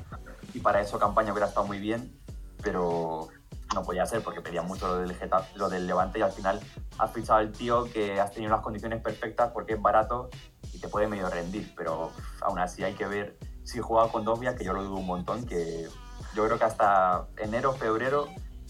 Y 0.52 0.60
para 0.60 0.80
eso 0.80 0.98
campaña 0.98 1.32
hubiera 1.32 1.46
estado 1.46 1.66
muy 1.66 1.78
bien, 1.78 2.18
pero 2.62 3.28
no 3.74 3.82
podía 3.82 4.06
ser 4.06 4.22
porque 4.22 4.40
pedía 4.40 4.62
mucho 4.62 4.88
lo 4.88 4.98
del, 4.98 5.14
lo 5.54 5.68
del 5.68 5.86
Levante 5.86 6.18
y 6.18 6.22
al 6.22 6.32
final 6.32 6.60
has 6.98 7.12
fichado 7.12 7.38
al 7.38 7.52
tío 7.52 7.84
que 7.84 8.20
has 8.20 8.32
tenido 8.32 8.52
las 8.52 8.62
condiciones 8.62 9.00
perfectas 9.02 9.50
porque 9.52 9.74
es 9.74 9.82
barato 9.82 10.30
y 10.72 10.78
te 10.78 10.88
puede 10.88 11.06
medio 11.06 11.28
rendir, 11.28 11.72
pero 11.76 12.10
aún 12.40 12.58
así 12.58 12.82
hay 12.82 12.94
que 12.94 13.06
ver 13.06 13.38
si 13.64 13.78
juega 13.78 14.10
con 14.10 14.24
Dovia, 14.24 14.56
que 14.56 14.64
yo 14.64 14.72
lo 14.72 14.82
dudo 14.82 14.96
un 14.96 15.06
montón, 15.06 15.46
que 15.46 15.88
yo 16.34 16.44
creo 16.46 16.58
que 16.58 16.64
hasta 16.64 17.26
enero, 17.36 17.72
febrero 17.72 18.28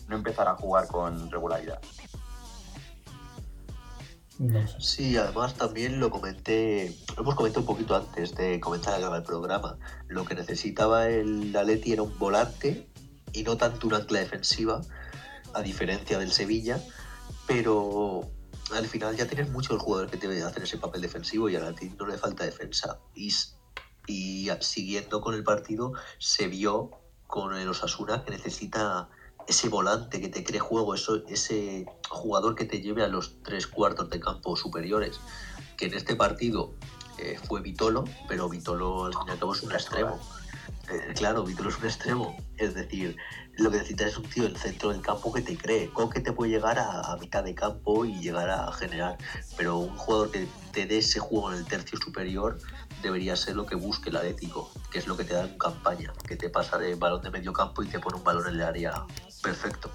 no 0.09 0.17
empezará 0.17 0.53
a 0.53 0.57
jugar 0.57 0.87
con 0.89 1.31
regularidad. 1.31 1.81
Sí, 4.79 5.19
además 5.19 5.55
también 5.55 6.01
lo 6.01 6.11
comenté, 6.11 6.97
lo 7.15 7.23
hemos 7.23 7.35
comentado 7.35 7.61
un 7.61 7.67
poquito 7.67 7.95
antes 7.95 8.35
de 8.35 8.59
comenzar 8.59 8.95
a 8.95 8.99
grabar 8.99 9.19
el 9.19 9.27
programa. 9.27 9.77
Lo 10.09 10.25
que 10.25 10.35
necesitaba 10.35 11.09
el 11.09 11.55
Atleti 11.55 11.93
era 11.93 12.03
un 12.03 12.19
volante 12.19 12.90
y 13.33 13.43
no 13.43 13.57
tanto 13.57 13.87
una 13.87 13.99
ancla 13.99 14.21
defensiva, 14.21 14.83
a 15.55 15.63
diferencia 15.63 16.19
del 16.19 16.33
Sevilla, 16.33 16.81
pero 17.47 18.31
al 18.73 18.87
final 18.87 19.17
ya 19.17 19.27
tienes 19.27 19.51
muchos 19.51 19.83
jugadores 19.83 20.11
que 20.11 20.17
deben 20.17 20.43
hacer 20.43 20.63
ese 20.63 20.79
papel 20.79 21.01
defensivo 21.01 21.49
y 21.49 21.57
a 21.57 21.61
la 21.61 21.75
no 21.99 22.07
le 22.07 22.17
falta 22.17 22.45
defensa. 22.45 23.01
Y, 23.15 23.33
y 24.07 24.49
siguiendo 24.61 25.21
con 25.21 25.35
el 25.35 25.43
partido, 25.43 25.93
se 26.19 26.47
vio 26.49 26.91
con 27.27 27.55
el 27.55 27.69
Osasuna 27.69 28.25
que 28.25 28.33
necesita 28.33 29.09
ese 29.47 29.69
volante 29.69 30.21
que 30.21 30.29
te 30.29 30.45
cree 30.45 30.61
juego, 30.61 30.95
eso, 30.95 31.25
ese 31.27 31.87
jugador 32.09 32.55
que 32.55 32.65
te 32.65 32.81
lleve 32.81 33.03
a 33.03 33.09
los 33.09 33.43
tres 33.43 33.67
cuartos 33.67 34.11
de 34.11 34.21
campo 34.21 34.57
superiores, 34.57 35.19
que 35.77 35.87
en 35.87 35.95
este 35.95 36.15
partido 36.15 36.75
eh, 37.19 37.39
fue 37.49 37.61
Vitolo, 37.61 38.05
pero 38.29 38.49
Vitolo 38.49 39.07
al 39.07 39.13
fin 39.13 39.23
y 39.29 39.31
al 39.31 39.39
cabo 39.39 39.55
es 39.55 39.63
un 39.63 39.73
extremo. 39.73 40.21
Eh, 40.91 41.13
claro, 41.15 41.45
Víctor 41.45 41.69
es 41.69 41.79
un 41.79 41.85
extremo. 41.85 42.37
Es 42.57 42.75
decir, 42.75 43.17
lo 43.57 43.71
que 43.71 43.79
necesitas 43.79 44.09
es 44.09 44.19
un 44.19 44.25
tío 44.25 44.45
en 44.45 44.51
el 44.51 44.57
centro 44.57 44.91
del 44.91 45.01
campo 45.01 45.33
que 45.33 45.41
te 45.41 45.57
cree. 45.57 45.91
que 46.13 46.21
te 46.21 46.33
puede 46.33 46.51
llegar 46.51 46.79
a, 46.79 47.17
mitad 47.21 47.45
de 47.45 47.55
campo 47.55 48.05
y 48.05 48.19
llegar 48.21 48.51
a 48.51 48.73
generar. 48.73 49.17
Pero 49.57 49.79
un 49.79 49.97
jugador 49.97 50.33
que 50.33 50.49
te 50.73 50.87
dé 50.87 50.99
ese 50.99 51.21
juego 51.21 51.53
en 51.53 51.59
el 51.59 51.65
tercio 51.67 51.99
superior 51.99 52.59
debería 53.03 53.37
ser 53.37 53.57
lo 53.57 53.67
que 53.67 53.77
busque 53.77 54.11
el 54.11 54.17
Atlético, 54.17 54.71
que 54.91 54.99
es 54.99 55.07
lo 55.07 55.17
que 55.17 55.25
te 55.25 55.35
da 55.35 55.45
en 55.45 55.57
campaña, 55.59 56.13
que 56.27 56.37
te 56.37 56.51
pasa 56.51 56.77
de 56.77 56.95
balón 56.97 57.23
de 57.23 57.31
medio 57.31 57.53
campo 57.53 57.83
y 57.83 57.87
te 57.87 58.01
pone 58.01 58.19
un 58.19 58.25
balón 58.25 58.49
en 58.49 58.55
el 58.55 58.63
área 58.63 59.05
perfecto. 59.43 59.91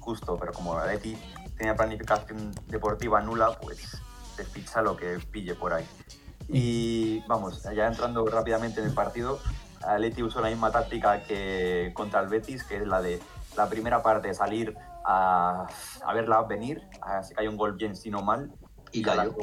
Justo, 0.00 0.36
pero 0.38 0.52
como 0.52 0.74
el 0.74 0.80
Atleti 0.80 1.16
tenía 1.56 1.76
planificación 1.76 2.54
deportiva 2.66 3.20
nula, 3.20 3.58
pues 3.60 3.98
te 4.36 4.44
ficha 4.44 4.82
lo 4.82 4.96
que 4.96 5.18
pille 5.30 5.54
por 5.54 5.72
ahí. 5.72 5.86
Y 6.48 7.20
vamos, 7.28 7.62
ya 7.62 7.86
entrando 7.86 8.24
rápidamente 8.26 8.80
en 8.80 8.86
el 8.86 8.94
partido, 8.94 9.38
Atleti 9.82 10.22
usó 10.22 10.40
la 10.40 10.48
misma 10.48 10.70
táctica 10.70 11.22
que 11.22 11.92
contra 11.94 12.20
el 12.20 12.28
Betis, 12.28 12.64
que 12.64 12.76
es 12.76 12.86
la 12.86 13.00
de 13.00 13.20
la 13.56 13.68
primera 13.68 14.02
parte 14.02 14.32
salir 14.34 14.76
a, 15.04 15.66
a 16.04 16.14
verla 16.14 16.42
venir, 16.42 16.86
así 17.00 17.34
que 17.34 17.40
hay 17.40 17.48
un 17.48 17.56
gol 17.56 17.74
bien 17.74 17.96
sino 17.96 18.22
mal. 18.22 18.52
Y 18.92 19.02
cayó. 19.02 19.34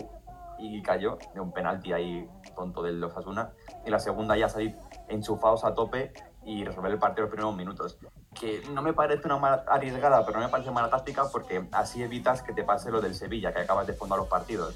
y 0.57 0.81
cayó 0.81 1.19
de 1.33 1.39
un 1.39 1.51
penalti 1.51 1.93
ahí 1.93 2.27
tonto 2.55 2.81
del 2.81 3.03
Osasuna. 3.03 3.51
Y 3.85 3.89
la 3.89 3.99
segunda 3.99 4.35
ya 4.35 4.49
salir 4.49 4.75
enchufados 5.07 5.63
a 5.63 5.73
tope 5.73 6.13
y 6.43 6.63
resolver 6.63 6.91
el 6.91 6.99
partido 6.99 7.25
en 7.25 7.29
los 7.29 7.31
primeros 7.31 7.55
minutos. 7.55 7.97
Que 8.33 8.63
no 8.71 8.81
me 8.81 8.93
parece 8.93 9.25
una 9.25 9.37
mala 9.37 9.63
arriesgada, 9.67 10.25
pero 10.25 10.39
no 10.39 10.45
me 10.45 10.51
parece 10.51 10.71
mala 10.71 10.89
táctica 10.89 11.25
porque 11.31 11.67
así 11.71 12.01
evitas 12.01 12.41
que 12.41 12.53
te 12.53 12.63
pase 12.63 12.91
lo 12.91 13.01
del 13.01 13.15
Sevilla, 13.15 13.53
que 13.53 13.61
acabas 13.61 13.87
de 13.87 13.93
fondar 13.93 14.17
los 14.17 14.27
partidos. 14.27 14.75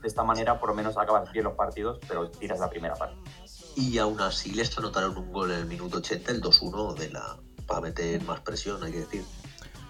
De 0.00 0.06
esta 0.06 0.22
manera, 0.22 0.58
por 0.58 0.70
lo 0.70 0.74
menos 0.74 0.96
acabas 0.96 1.30
bien 1.32 1.44
los 1.44 1.54
partidos, 1.54 1.98
pero 2.06 2.30
tiras 2.30 2.60
la 2.60 2.70
primera 2.70 2.94
parte 2.94 3.16
y 3.78 3.96
aún 3.98 4.20
así 4.20 4.50
les 4.50 4.76
anotaron 4.76 5.16
un 5.16 5.32
gol 5.32 5.52
en 5.52 5.60
el 5.60 5.66
minuto 5.66 5.98
80, 5.98 6.32
el 6.32 6.42
2-1 6.42 6.96
de 6.96 7.10
la 7.10 7.38
para 7.66 7.82
meter 7.82 8.20
más 8.24 8.40
presión, 8.40 8.82
hay 8.82 8.90
que 8.90 9.00
decir. 9.00 9.24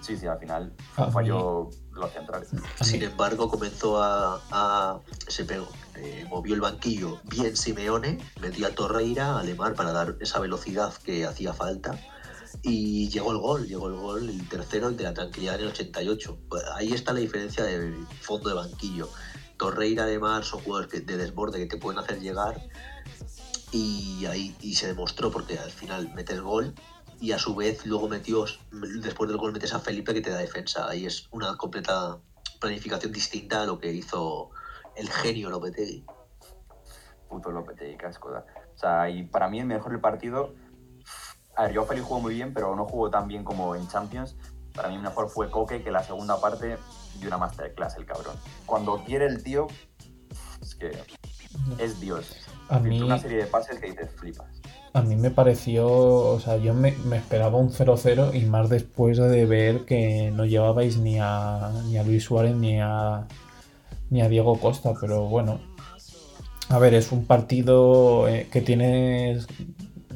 Sí, 0.01 0.15
sí, 0.15 0.27
al 0.27 0.37
final 0.37 0.73
ah, 0.97 1.09
falló 1.11 1.69
los 1.91 2.11
centrales. 2.11 2.49
Sin 2.81 3.01
embargo, 3.01 3.49
comenzó 3.49 4.01
a, 4.01 5.01
se 5.27 5.43
pegó, 5.43 5.67
eh, 5.95 6.25
movió 6.29 6.53
el 6.53 6.61
banquillo 6.61 7.19
bien 7.23 7.57
Simeone, 7.57 8.19
metió 8.39 8.67
a 8.67 8.69
Torreira, 8.71 9.39
a 9.39 9.43
Lemar 9.43 9.73
para 9.73 9.91
dar 9.91 10.17
esa 10.19 10.39
velocidad 10.39 10.93
que 11.03 11.25
hacía 11.25 11.53
falta. 11.53 11.99
Y 12.61 13.09
llegó 13.09 13.31
el 13.31 13.37
gol, 13.39 13.67
llegó 13.67 13.87
el 13.87 13.95
gol, 13.95 14.29
el 14.29 14.47
tercero, 14.49 14.89
el 14.89 14.97
de 14.97 15.05
la 15.05 15.13
tranquilidad 15.13 15.55
en 15.55 15.61
el 15.61 15.67
88. 15.67 16.37
Pues 16.47 16.63
ahí 16.75 16.93
está 16.93 17.13
la 17.13 17.19
diferencia 17.19 17.63
del 17.63 18.05
fondo 18.21 18.49
de 18.49 18.55
banquillo. 18.55 19.09
Torreira, 19.57 20.05
Lemar 20.05 20.43
son 20.43 20.61
jugadores 20.61 21.05
de 21.05 21.17
desborde 21.17 21.59
que 21.59 21.65
te 21.65 21.77
pueden 21.77 21.99
hacer 21.99 22.19
llegar 22.19 22.61
y 23.71 24.25
ahí 24.25 24.55
y 24.61 24.75
se 24.75 24.87
demostró 24.87 25.31
porque 25.31 25.57
al 25.57 25.71
final 25.71 26.11
metes 26.13 26.41
gol 26.41 26.73
y 27.19 27.33
a 27.33 27.39
su 27.39 27.55
vez 27.55 27.85
luego 27.85 28.07
metió, 28.07 28.45
después 28.71 29.29
del 29.29 29.37
gol 29.37 29.51
metes 29.51 29.73
a 29.73 29.79
Felipe 29.79 30.13
que 30.13 30.21
te 30.21 30.29
da 30.29 30.37
defensa. 30.37 30.87
Ahí 30.87 31.05
es 31.05 31.27
una 31.31 31.57
completa 31.57 32.17
planificación 32.59 33.11
distinta 33.11 33.63
a 33.63 33.65
lo 33.65 33.79
que 33.79 33.91
hizo 33.91 34.51
el 34.95 35.09
genio 35.09 35.49
Lopetegui. 35.49 36.05
Puto 37.27 37.51
Lopetegui, 37.51 37.97
casco. 37.97 38.29
O 38.29 38.77
sea, 38.77 39.09
y 39.09 39.23
para 39.23 39.49
mí 39.49 39.59
el 39.59 39.65
mejor 39.65 39.91
del 39.91 40.01
partido, 40.01 40.53
a 41.55 41.63
ver, 41.63 41.73
yo 41.73 41.85
Felipe 41.85 42.07
jugó 42.07 42.21
muy 42.21 42.35
bien, 42.35 42.53
pero 42.53 42.75
no 42.75 42.85
jugó 42.85 43.09
tan 43.09 43.27
bien 43.27 43.43
como 43.43 43.75
en 43.75 43.87
Champions. 43.87 44.35
Para 44.73 44.89
mí 44.89 44.97
mejor 44.97 45.29
fue 45.29 45.51
Coque, 45.51 45.83
que 45.83 45.91
la 45.91 46.03
segunda 46.03 46.39
parte 46.39 46.77
de 47.19 47.27
una 47.27 47.37
masterclass 47.37 47.97
el 47.97 48.05
cabrón. 48.05 48.37
Cuando 48.65 49.03
quiere 49.03 49.25
el 49.25 49.43
tío, 49.43 49.67
es 50.61 50.75
que 50.75 50.97
es 51.79 51.99
Dios. 51.99 52.48
A 52.69 52.79
mí, 52.79 53.01
una 53.01 53.17
serie 53.17 53.39
de 53.39 53.45
pases 53.45 53.79
que 53.79 53.87
dices 53.87 54.09
flipas. 54.15 54.47
A 54.93 55.01
mí 55.01 55.15
me 55.15 55.31
pareció, 55.31 55.87
o 55.87 56.39
sea, 56.39 56.57
yo 56.57 56.73
me, 56.73 56.89
esperaba 57.15 57.57
un 57.57 57.71
0-0 57.71 58.35
y 58.39 58.45
más 58.45 58.69
después 58.69 59.17
de 59.17 59.45
ver 59.45 59.85
que 59.85 60.31
no 60.31 60.45
llevabais 60.45 60.97
ni 60.97 61.17
a, 61.19 61.71
ni 61.87 61.97
a 61.97 62.03
Luis 62.03 62.23
Suárez 62.23 62.55
ni 62.55 62.79
a, 62.79 63.27
ni 64.09 64.21
a 64.21 64.29
Diego 64.29 64.59
Costa, 64.59 64.93
pero 64.99 65.25
bueno. 65.25 65.59
A 66.69 66.77
ver, 66.77 66.93
es 66.93 67.11
un 67.11 67.25
partido 67.25 68.27
eh, 68.27 68.47
que 68.51 68.61
tienes, 68.61 69.47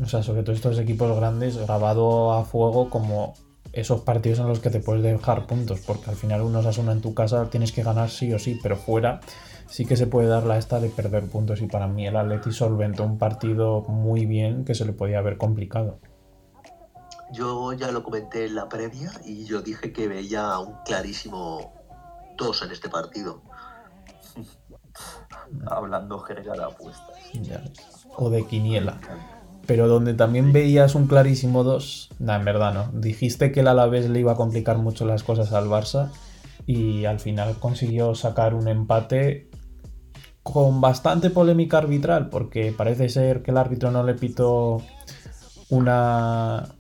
o 0.02 0.08
sea, 0.08 0.22
sobre 0.22 0.44
todo 0.44 0.56
estos 0.56 0.78
equipos 0.78 1.16
grandes, 1.16 1.58
grabado 1.58 2.34
a 2.34 2.46
fuego 2.46 2.92
como 2.92 3.34
esos 3.74 4.02
partidos 4.02 4.38
en 4.40 4.48
los 4.48 4.60
que 4.60 4.70
te 4.70 4.80
puedes 4.80 5.02
dejar 5.02 5.48
puntos, 5.48 5.80
porque 5.80 6.12
al 6.12 6.16
final 6.16 6.42
uno 6.42 6.72
se 6.72 6.82
en 6.82 7.02
tu 7.02 7.16
casa, 7.16 7.50
tienes 7.50 7.72
que 7.72 7.82
ganar 7.82 8.12
sí 8.12 8.32
o 8.32 8.38
sí, 8.38 8.60
pero 8.62 8.78
fuera 8.78 9.20
sí 9.68 9.86
que 9.86 9.96
se 9.96 10.08
puede 10.08 10.28
dar 10.28 10.44
la 10.44 10.58
esta 10.58 10.80
de 10.80 10.90
perder 10.90 11.28
puntos 11.28 11.62
y 11.62 11.68
para 11.68 11.88
mí 11.88 12.08
el 12.08 12.16
Atleti 12.16 12.52
solventó 12.52 13.04
un 13.04 13.18
partido 13.18 13.82
muy 13.82 14.26
bien 14.26 14.66
que 14.66 14.76
se 14.76 14.86
le 14.86 14.94
podía 14.94 15.20
haber 15.20 15.38
complicado. 15.38 16.00
Yo 17.32 17.74
ya 17.74 17.92
lo 17.92 18.04
comenté 18.04 18.46
en 18.46 18.56
la 18.56 18.70
previa 18.70 19.12
y 19.26 19.46
yo 19.46 19.62
dije 19.62 19.92
que 19.92 20.08
veía 20.08 20.60
un 20.60 20.76
clarísimo 20.86 21.74
2 22.38 22.64
en 22.64 22.72
este 22.72 22.90
partido. 22.90 23.42
Hablando 25.66 26.20
general 26.20 26.58
de 26.58 26.64
apuestas. 26.64 27.18
O 28.16 28.30
de 28.30 28.46
quiniela. 28.46 29.00
Pero 29.66 29.88
donde 29.88 30.14
también 30.14 30.52
veías 30.52 30.94
un 30.94 31.08
clarísimo 31.08 31.64
2, 31.64 32.10
no, 32.20 32.36
en 32.36 32.46
verdad 32.46 32.74
no. 32.74 33.00
Dijiste 33.00 33.52
que 33.52 33.62
el 33.62 33.68
Alavés 33.68 34.10
le 34.10 34.20
iba 34.20 34.34
a 34.34 34.36
complicar 34.36 34.78
mucho 34.78 35.06
las 35.06 35.24
cosas 35.24 35.54
al 35.54 35.68
Barça 35.68 36.12
y 36.66 37.06
al 37.06 37.20
final 37.20 37.58
consiguió 37.60 38.14
sacar 38.14 38.54
un 38.54 38.68
empate 38.68 39.50
con 40.44 40.82
bastante 40.82 41.30
polémica 41.30 41.78
arbitral, 41.78 42.30
porque 42.30 42.74
parece 42.78 43.10
ser 43.10 43.42
que 43.42 43.52
el 43.52 43.58
árbitro 43.58 43.92
no 43.92 44.04
le 44.04 44.14
pitó 44.14 44.82
una 45.70 46.76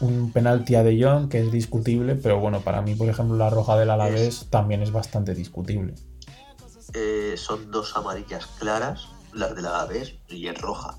un 0.00 0.32
penalti 0.32 0.74
a 0.74 0.82
De 0.82 1.02
Jong 1.02 1.28
que 1.28 1.40
es 1.40 1.52
discutible, 1.52 2.14
pero 2.14 2.38
bueno, 2.38 2.60
para 2.60 2.82
mí, 2.82 2.94
por 2.94 3.08
ejemplo, 3.08 3.36
la 3.36 3.50
roja 3.50 3.76
del 3.76 3.90
Alavés 3.90 4.46
también 4.50 4.82
es 4.82 4.92
bastante 4.92 5.34
discutible. 5.34 5.94
eh, 6.94 7.34
son 7.36 7.70
dos 7.70 7.96
amarillas 7.96 8.46
claras, 8.58 9.08
las 9.32 9.54
de 9.54 9.62
la 9.62 9.84
vez 9.86 10.18
y 10.28 10.46
es 10.48 10.60
roja. 10.60 10.98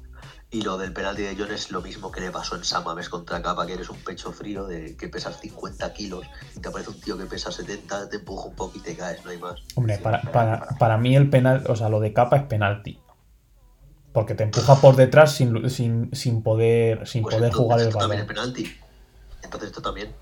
Y 0.56 0.62
lo 0.62 0.78
del 0.78 0.94
penalti 0.94 1.22
de 1.24 1.36
John 1.38 1.52
es 1.52 1.70
lo 1.70 1.82
mismo 1.82 2.10
que 2.14 2.22
le 2.22 2.32
pasó 2.32 2.56
en 2.56 2.64
San 2.64 2.86
Mamés 2.86 3.10
contra 3.10 3.42
Capa, 3.42 3.66
que 3.68 3.74
eres 3.74 3.90
un 3.90 3.98
pecho 3.98 4.32
frío 4.32 4.66
de 4.66 4.96
que 4.96 5.10
pesas 5.10 5.38
50 5.42 5.92
kilos 5.92 6.26
y 6.56 6.62
te 6.62 6.70
aparece 6.70 6.92
un 6.92 7.02
tío 7.02 7.18
que 7.18 7.26
pesa 7.26 7.52
70, 7.52 8.08
te 8.08 8.16
empuja 8.16 8.48
un 8.48 8.56
poco 8.56 8.78
y 8.78 8.80
te 8.80 8.96
caes, 8.96 9.22
no 9.26 9.32
hay 9.32 9.38
más. 9.38 9.60
Hombre, 9.76 9.98
para, 9.98 10.22
para, 10.32 10.66
para 10.80 10.98
mí 10.98 11.14
el 11.14 11.30
penal, 11.30 11.66
o 11.68 11.76
sea, 11.76 11.90
lo 11.90 12.00
de 12.00 12.14
capa 12.14 12.38
es 12.38 12.44
penalti. 12.44 13.02
Porque 14.14 14.34
te 14.34 14.44
empuja 14.44 14.76
por 14.80 14.96
detrás 14.96 15.34
sin, 15.36 15.70
sin, 15.70 16.16
sin 16.16 16.42
poder, 16.42 17.06
sin 17.06 17.24
Pues 17.24 17.36
poder 17.36 17.48
entonces 17.52 17.58
jugar 17.66 17.80
el 17.82 17.88
esto 17.90 18.00
también 18.00 18.22
es 18.22 18.28
balón. 18.28 18.54
penalti. 18.54 18.78
Entonces 19.44 19.68
esto 19.72 19.82
también. 19.82 20.16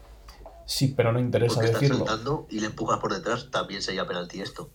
Sí, 0.65 0.95
pero 0.97 1.11
no 1.11 1.19
interesa 1.19 1.53
Porque 1.53 1.67
estás 1.67 1.81
decirlo. 1.81 2.07
saltando 2.07 2.47
y 2.49 2.59
le 2.59 2.65
empujas 2.65 2.97
por 2.97 3.13
detrás, 3.13 3.51
también 3.51 3.83
sería 3.83 4.07
penalti 4.07 4.41
esto. 4.41 4.71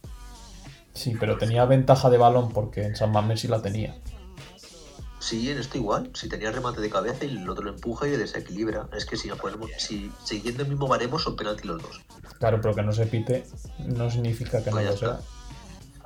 Sí, 0.94 1.16
pero 1.18 1.36
tenía 1.36 1.64
ventaja 1.64 2.10
de 2.10 2.18
balón 2.18 2.52
porque 2.52 2.84
en 2.84 2.94
San 2.94 3.10
Mamés 3.10 3.40
sí 3.40 3.48
la 3.48 3.60
tenía. 3.60 3.96
Sí, 5.28 5.50
en 5.50 5.58
esto 5.58 5.76
igual. 5.76 6.10
Si 6.14 6.26
tenía 6.26 6.50
remate 6.50 6.80
de 6.80 6.88
cabeza 6.88 7.26
y 7.26 7.36
el 7.36 7.50
otro 7.50 7.64
lo 7.64 7.70
empuja 7.72 8.06
y 8.08 8.12
le 8.12 8.16
desequilibra. 8.16 8.88
Es 8.96 9.04
que 9.04 9.18
si 9.18 9.28
nos 9.28 9.38
ponemos, 9.38 9.70
si 9.76 10.10
siguiendo 10.24 10.62
el 10.62 10.70
mismo 10.70 10.88
baremo 10.88 11.18
son 11.18 11.36
penalti 11.36 11.68
los 11.68 11.82
dos. 11.82 12.00
Claro, 12.38 12.62
pero 12.62 12.74
que 12.74 12.82
no 12.82 12.92
se 12.92 13.04
pite 13.04 13.44
no 13.80 14.10
significa 14.10 14.64
que 14.64 14.70
no 14.70 14.76
Pues 14.76 14.86
lo 14.90 14.96
sea. 14.96 15.18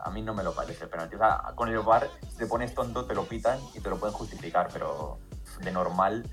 A 0.04 0.10
mí 0.10 0.22
no 0.22 0.34
me 0.34 0.42
lo 0.42 0.52
parece 0.52 0.88
penalti. 0.88 1.14
O 1.14 1.18
sea, 1.18 1.40
con 1.54 1.68
el 1.68 1.78
si 2.30 2.36
te 2.36 2.46
pones 2.46 2.74
tonto, 2.74 3.04
te 3.04 3.14
lo 3.14 3.24
pitan 3.24 3.60
y 3.74 3.78
te 3.78 3.88
lo 3.88 3.96
pueden 3.96 4.12
justificar, 4.12 4.68
pero 4.72 5.18
de 5.62 5.70
normal 5.70 6.28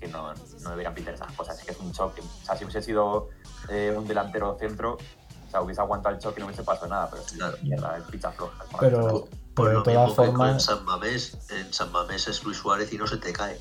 que 0.00 0.08
no, 0.08 0.32
no 0.32 0.70
deberían 0.70 0.94
pitar 0.94 1.12
esas 1.12 1.30
cosas. 1.32 1.58
Es 1.58 1.64
que 1.66 1.72
es 1.72 1.78
un 1.80 1.92
choque. 1.92 2.22
O 2.22 2.44
sea, 2.46 2.56
si 2.56 2.64
hubiese 2.64 2.80
sido 2.80 3.28
eh, 3.68 3.94
un 3.94 4.08
delantero 4.08 4.56
centro, 4.58 4.94
o 4.94 5.50
sea, 5.50 5.60
hubiese 5.60 5.82
aguantado 5.82 6.14
el 6.14 6.22
choque 6.22 6.38
y 6.38 6.40
no 6.40 6.46
hubiese 6.46 6.62
pasado 6.62 6.86
nada, 6.88 7.10
pero 7.10 7.22
es 7.22 7.32
Claro. 7.32 7.58
mierda, 7.62 7.98
es 7.98 8.04
picha 8.04 8.32
floja. 8.32 8.64
Pero, 8.80 9.28
De 9.68 9.74
lo 9.74 9.82
todas 9.82 10.14
formas, 10.14 10.64
San 10.64 10.84
Mamés, 10.84 11.36
en 11.50 11.72
San 11.72 11.92
Mamés 11.92 12.26
es 12.28 12.42
Luis 12.44 12.56
Suárez 12.58 12.92
y 12.92 12.98
no 12.98 13.06
se 13.06 13.16
te 13.18 13.32
cae. 13.32 13.58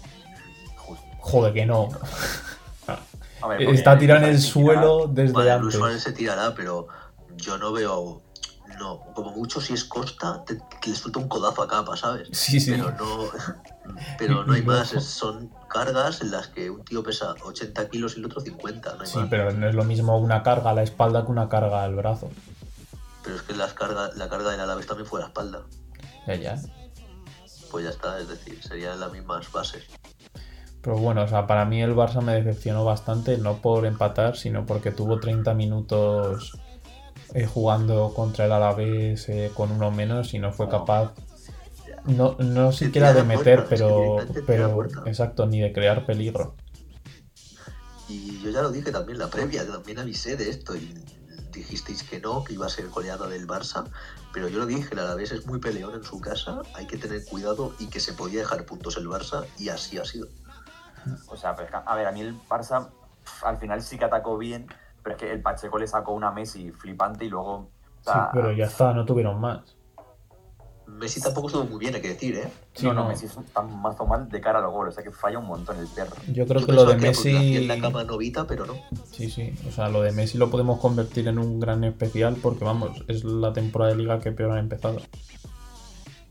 Joder 1.20 1.54
que 1.54 1.66
no. 1.66 1.90
A 3.42 3.48
ver, 3.48 3.62
Está 3.64 3.98
tirado 3.98 4.22
en 4.26 4.30
el 4.32 4.42
suelo 4.42 5.08
desde 5.08 5.34
Vale, 5.34 5.50
Luis 5.60 5.76
antes. 5.76 5.80
Suárez 5.80 6.04
se 6.04 6.12
tirará, 6.14 6.54
pero 6.56 6.88
yo 7.38 7.58
no 7.58 7.72
veo. 7.72 8.22
No, 8.80 9.02
como 9.14 9.32
mucho 9.32 9.60
si 9.60 9.74
es 9.74 9.84
Costa, 9.84 10.44
te, 10.46 10.56
te 10.56 10.90
le 10.90 10.96
suelta 10.96 11.20
un 11.20 11.28
codazo 11.28 11.62
a 11.64 11.68
capa, 11.68 11.98
¿sabes? 11.98 12.30
Sí, 12.32 12.60
sí. 12.62 12.72
Pero 12.72 12.92
no, 12.92 13.26
pero 14.18 14.44
no 14.46 14.54
hay 14.54 14.62
más. 14.62 14.94
es- 14.94 15.04
son 15.06 15.50
cargas 15.68 16.22
en 16.22 16.32
las 16.32 16.48
que 16.48 16.70
un 16.70 16.86
tío 16.86 17.04
pesa 17.04 17.34
80 17.44 17.90
kilos 17.90 18.16
y 18.16 18.20
el 18.20 18.26
otro 18.28 18.40
50. 18.40 18.96
No 18.96 19.02
hay 19.02 19.08
Sí, 19.08 19.18
más. 19.20 19.28
pero 19.30 19.52
no 19.52 19.68
es 19.68 19.76
lo 19.76 19.84
mismo 19.84 20.18
una 20.18 20.44
carga 20.44 20.70
a 20.70 20.74
la 20.74 20.84
espalda 20.84 21.26
que 21.26 21.32
una 21.32 21.50
carga 21.50 21.84
al 21.84 21.96
brazo. 21.96 22.30
Pero 23.24 23.36
es 23.36 23.42
que 23.42 23.54
las 23.54 23.74
cargas, 23.74 24.16
la 24.16 24.30
carga 24.30 24.52
del 24.52 24.62
Alavés 24.62 24.88
también 24.88 25.08
fue 25.08 25.20
a 25.20 25.24
la 25.24 25.28
espalda. 25.28 25.62
Ya. 26.36 26.62
Pues 27.72 27.86
ya 27.86 27.92
está, 27.92 28.20
es 28.20 28.28
decir, 28.28 28.62
serían 28.64 29.00
las 29.00 29.12
mismas 29.12 29.52
bases. 29.52 29.84
Pero 30.82 30.98
bueno, 30.98 31.24
o 31.24 31.28
sea, 31.28 31.46
para 31.46 31.66
mí 31.66 31.82
el 31.82 31.94
Barça 31.94 32.22
me 32.22 32.34
decepcionó 32.34 32.86
bastante, 32.86 33.38
no 33.38 33.62
por 33.62 33.86
empatar, 33.86 34.38
sino 34.38 34.66
porque 34.66 34.92
tuvo 34.92 35.20
30 35.20 35.54
minutos 35.54 36.58
eh, 37.34 37.46
jugando 37.46 38.14
contra 38.16 38.46
el 38.46 38.52
Alavés 38.54 39.28
eh, 39.30 39.52
con 39.54 39.72
uno 39.72 39.92
menos 39.92 40.34
y 40.34 40.40
no 40.40 40.54
fue 40.54 40.70
capaz, 40.70 41.14
no, 42.06 42.38
no 42.40 42.72
siquiera 42.72 43.14
de 43.14 43.24
meter, 43.24 43.66
pero, 43.70 44.18
pero 44.48 44.86
exacto, 45.06 45.46
ni 45.46 45.60
de 45.60 45.74
crear 45.74 46.06
peligro. 46.06 46.56
Y 48.08 48.42
yo 48.42 48.50
ya 48.50 48.62
lo 48.62 48.72
dije 48.72 48.92
también 48.92 49.20
la 49.20 49.30
previa, 49.30 49.68
también 49.68 50.00
avisé 50.00 50.36
de 50.38 50.50
esto 50.50 50.76
y 50.76 50.96
dijisteis 51.52 52.04
que 52.04 52.20
no, 52.20 52.44
que 52.44 52.54
iba 52.54 52.66
a 52.66 52.70
ser 52.70 52.90
goleada 52.90 53.28
del 53.28 53.48
Barça, 53.48 53.86
pero 54.34 54.48
yo 54.48 54.60
lo 54.60 54.66
dije, 54.66 54.94
el 54.94 55.00
Alavés 55.00 55.32
es 55.32 55.46
muy 55.46 55.60
peleón 55.60 55.96
en 55.96 56.04
su 56.04 56.20
casa, 56.20 56.62
hay 56.76 56.88
que 56.88 56.98
tener 56.98 57.26
cuidado 57.26 57.74
y 57.80 57.88
que 57.88 58.00
se 58.00 58.14
podía 58.14 58.40
dejar 58.40 58.66
puntos 58.66 58.98
el 58.98 59.08
Barça 59.08 59.46
y 59.58 59.70
así 59.70 59.98
ha 59.98 60.06
sido. 60.06 60.28
O 61.28 61.38
sea, 61.38 61.56
pero 61.56 61.66
es 61.68 61.72
que, 61.72 61.80
a 61.86 61.96
ver, 61.96 62.08
a 62.08 62.12
mí 62.12 62.22
el 62.22 62.40
Barça 62.48 62.90
al 63.44 63.58
final 63.58 63.82
sí 63.82 63.98
que 63.98 64.06
atacó 64.06 64.38
bien, 64.38 64.68
pero 65.04 65.16
es 65.16 65.22
que 65.22 65.32
el 65.32 65.42
Pacheco 65.42 65.78
le 65.78 65.88
sacó 65.88 66.14
una 66.14 66.32
Messi 66.32 66.72
flipante 66.72 67.26
y 67.26 67.30
luego. 67.30 67.52
O 67.52 67.70
Sí, 68.02 68.20
pero 68.34 68.52
ya 68.52 68.66
está, 68.66 68.94
no 68.94 69.06
tuvieron 69.06 69.40
más. 69.40 69.76
Messi 70.98 71.22
tampoco 71.22 71.48
estuvo 71.48 71.64
muy 71.66 71.80
bien, 71.80 71.96
hay 71.96 72.02
que 72.02 72.10
decir, 72.10 72.36
¿eh? 72.36 72.52
Sí, 72.74 72.86
no, 72.86 72.94
no. 72.94 73.08
Messi 73.08 73.26
es 73.28 73.36
un- 73.38 73.46
tan 73.46 73.82
mazo 73.82 74.06
mal 74.06 74.28
de 74.30 74.42
cara 74.42 74.60
al 74.60 74.68
gol, 74.70 74.90
o 74.90 74.92
sea 74.92 75.04
que 75.04 75.12
falla 75.12 75.40
un 75.40 75.46
montón 75.46 75.78
el 75.80 75.88
perro. 75.88 76.16
Yo 76.28 76.46
creo 76.46 76.60
Yo 76.62 76.66
que 76.68 76.72
lo 76.74 76.86
de 76.86 76.98
que 76.98 77.08
Messi... 77.08 77.58
en 77.58 77.68
la 77.68 77.80
cama 77.80 78.04
novita, 78.04 78.46
pero 78.46 78.66
no. 78.66 78.74
Sí, 79.12 79.30
sí, 79.30 79.54
o 79.68 79.72
sea, 79.72 79.90
lo 79.90 80.02
de 80.02 80.12
Messi 80.12 80.38
lo 80.38 80.50
podemos 80.50 80.80
convertir 80.80 81.28
en 81.28 81.40
un 81.40 81.60
gran 81.60 81.84
especial 81.84 82.36
porque, 82.42 82.66
vamos, 82.66 83.04
es 83.08 83.24
la 83.24 83.54
temporada 83.54 83.92
de 83.92 83.98
liga 83.98 84.20
que 84.20 84.32
peor 84.32 84.52
ha 84.52 84.60
empezado. 84.60 84.98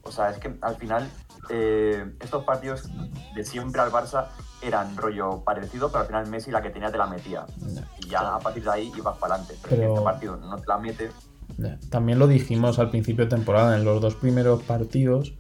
O 0.02 0.10
sea, 0.12 0.30
es 0.30 0.38
que 0.38 0.54
al 0.62 0.76
final 0.76 1.08
eh, 1.50 2.14
estos 2.20 2.44
partidos 2.44 2.88
de 3.34 3.44
siempre 3.44 3.80
al 3.80 3.90
Barça 3.90 4.26
eran 4.62 4.96
rollo 4.96 5.42
parecido, 5.44 5.88
pero 5.88 6.00
al 6.00 6.06
final 6.06 6.26
Messi 6.26 6.50
la 6.50 6.60
que 6.62 6.70
tenía 6.70 6.90
te 6.90 6.98
la 6.98 7.06
metía. 7.06 7.46
Y 8.04 8.08
ya 8.08 8.34
a 8.34 8.38
partir 8.38 8.64
de 8.64 8.70
ahí 8.70 8.92
ibas 8.96 9.16
para 9.18 9.34
adelante. 9.36 9.58
Pero, 9.62 9.76
Pero- 9.76 9.92
este 9.92 10.04
partido 10.04 10.36
no 10.36 10.56
te 10.58 10.66
la 10.66 10.78
mete. 10.78 11.10
Ya, 11.58 11.78
También 11.90 12.18
lo 12.18 12.28
dijimos 12.28 12.78
al 12.78 12.90
principio 12.90 13.24
de 13.24 13.30
temporada, 13.30 13.76
en 13.76 13.84
los 13.84 14.00
dos 14.00 14.14
primeros 14.14 14.62
partidos 14.62 15.34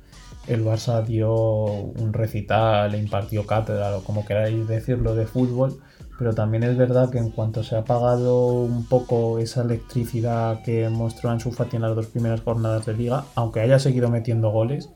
el 0.48 0.64
Barça 0.64 1.04
dio 1.04 1.34
un 1.34 2.12
recital, 2.12 2.92
le 2.92 2.98
impartió 2.98 3.46
cátedra 3.46 3.96
o 3.96 4.02
como 4.02 4.24
queráis 4.24 4.66
decirlo 4.66 5.14
de 5.14 5.26
fútbol, 5.26 5.78
pero 6.18 6.34
también 6.34 6.62
es 6.62 6.76
verdad 6.76 7.10
que 7.10 7.18
en 7.18 7.30
cuanto 7.30 7.62
se 7.62 7.76
ha 7.76 7.80
apagado 7.80 8.46
un 8.46 8.86
poco 8.86 9.38
esa 9.38 9.62
electricidad 9.62 10.62
que 10.62 10.88
mostró 10.88 11.30
Ansu 11.30 11.52
Fati 11.52 11.76
en 11.76 11.82
las 11.82 11.94
dos 11.94 12.06
primeras 12.06 12.40
jornadas 12.40 12.86
de 12.86 12.94
liga, 12.94 13.24
aunque 13.34 13.60
haya 13.60 13.78
seguido 13.78 14.08
metiendo 14.08 14.50
goles, 14.50 14.90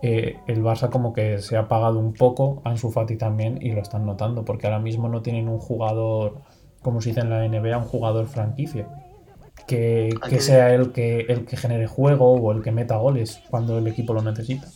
eh, 0.00 0.38
el 0.46 0.62
Barça 0.62 0.88
como 0.90 1.12
que 1.12 1.38
se 1.42 1.56
ha 1.56 1.60
apagado 1.60 1.98
un 1.98 2.14
poco, 2.14 2.62
Ansu 2.64 2.90
Fati 2.90 3.16
también, 3.16 3.58
y 3.60 3.72
lo 3.72 3.82
están 3.82 4.06
notando, 4.06 4.44
porque 4.44 4.66
ahora 4.66 4.78
mismo 4.78 5.08
no 5.08 5.20
tienen 5.20 5.48
un 5.48 5.58
jugador, 5.58 6.40
como 6.82 7.02
se 7.02 7.10
dice 7.10 7.20
en 7.20 7.30
la 7.30 7.46
NBA, 7.46 7.76
un 7.76 7.84
jugador 7.84 8.26
franquicia 8.26 8.88
que, 9.68 10.18
que 10.28 10.40
sea 10.40 10.74
el 10.74 10.90
que, 10.90 11.20
el 11.28 11.44
que 11.44 11.56
genere 11.56 11.86
juego 11.86 12.32
o 12.32 12.52
el 12.52 12.62
que 12.62 12.72
meta 12.72 12.96
goles 12.96 13.40
cuando 13.48 13.78
el 13.78 13.86
equipo 13.86 14.14
lo 14.14 14.22
necesita. 14.22 14.68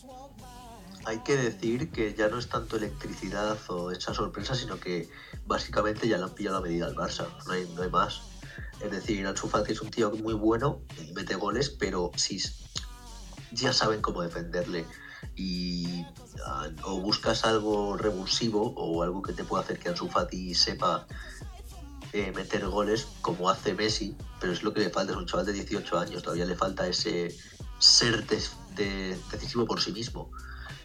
Hay 1.05 1.19
que 1.19 1.37
decir 1.37 1.91
que 1.91 2.15
ya 2.15 2.29
no 2.29 2.39
es 2.39 2.49
tanto 2.49 2.77
electricidad 2.77 3.59
o 3.69 3.91
esa 3.91 4.15
sorpresa, 4.15 4.55
sino 4.55 4.79
que 4.79 5.09
básicamente 5.47 6.07
ya 6.07 6.19
le 6.19 6.25
han 6.25 6.31
pillado 6.31 6.61
la 6.61 6.69
medida 6.69 6.87
al 6.87 6.95
Barça, 6.95 7.27
no 7.47 7.53
hay, 7.53 7.69
no 7.75 7.83
hay 7.83 7.91
más. 7.91 8.23
Es 8.81 8.91
decir, 8.91 9.27
Ansu 9.27 9.49
Fati 9.49 9.73
es 9.73 9.81
un 9.81 9.91
tío 9.91 10.11
muy 10.11 10.35
bueno 10.35 10.83
mete 11.15 11.35
goles, 11.35 11.71
pero 11.71 12.11
si 12.17 12.41
ya 13.53 13.73
saben 13.73 14.01
cómo 14.01 14.23
defenderle 14.23 14.85
y 15.37 16.05
ah, 16.47 16.69
o 16.85 17.01
buscas 17.01 17.45
algo 17.45 17.97
revulsivo 17.97 18.75
o 18.77 19.03
algo 19.03 19.23
que 19.23 19.33
te 19.33 19.45
pueda 19.45 19.63
hacer 19.63 19.79
que 19.79 19.89
Ansu 19.89 20.09
Fati 20.09 20.55
sepa 20.55 21.07
eh, 22.13 22.33
meter 22.35 22.67
goles 22.69 23.07
como 23.21 23.49
hace 23.49 23.75
Messi, 23.75 24.17
pero 24.41 24.53
es 24.53 24.63
lo 24.63 24.73
que 24.75 24.81
le 24.81 24.91
falta, 24.91 25.13
es 25.13 25.19
un 25.19 25.27
chaval 25.27 25.47
de 25.47 25.53
18 25.53 25.99
años, 25.99 26.23
todavía 26.23 26.45
le 26.45 26.55
falta 26.55 26.87
ese 26.87 27.35
ser 27.79 28.27
decisivo 28.27 29.67
por 29.67 29.81
sí 29.81 29.93
mismo. 29.93 30.31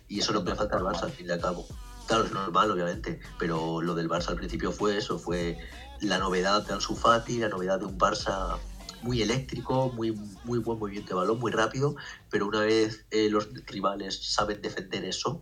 Y 0.07 0.19
eso 0.19 0.31
es 0.31 0.35
lo 0.35 0.43
que 0.43 0.51
le 0.51 0.55
falta 0.55 0.77
al 0.77 0.83
Barça, 0.83 1.03
al 1.03 1.11
fin 1.11 1.27
y 1.27 1.31
al 1.31 1.41
cabo. 1.41 1.67
Claro, 2.07 2.23
es 2.23 2.31
normal, 2.31 2.71
obviamente, 2.71 3.19
pero 3.37 3.81
lo 3.81 3.93
del 3.93 4.09
Barça 4.09 4.29
al 4.29 4.37
principio 4.37 4.71
fue 4.71 4.97
eso, 4.97 5.19
fue 5.19 5.57
la 5.99 6.17
novedad 6.17 6.65
de 6.65 6.73
Ansu 6.73 6.95
Fati, 6.95 7.39
la 7.39 7.49
novedad 7.49 7.79
de 7.79 7.85
un 7.85 7.99
Barça 7.99 8.57
muy 9.01 9.21
eléctrico, 9.21 9.91
muy, 9.93 10.11
muy 10.43 10.59
buen 10.59 10.79
movimiento 10.79 11.09
de 11.09 11.15
balón, 11.15 11.39
muy 11.39 11.51
rápido, 11.51 11.95
pero 12.29 12.47
una 12.47 12.61
vez 12.61 13.05
eh, 13.11 13.29
los 13.29 13.49
rivales 13.65 14.33
saben 14.33 14.61
defender 14.61 15.03
eso, 15.05 15.41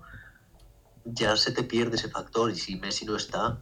ya 1.05 1.37
se 1.37 1.51
te 1.51 1.63
pierde 1.63 1.97
ese 1.97 2.09
factor 2.09 2.51
y 2.51 2.55
si 2.55 2.75
Messi 2.75 3.05
no 3.05 3.15
está, 3.15 3.59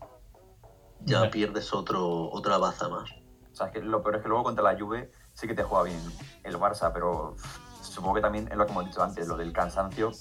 ya 1.05 1.29
pierdes 1.29 1.73
otro, 1.73 2.29
otra 2.31 2.57
baza 2.57 2.89
más. 2.89 3.09
O 3.51 3.55
sea, 3.55 3.67
es 3.67 3.73
que 3.73 3.81
lo 3.81 4.01
peor 4.01 4.15
es 4.15 4.21
que 4.23 4.29
luego 4.29 4.43
contra 4.43 4.63
la 4.63 4.79
Juve 4.79 5.11
sí 5.33 5.47
que 5.47 5.53
te 5.53 5.63
juega 5.63 5.83
bien 5.85 5.99
el 6.43 6.57
Barça, 6.57 6.91
pero 6.93 7.35
supongo 7.81 8.15
que 8.15 8.21
también 8.21 8.47
es 8.51 8.57
lo 8.57 8.65
que 8.65 8.71
hemos 8.71 8.85
dicho 8.85 9.03
antes, 9.03 9.27
lo 9.27 9.37
del 9.37 9.53
cansancio. 9.53 10.11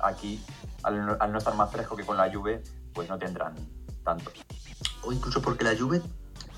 Aquí, 0.00 0.42
al 0.82 1.04
no, 1.04 1.16
al 1.18 1.32
no 1.32 1.38
estar 1.38 1.54
más 1.54 1.70
fresco 1.70 1.96
que 1.96 2.04
con 2.04 2.16
la 2.16 2.32
Juve, 2.32 2.62
pues 2.94 3.08
no 3.08 3.18
tendrán 3.18 3.54
tanto. 4.04 4.30
O 5.02 5.12
incluso 5.12 5.42
porque 5.42 5.64
la 5.64 5.76
Juve, 5.76 6.02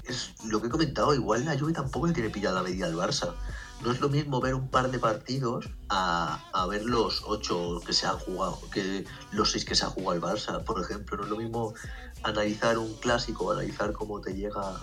es 0.04 0.34
lo 0.44 0.60
que 0.60 0.68
he 0.68 0.70
comentado, 0.70 1.14
igual 1.14 1.44
la 1.44 1.58
Juve 1.58 1.72
tampoco 1.72 2.06
le 2.06 2.12
tiene 2.12 2.30
pillada 2.30 2.56
la 2.56 2.62
medida 2.62 2.86
al 2.86 2.94
Barça. 2.94 3.34
No 3.82 3.92
es 3.92 4.00
lo 4.00 4.08
mismo 4.08 4.40
ver 4.40 4.54
un 4.54 4.68
par 4.68 4.90
de 4.90 4.98
partidos 4.98 5.70
a, 5.88 6.40
a 6.52 6.66
ver 6.66 6.84
los 6.84 7.22
ocho 7.26 7.80
que 7.86 7.92
se 7.92 8.06
han 8.06 8.18
jugado, 8.18 8.58
que 8.72 9.04
los 9.30 9.52
seis 9.52 9.64
que 9.64 9.76
se 9.76 9.84
ha 9.84 9.88
jugado 9.88 10.14
el 10.14 10.20
Barça, 10.20 10.64
por 10.64 10.80
ejemplo. 10.80 11.16
No 11.16 11.22
es 11.24 11.30
lo 11.30 11.36
mismo 11.36 11.74
analizar 12.22 12.78
un 12.78 12.94
clásico, 12.94 13.52
analizar 13.52 13.92
cómo 13.92 14.20
te 14.20 14.34
llega 14.34 14.80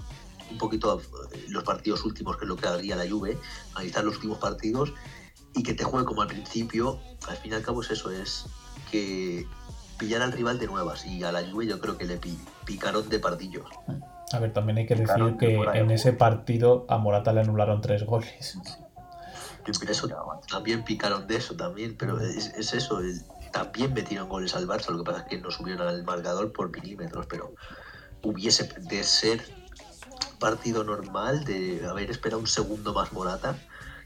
un 0.51 0.57
poquito 0.57 1.01
eh, 1.33 1.45
los 1.49 1.63
partidos 1.63 2.05
últimos, 2.05 2.37
que 2.37 2.45
es 2.45 2.49
lo 2.49 2.55
que 2.55 2.67
haría 2.67 2.95
la 2.95 3.09
Juve, 3.09 3.37
analizar 3.73 4.03
los 4.03 4.15
últimos 4.15 4.37
partidos 4.37 4.93
y 5.53 5.63
que 5.63 5.73
te 5.73 5.83
juegue 5.83 6.05
como 6.05 6.21
al 6.21 6.27
principio. 6.27 6.99
Al 7.27 7.37
fin 7.37 7.51
y 7.51 7.55
al 7.55 7.61
cabo 7.63 7.81
es 7.81 7.91
eso, 7.91 8.11
es 8.11 8.45
que 8.91 9.47
pillar 9.97 10.21
al 10.21 10.31
rival 10.31 10.59
de 10.59 10.67
nuevas 10.67 11.05
y 11.05 11.23
a 11.23 11.31
la 11.31 11.41
Juve 11.49 11.65
yo 11.65 11.79
creo 11.79 11.97
que 11.97 12.05
le 12.05 12.17
pi- 12.17 12.37
picaron 12.65 13.07
de 13.09 13.19
pardillos. 13.19 13.65
A 14.31 14.39
ver, 14.39 14.53
también 14.53 14.77
hay 14.79 14.85
que 14.85 14.95
decir 14.95 15.15
Claro, 15.15 15.37
que 15.37 15.61
en 15.73 15.91
ese 15.91 16.11
partido 16.13 16.85
a 16.89 16.97
Morata 16.97 17.31
le 17.33 17.41
anularon 17.41 17.81
tres 17.81 18.03
goles. 18.05 18.59
Eso 19.87 20.07
también 20.47 20.83
picaron 20.83 21.25
de 21.27 21.37
eso 21.37 21.55
también, 21.55 21.95
pero 21.97 22.19
es, 22.19 22.53
es 22.55 22.73
eso, 22.73 22.99
el- 22.99 23.21
también 23.55 23.93
metieron 23.93 24.27
goles 24.27 24.53
al 24.53 24.67
Barça, 24.67 24.89
lo 24.89 24.97
que 24.97 25.05
pasa 25.05 25.21
es 25.21 25.27
que 25.27 25.37
no 25.37 25.49
subieron 25.49 25.87
al 25.87 26.03
marcador 26.03 26.51
por 26.51 26.69
milímetros, 26.69 27.25
pero 27.27 27.55
hubiese 28.21 28.67
de 28.81 29.01
ser 29.01 29.45
partido 30.41 30.83
normal, 30.83 31.45
de 31.45 31.87
haber 31.87 32.11
esperado 32.11 32.41
un 32.41 32.47
segundo 32.47 32.93
más 32.93 33.13
Morata, 33.13 33.57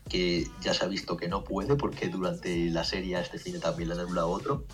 que 0.08 0.48
ya 0.62 0.76
se 0.76 0.86
ha 0.86 0.88
visto 0.88 1.18
que 1.18 1.28
no 1.28 1.44
puede 1.44 1.76
porque 1.76 2.10
durante 2.10 2.70
la 2.70 2.84
serie 2.84 3.16
a 3.16 3.22
este 3.22 3.40
fin 3.40 3.54
de 3.54 3.60
también 3.60 3.90
le 3.90 3.96
han 3.96 4.02
anulado 4.02 4.30
otro, 4.30 4.66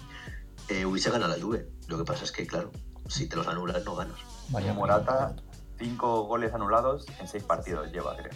eh, 0.67 0.85
hubiese 0.85 1.09
ganado 1.09 1.33
la 1.33 1.41
Juve. 1.41 1.69
Lo 1.87 1.97
que 1.97 2.03
pasa 2.03 2.25
es 2.25 2.33
que, 2.33 2.45
claro, 2.45 2.69
si 3.07 3.29
te 3.29 3.37
los 3.37 3.47
anulan 3.47 3.81
no 3.85 3.95
ganas. 3.95 4.19
Vaya 4.49 4.73
Morata, 4.73 5.37
cinco 5.79 6.23
goles 6.23 6.53
anulados 6.53 7.05
en 7.21 7.29
seis 7.29 7.45
partidos 7.45 7.93
lleva, 7.93 8.17
creo. 8.17 8.33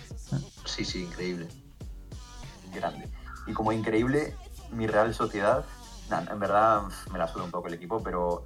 Sí, 0.64 0.86
sí, 0.86 1.04
increíble. 1.04 1.50
Grande. 2.74 3.10
Y 3.46 3.52
como 3.52 3.74
increíble, 3.74 4.38
mi 4.72 4.88
Real 4.88 5.14
Sociedad, 5.14 5.66
en 6.12 6.40
verdad 6.40 6.84
me 7.12 7.20
la 7.20 7.28
suda 7.28 7.44
un 7.44 7.52
poco 7.52 7.68
el 7.68 7.74
equipo, 7.74 8.02
pero 8.04 8.46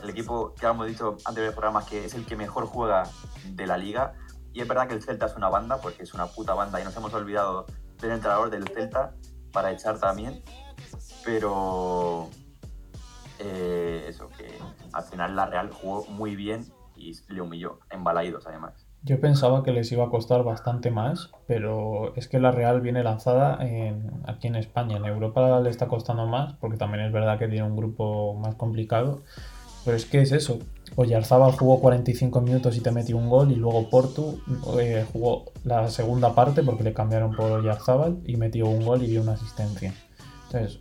el 0.00 0.10
equipo 0.10 0.54
que 0.54 0.66
hemos 0.66 0.86
dicho 0.86 1.16
antes 1.24 1.44
del 1.44 1.52
programa 1.52 1.84
que 1.84 2.04
es 2.04 2.14
el 2.14 2.24
que 2.24 2.36
mejor 2.36 2.66
juega 2.66 3.04
de 3.44 3.66
la 3.66 3.76
liga. 3.76 4.14
Y 4.52 4.60
es 4.60 4.68
verdad 4.68 4.88
que 4.88 4.94
el 4.94 5.02
Celta 5.02 5.26
es 5.26 5.36
una 5.36 5.48
banda, 5.48 5.80
porque 5.80 6.02
es 6.02 6.12
una 6.14 6.26
puta 6.26 6.54
banda, 6.54 6.80
y 6.80 6.84
nos 6.84 6.96
hemos 6.96 7.12
olvidado 7.14 7.66
del 7.98 8.12
entrenador 8.12 8.50
del 8.50 8.68
Celta 8.68 9.14
para 9.52 9.70
echar 9.72 9.98
también. 9.98 10.42
Pero 11.24 12.28
eh, 13.38 14.04
eso, 14.08 14.28
que 14.28 14.58
al 14.92 15.04
final 15.04 15.36
la 15.36 15.46
Real 15.46 15.70
jugó 15.70 16.04
muy 16.06 16.36
bien 16.36 16.72
y 16.96 17.12
le 17.32 17.40
humilló, 17.40 17.78
en 17.90 18.04
Balaidos 18.04 18.46
además. 18.46 18.81
Yo 19.04 19.18
pensaba 19.18 19.64
que 19.64 19.72
les 19.72 19.90
iba 19.90 20.04
a 20.04 20.10
costar 20.10 20.44
bastante 20.44 20.92
más, 20.92 21.30
pero 21.48 22.14
es 22.14 22.28
que 22.28 22.38
la 22.38 22.52
Real 22.52 22.80
viene 22.80 23.02
lanzada 23.02 23.58
en- 23.66 24.10
aquí 24.26 24.46
en 24.46 24.54
España. 24.54 24.96
En 24.96 25.04
Europa 25.06 25.58
le 25.60 25.70
está 25.70 25.88
costando 25.88 26.26
más, 26.26 26.52
porque 26.54 26.76
también 26.76 27.04
es 27.04 27.12
verdad 27.12 27.38
que 27.38 27.48
tiene 27.48 27.66
un 27.66 27.76
grupo 27.76 28.34
más 28.34 28.54
complicado. 28.54 29.22
Pero 29.84 29.96
es 29.96 30.04
que 30.06 30.20
es 30.22 30.30
eso. 30.30 30.60
Oyarzábal 30.94 31.50
jugó 31.52 31.80
45 31.80 32.40
minutos 32.40 32.76
y 32.76 32.80
te 32.80 32.92
metió 32.92 33.16
un 33.16 33.28
gol, 33.28 33.50
y 33.50 33.56
luego 33.56 33.90
Portu 33.90 34.40
eh, 34.78 35.04
jugó 35.12 35.46
la 35.64 35.88
segunda 35.88 36.34
parte 36.36 36.62
porque 36.62 36.84
le 36.84 36.92
cambiaron 36.92 37.34
por 37.34 37.50
Oyarzábal 37.50 38.18
y 38.24 38.36
metió 38.36 38.66
un 38.66 38.84
gol 38.84 39.02
y 39.02 39.08
dio 39.08 39.22
una 39.22 39.32
asistencia. 39.32 39.92
Entonces, 40.46 40.78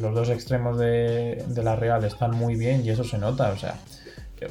los 0.00 0.14
dos 0.14 0.28
extremos 0.28 0.78
de, 0.78 1.42
de 1.48 1.62
la 1.64 1.74
Real 1.74 2.04
están 2.04 2.32
muy 2.36 2.54
bien 2.54 2.84
y 2.84 2.90
eso 2.90 3.02
se 3.02 3.18
nota. 3.18 3.50
O 3.50 3.56
sea, 3.56 3.74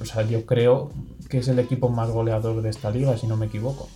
o 0.01 0.05
sea, 0.05 0.23
yo 0.23 0.45
creo 0.45 0.89
que 1.33 1.39
es 1.39 1.47
el 1.47 1.57
equipo 1.57 1.89
más 1.89 2.11
goleador 2.11 2.61
de 2.61 2.69
esta 2.69 2.91
liga, 2.91 3.17
si 3.17 3.25
no 3.25 3.35
me 3.35 3.47
equivoco. 3.47 3.89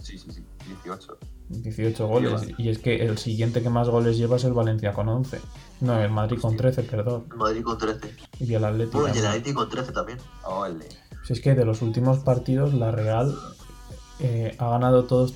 Sí, 0.00 0.16
sí, 0.16 0.30
sí, 0.30 0.44
18. 0.84 1.18
18 1.48 2.06
goles. 2.06 2.42
Lleva. 2.42 2.62
Y 2.62 2.68
es 2.68 2.78
que 2.78 3.04
el 3.04 3.18
siguiente 3.18 3.60
que 3.60 3.68
más 3.68 3.88
goles 3.88 4.16
lleva 4.16 4.36
es 4.36 4.44
el 4.44 4.52
Valencia 4.52 4.92
con 4.92 5.08
11. 5.08 5.40
No, 5.80 6.00
el 6.00 6.12
Madrid 6.12 6.38
con 6.40 6.56
13, 6.56 6.84
perdón. 6.84 7.24
Madrid 7.34 7.64
con 7.64 7.76
13. 7.76 8.14
Y 8.38 8.54
el 8.54 8.64
Atlético. 8.64 9.00
Bueno, 9.00 9.16
y 9.16 9.18
el. 9.18 9.26
Atlético 9.26 9.62
con 9.62 9.68
13 9.68 9.90
también. 9.90 10.18
Ole. 10.44 10.86
Si 11.24 11.32
es 11.32 11.40
que 11.40 11.56
de 11.56 11.64
los 11.64 11.82
últimos 11.82 12.20
partidos, 12.20 12.72
la 12.72 12.92
Real 12.92 13.34
eh, 14.20 14.54
ha 14.60 14.70
ganado 14.70 15.06
todos 15.06 15.34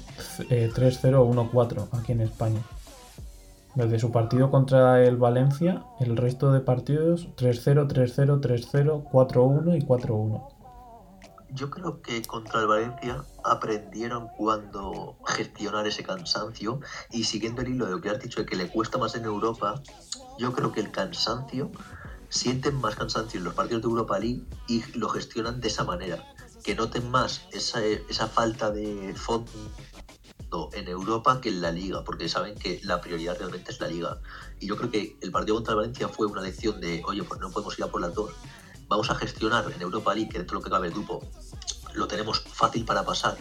eh, 0.51 0.71
3-0 0.73 1.17
o 1.17 1.29
1-4 1.29 1.89
aquí 1.99 2.13
en 2.13 2.21
España. 2.21 2.61
Desde 3.75 3.99
su 3.99 4.13
partido 4.13 4.53
contra 4.53 5.03
el 5.03 5.17
Valencia, 5.17 5.83
el 5.99 6.17
resto 6.17 6.53
de 6.53 6.61
partidos 6.61 7.27
3-0, 7.37 7.89
3-0, 7.89 8.41
3-0, 8.41 9.11
4-1 9.11 9.77
y 9.77 9.85
4-1. 9.85 10.54
Yo 11.55 11.71
creo 11.71 12.03
que 12.03 12.21
contra 12.23 12.61
el 12.61 12.67
Valencia 12.67 13.25
aprendieron 13.45 14.27
cuando 14.37 15.17
gestionar 15.25 15.87
ese 15.87 16.03
cansancio 16.03 16.81
y 17.13 17.23
siguiendo 17.23 17.63
el 17.63 17.69
hilo 17.69 17.85
de 17.85 17.93
lo 17.93 18.01
que 18.01 18.11
has 18.11 18.19
dicho 18.19 18.41
de 18.41 18.47
que 18.47 18.57
le 18.57 18.69
cuesta 18.69 18.99
más 18.99 19.15
en 19.15 19.25
Europa, 19.25 19.81
yo 20.37 20.53
creo 20.53 20.73
que 20.73 20.81
el 20.81 20.91
cansancio 20.91 21.71
sienten 22.29 22.75
más 22.81 22.97
cansancio 22.97 23.39
en 23.39 23.45
los 23.45 23.55
partidos 23.55 23.83
de 23.83 23.89
Europa 23.89 24.19
League 24.19 24.43
y 24.67 24.83
lo 24.99 25.09
gestionan 25.09 25.61
de 25.61 25.69
esa 25.69 25.85
manera, 25.85 26.25
que 26.65 26.75
noten 26.75 27.09
más 27.13 27.47
esa, 27.53 28.27
falta 28.27 28.73
de 28.73 29.15
fondo 29.15 29.49
en 30.73 30.89
Europa 30.89 31.41
que 31.41 31.51
en 31.51 31.61
la 31.61 31.71
liga, 31.71 32.03
porque 32.03 32.29
saben 32.29 32.57
que 32.57 32.81
la 32.83 33.01
prioridad 33.01 33.39
realmente 33.39 33.71
es 33.71 33.81
la 33.81 33.87
liga. 33.87 34.21
Y 34.59 34.67
yo 34.67 34.77
creo 34.77 34.91
que 34.91 35.17
el 35.21 35.31
partido 35.31 35.55
contra 35.55 35.75
el 35.75 35.79
Valencia 35.79 36.09
fue 36.09 36.27
una 36.27 36.43
lección 36.43 36.81
de, 36.81 37.01
oye, 37.07 37.23
pues 37.23 37.41
no 37.41 37.51
podemos 37.53 37.79
ir 37.79 37.85
a 37.85 37.89
por 37.89 38.01
las 38.01 38.13
dos. 38.13 38.33
Vamos 38.89 39.11
a 39.11 39.15
gestionar 39.15 39.71
en 39.71 39.81
Europa 39.81 40.15
League, 40.15 40.31
que 40.31 40.39
dentro 40.39 40.59
de 40.59 40.61
lo 40.61 40.65
que 40.65 40.71
cabe 40.71 40.89
el 40.89 40.93
grupo, 40.93 41.23
lo 41.95 42.07
tenemos 42.07 42.41
fácil 42.41 42.85
para 42.85 43.05
pasar. 43.05 43.37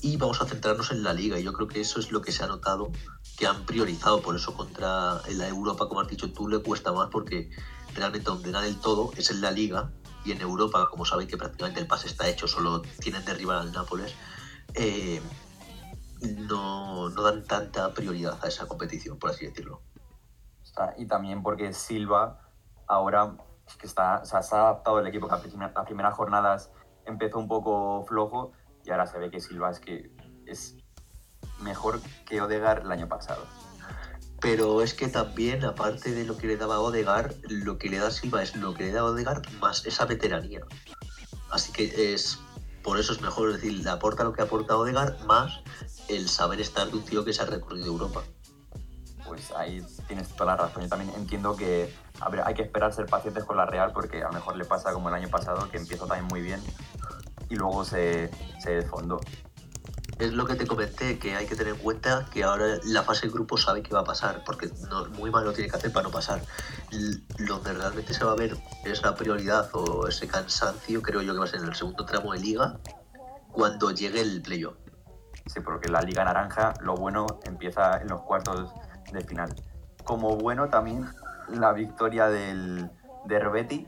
Y 0.00 0.16
vamos 0.16 0.40
a 0.40 0.46
centrarnos 0.46 0.90
en 0.90 1.02
la 1.02 1.12
liga. 1.12 1.38
Y 1.38 1.44
yo 1.44 1.52
creo 1.52 1.68
que 1.68 1.80
eso 1.80 2.00
es 2.00 2.12
lo 2.12 2.22
que 2.22 2.32
se 2.32 2.44
ha 2.44 2.46
notado, 2.46 2.92
que 3.36 3.46
han 3.46 3.64
priorizado. 3.64 4.20
Por 4.20 4.36
eso 4.36 4.54
contra 4.54 5.20
la 5.28 5.48
Europa, 5.48 5.88
como 5.88 6.00
has 6.00 6.08
dicho 6.08 6.30
tú, 6.32 6.48
le 6.48 6.58
cuesta 6.58 6.92
más, 6.92 7.08
porque 7.10 7.50
realmente 7.94 8.30
donde 8.30 8.50
dan 8.52 8.64
el 8.64 8.78
todo 8.80 9.10
es 9.16 9.30
en 9.30 9.40
la 9.40 9.50
liga. 9.50 9.90
Y 10.24 10.32
en 10.32 10.40
Europa, 10.40 10.88
como 10.90 11.04
saben 11.04 11.26
que 11.26 11.36
prácticamente 11.36 11.80
el 11.80 11.86
pase 11.86 12.08
está 12.08 12.28
hecho, 12.28 12.46
solo 12.46 12.82
tienen 13.00 13.24
de 13.24 13.34
rival 13.34 13.58
al 13.58 13.72
Nápoles. 13.72 14.14
Eh, 14.74 15.22
no, 16.20 17.08
no 17.08 17.22
dan 17.22 17.44
tanta 17.44 17.92
prioridad 17.94 18.38
a 18.42 18.48
esa 18.48 18.66
competición, 18.66 19.18
por 19.18 19.30
así 19.30 19.46
decirlo. 19.46 19.82
Y 20.96 21.06
también 21.06 21.42
porque 21.42 21.72
Silva 21.72 22.40
ahora 22.86 23.36
que 23.76 23.86
está, 23.86 24.24
se 24.24 24.36
ha 24.36 24.40
adaptado 24.40 24.98
el 25.00 25.06
equipo 25.06 25.28
que 25.28 25.34
a 25.34 25.40
prime- 25.40 25.72
las 25.74 25.84
primeras 25.84 26.14
jornadas 26.14 26.70
empezó 27.04 27.38
un 27.38 27.48
poco 27.48 28.04
flojo 28.06 28.52
y 28.84 28.90
ahora 28.90 29.06
se 29.06 29.18
ve 29.18 29.30
que 29.30 29.40
Silva 29.40 29.70
es 29.70 29.80
que 29.80 30.10
es 30.46 30.76
mejor 31.60 32.00
que 32.26 32.40
Odegar 32.40 32.80
el 32.80 32.92
año 32.92 33.08
pasado. 33.08 33.44
Pero 34.40 34.82
es 34.82 34.94
que 34.94 35.08
también, 35.08 35.64
aparte 35.64 36.12
de 36.12 36.24
lo 36.24 36.36
que 36.38 36.46
le 36.46 36.56
daba 36.56 36.78
Odegar, 36.78 37.34
lo 37.48 37.76
que 37.76 37.88
le 37.88 37.98
da 37.98 38.10
Silva 38.10 38.42
es 38.42 38.54
lo 38.54 38.72
que 38.72 38.84
le 38.84 38.92
da 38.92 39.04
Odegar 39.04 39.42
más 39.60 39.84
esa 39.84 40.04
veteranía. 40.04 40.60
Así 41.50 41.72
que 41.72 42.14
es 42.14 42.38
por 42.82 42.98
eso 42.98 43.12
es 43.12 43.20
mejor 43.20 43.52
decir, 43.52 43.72
le 43.72 43.90
aporta 43.90 44.24
lo 44.24 44.32
que 44.32 44.42
aporta 44.42 44.76
Odegar 44.76 45.18
más 45.26 45.60
el 46.08 46.28
saber 46.28 46.60
estar 46.60 46.88
de 46.88 46.96
un 46.96 47.04
tío 47.04 47.24
que 47.24 47.32
se 47.32 47.42
ha 47.42 47.46
recorrido 47.46 47.86
Europa. 47.86 48.22
Pues 49.28 49.52
ahí 49.52 49.84
tienes 50.06 50.28
toda 50.30 50.56
la 50.56 50.64
razón. 50.64 50.82
Yo 50.82 50.88
también 50.88 51.12
entiendo 51.14 51.54
que 51.54 51.94
a 52.20 52.28
ver, 52.28 52.42
hay 52.44 52.54
que 52.54 52.62
esperar 52.62 52.92
ser 52.92 53.06
pacientes 53.06 53.44
con 53.44 53.56
la 53.56 53.66
Real 53.66 53.92
porque 53.92 54.22
a 54.22 54.28
lo 54.28 54.32
mejor 54.32 54.56
le 54.56 54.64
pasa 54.64 54.92
como 54.92 55.08
el 55.08 55.14
año 55.14 55.28
pasado, 55.28 55.70
que 55.70 55.76
empieza 55.76 56.06
también 56.06 56.26
muy 56.26 56.40
bien 56.40 56.60
y 57.48 57.56
luego 57.56 57.84
se, 57.84 58.30
se 58.60 58.70
desfondó. 58.70 59.20
Es 60.18 60.32
lo 60.32 60.46
que 60.46 60.56
te 60.56 60.66
comenté, 60.66 61.18
que 61.20 61.36
hay 61.36 61.46
que 61.46 61.54
tener 61.54 61.74
en 61.74 61.78
cuenta 61.78 62.26
que 62.32 62.42
ahora 62.42 62.78
la 62.84 63.04
fase 63.04 63.28
de 63.28 63.32
grupo 63.32 63.56
sabe 63.56 63.84
que 63.84 63.94
va 63.94 64.00
a 64.00 64.04
pasar, 64.04 64.42
porque 64.44 64.68
no, 64.90 65.06
muy 65.10 65.30
mal 65.30 65.44
lo 65.44 65.52
tiene 65.52 65.70
que 65.70 65.76
hacer 65.76 65.92
para 65.92 66.04
no 66.04 66.10
pasar. 66.10 66.42
Donde 67.38 67.72
realmente 67.72 68.12
se 68.12 68.24
va 68.24 68.32
a 68.32 68.34
ver 68.34 68.56
esa 68.84 69.14
prioridad 69.14 69.70
o 69.74 70.08
ese 70.08 70.26
cansancio, 70.26 71.02
creo 71.02 71.22
yo 71.22 71.34
que 71.34 71.38
va 71.38 71.44
a 71.44 71.48
ser 71.48 71.60
en 71.60 71.68
el 71.68 71.76
segundo 71.76 72.04
tramo 72.04 72.32
de 72.32 72.40
liga, 72.40 72.80
cuando 73.52 73.92
llegue 73.92 74.20
el 74.20 74.42
playoff. 74.42 74.74
Sí, 75.46 75.60
porque 75.60 75.88
la 75.88 76.02
Liga 76.02 76.24
Naranja, 76.24 76.74
lo 76.80 76.94
bueno 76.94 77.26
empieza 77.44 77.98
en 78.02 78.08
los 78.08 78.20
cuartos 78.22 78.72
de 79.12 79.20
final. 79.22 79.54
Como 80.04 80.36
bueno 80.36 80.68
también 80.68 81.06
la 81.48 81.72
victoria 81.72 82.28
del 82.28 82.90
Betis, 83.26 83.86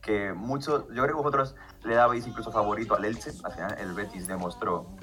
que 0.00 0.32
muchos, 0.32 0.86
yo 0.88 1.02
creo 1.02 1.06
que 1.06 1.22
vosotros 1.22 1.54
le 1.84 1.94
dabais 1.94 2.26
incluso 2.26 2.50
favorito 2.50 2.94
al 2.94 3.04
Elche. 3.04 3.30
Al 3.44 3.52
final 3.52 3.76
el 3.78 3.92
Betis 3.92 4.26
demostró 4.26 4.96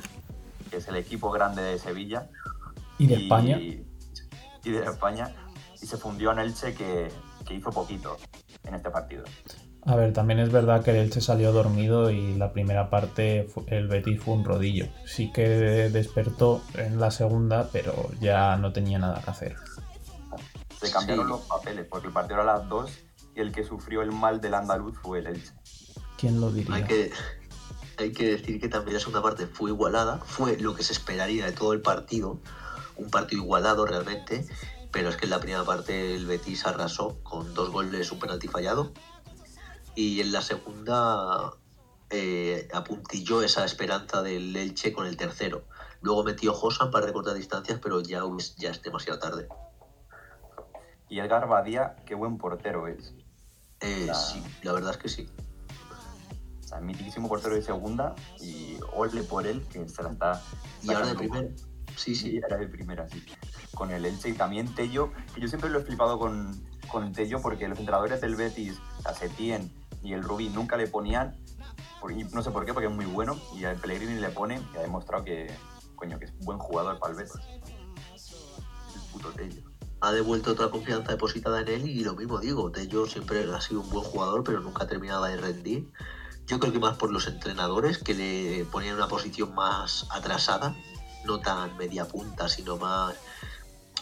que 0.70 0.78
es 0.78 0.88
el 0.88 0.96
equipo 0.96 1.32
grande 1.32 1.62
de 1.62 1.80
Sevilla. 1.80 2.30
¿Y 2.98 3.08
de 3.08 3.16
España? 3.16 3.58
Y 3.58 3.86
de 4.64 4.84
España. 4.84 5.34
Y 5.82 5.86
se 5.86 5.98
fundió 5.98 6.32
en 6.32 6.40
Elche 6.40 6.74
que, 6.74 7.12
que 7.46 7.54
hizo 7.54 7.72
poquito 7.72 8.18
en 8.64 8.76
este 8.76 8.90
partido. 8.90 9.24
A 9.86 9.95
ver, 9.95 10.13
también 10.13 10.39
es 10.39 10.51
verdad 10.51 10.84
que 10.84 10.91
el 10.91 10.97
Elche 10.97 11.21
salió 11.21 11.51
dormido 11.51 12.11
y 12.11 12.36
la 12.36 12.51
primera 12.51 12.89
parte 12.89 13.49
el 13.67 13.88
Betis 13.88 14.21
fue 14.21 14.34
un 14.36 14.43
rodillo. 14.43 14.88
Sí 15.05 15.32
que 15.32 15.47
despertó 15.47 16.61
en 16.75 16.99
la 16.99 17.11
segunda, 17.11 17.69
pero 17.71 18.09
ya 18.19 18.57
no 18.57 18.73
tenía 18.73 18.99
nada 18.99 19.21
que 19.23 19.30
hacer. 19.32 19.55
Se 20.82 20.91
cambiaron 20.91 21.25
Sí. 21.25 21.32
los 21.32 21.41
papeles 21.41 21.86
porque 21.89 22.07
el 22.07 22.13
partido 22.13 22.41
era 22.41 22.53
a 22.53 22.57
las 22.59 22.69
2 22.69 22.91
y 23.36 23.39
el 23.39 23.51
que 23.51 23.63
sufrió 23.63 24.01
el 24.01 24.11
mal 24.11 24.41
del 24.41 24.53
andaluz 24.53 24.97
fue 25.01 25.19
el 25.19 25.27
Elche. 25.27 25.53
¿Quién 26.17 26.41
lo 26.41 26.51
diría? 26.51 26.75
Hay 26.75 26.84
que, 26.84 27.11
hay 27.97 28.11
que 28.11 28.32
decir 28.32 28.59
que 28.59 28.67
también 28.67 28.95
la 28.95 28.99
segunda 28.99 29.21
parte 29.23 29.47
fue 29.47 29.71
igualada, 29.71 30.17
fue 30.17 30.57
lo 30.57 30.75
que 30.75 30.84
se 30.84 30.91
esperaría 30.93 31.45
de 31.45 31.53
todo 31.53 31.71
el 31.73 31.82
partido, 31.82 32.39
un 32.97 33.09
partido 33.09 33.41
igualado 33.43 33.86
realmente, 33.86 34.45
pero 34.91 35.09
es 35.09 35.15
que 35.15 35.25
en 35.25 35.30
la 35.32 35.39
primera 35.39 35.63
parte 35.63 36.15
el 36.15 36.25
Betis 36.25 36.65
arrasó 36.65 37.19
con 37.23 37.53
dos 37.53 37.71
goles, 37.71 38.11
un 38.11 38.19
penalti 38.19 38.47
fallado, 38.49 38.91
y 39.96 40.22
en 40.22 40.32
la 40.32 40.42
segunda 40.42 41.52
eh, 42.10 42.68
apuntilló 42.74 43.42
esa 43.44 43.66
esperanza 43.66 44.22
del 44.22 44.56
Elche 44.56 44.94
con 44.94 45.06
el 45.06 45.16
tercero. 45.18 45.66
Luego 46.02 46.24
metió 46.24 46.54
Josan 46.54 46.90
para 46.92 47.06
recortar 47.06 47.36
distancias, 47.36 47.80
pero 47.84 48.02
ya, 48.02 48.22
es- 48.38 48.56
ya 48.56 48.72
es 48.72 48.82
demasiado 48.82 49.20
tarde. 49.20 49.48
Y 51.10 51.20
Edgar 51.20 51.48
Badía, 51.48 51.96
qué 52.06 52.16
buen 52.16 52.38
portero 52.38 52.88
es. 52.88 53.14
Eh, 53.82 54.06
La- 54.08 54.14
Sí, 54.16 54.44
la 54.64 54.74
verdad 54.74 54.92
es 54.92 54.98
que 54.98 55.10
sí. 55.10 55.30
O 56.64 56.68
sea, 56.68 56.80
mitiquísimo 56.82 57.28
portero 57.28 57.56
de 57.56 57.62
segunda 57.64 58.16
y 58.40 58.78
ole 58.94 59.24
por 59.24 59.48
él 59.48 59.66
que 59.72 59.88
se 59.90 60.04
la 60.04 60.12
está. 60.12 60.42
Y 60.84 60.90
ahora 60.94 61.08
de 61.08 61.14
sacando. 61.14 61.18
primer, 61.34 61.56
Sí, 61.96 62.16
sí. 62.16 62.38
era 62.38 62.58
de 62.58 62.68
primera, 62.68 63.08
sí. 63.10 63.24
Con 63.74 63.92
el 63.92 64.06
Elche 64.06 64.30
y 64.30 64.34
también 64.34 64.74
Tello, 64.76 65.12
que 65.34 65.42
yo 65.42 65.48
siempre 65.48 65.70
lo 65.70 65.80
he 65.80 65.84
flipado 65.84 66.20
con, 66.20 66.64
con 66.92 67.12
Tello 67.12 67.42
porque 67.42 67.68
los 67.68 67.80
entrenadores 67.80 68.22
del 68.22 68.36
Betis, 68.36 68.80
a 69.04 69.14
Setién 69.14 69.72
y 70.02 70.14
el 70.14 70.24
Rubí 70.24 70.50
nunca 70.50 70.78
le 70.78 70.88
ponían, 70.88 71.38
no 72.34 72.41
sé 72.41 72.52
por 72.52 72.66
qué, 72.66 72.74
porque 72.74 72.88
es 72.88 72.93
muy 72.93 73.06
bueno, 73.06 73.38
y 73.56 73.66
al 73.66 73.78
Pellegrini 73.78 74.20
le 74.20 74.30
pone 74.30 74.62
y 74.74 74.78
ha 74.78 74.82
demostrado 74.82 75.24
que, 75.24 75.54
coño, 75.95 76.20
que 76.20 76.26
es 76.26 76.38
buen 76.39 76.58
jugador 76.58 77.00
para 77.00 77.12
el 77.14 77.18
Betis. 77.18 77.41
El 78.95 79.02
puto 79.12 79.30
Tello. 79.32 79.64
Ha 80.02 80.12
devuelto 80.14 80.54
toda 80.54 80.68
la 80.68 80.72
confianza 80.72 81.12
depositada 81.12 81.60
en 81.62 81.68
él 81.68 81.89
y 81.89 82.04
lo 82.04 82.16
mismo 82.16 82.39
digo, 82.39 82.72
Tello 82.72 83.06
siempre 83.06 83.43
ha 83.54 83.60
sido 83.60 83.82
un 83.82 83.89
buen 83.89 84.06
jugador, 84.06 84.43
pero 84.43 84.62
nunca 84.62 84.88
terminaba 84.88 85.28
de 85.28 85.38
rendir. 85.38 85.91
Yo 86.47 86.60
creo 86.60 86.72
que 86.72 86.80
más 86.80 86.97
por 86.97 87.12
los 87.12 87.28
entrenadores 87.28 87.97
que 87.97 88.14
le 88.14 88.66
ponían 88.66 88.95
una 88.95 89.08
posición 89.08 89.54
más 89.54 90.08
atrasada, 90.10 90.74
no 91.26 91.39
tan 91.41 91.76
media 91.78 92.08
punta, 92.08 92.47
sino 92.47 92.78
más, 92.78 93.16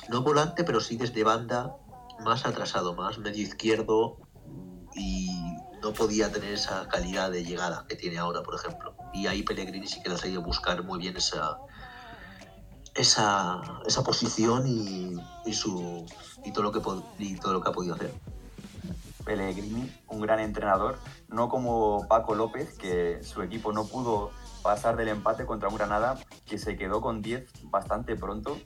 no 0.08 0.22
volante, 0.22 0.64
pero 0.64 0.80
sí 0.80 0.98
desde 0.98 1.24
banda, 1.24 1.76
más 2.24 2.46
atrasado, 2.46 2.94
más 2.94 3.18
medio 3.18 3.42
izquierdo 3.42 4.18
y 4.96 5.57
no 5.88 5.94
podía 5.94 6.30
tener 6.30 6.54
esa 6.54 6.86
calidad 6.90 7.32
de 7.32 7.46
llegada 7.46 7.86
que 7.88 7.96
tiene 7.96 8.18
ahora, 8.18 8.44
por 8.44 8.56
ejemplo. 8.56 8.94
Y 9.14 9.28
ahí 9.28 9.44
Pellegrini 9.44 9.88
sí 9.88 10.02
que 10.04 10.10
le 10.10 10.16
ha 10.16 10.18
sabido 10.18 10.42
buscar 10.42 10.84
muy 10.84 11.00
bien 11.00 11.16
esa, 11.16 11.60
esa, 12.94 13.62
esa 13.86 14.04
posición 14.04 14.68
y, 14.68 15.16
y 15.46 15.54
su 15.54 16.06
y 16.44 16.52
todo 16.52 16.64
lo 16.64 16.72
que 16.74 16.82
y 17.20 17.40
todo 17.40 17.54
lo 17.54 17.62
que 17.62 17.70
ha 17.70 17.72
podido 17.72 17.96
hacer. 17.96 18.14
Pellegrini, 19.24 19.90
un 20.08 20.22
gran 20.22 20.40
entrenador, 20.42 21.00
no 21.30 21.48
como 21.48 22.06
Paco 22.10 22.36
López, 22.36 22.78
que 22.78 23.24
su 23.24 23.42
equipo 23.42 23.72
no 23.72 23.86
pudo 23.86 24.32
pasar 24.64 24.98
del 24.98 25.08
empate 25.08 25.46
contra 25.46 25.70
un 25.70 25.76
Granada, 25.76 26.20
que 26.46 26.58
se 26.58 26.76
quedó 26.76 27.00
con 27.00 27.22
10 27.22 27.46
bastante 27.64 28.18
pronto. 28.18 28.58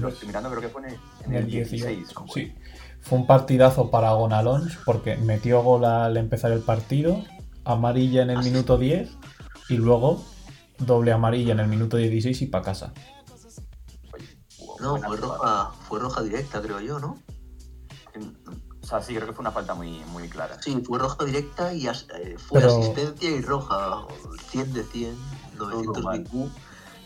Lo 0.00 0.08
estoy 0.08 0.28
mirando, 0.28 0.48
creo 0.50 0.60
que 0.62 0.68
pone 0.68 0.98
en 1.24 1.34
el 1.34 1.46
16. 1.46 2.12
como- 2.12 2.32
Sí. 2.32 2.54
Fue 3.00 3.18
un 3.18 3.26
partidazo 3.26 3.90
para 3.90 4.12
Gonalons 4.12 4.78
porque 4.84 5.16
metió 5.16 5.62
gol 5.62 5.84
al 5.84 6.16
empezar 6.16 6.52
el 6.52 6.60
partido, 6.60 7.22
amarilla 7.64 8.22
en 8.22 8.30
el 8.30 8.38
Ah, 8.38 8.42
sí. 8.42 8.50
minuto 8.50 8.78
10 8.78 9.10
y 9.68 9.76
luego 9.76 10.24
doble 10.78 11.12
amarilla 11.12 11.52
en 11.52 11.60
el 11.60 11.68
minuto 11.68 11.96
16 11.96 12.40
y 12.42 12.46
para 12.46 12.64
casa. 12.64 12.92
No, 14.80 14.96
fue 14.98 15.16
roja, 15.16 15.72
fue 15.88 16.00
roja 16.00 16.22
directa, 16.22 16.60
creo 16.62 16.80
yo, 16.80 16.98
¿no? 16.98 17.18
O 18.82 18.86
sea, 18.86 19.00
sí, 19.02 19.14
creo 19.14 19.26
que 19.26 19.32
fue 19.32 19.42
una 19.42 19.50
falta 19.52 19.74
muy, 19.74 20.00
muy 20.12 20.28
clara. 20.28 20.60
Sí, 20.62 20.82
fue 20.86 20.98
roja 20.98 21.24
directa 21.24 21.72
y 21.74 21.86
as- 21.86 22.06
eh, 22.18 22.36
fue 22.38 22.60
Pero- 22.60 22.78
asistencia 22.78 23.30
y 23.30 23.40
roja. 23.40 24.06
100 24.50 24.72
de 24.72 24.84
100, 24.84 25.16
900 25.56 26.04
mal. 26.04 26.20
BQ. 26.22 26.48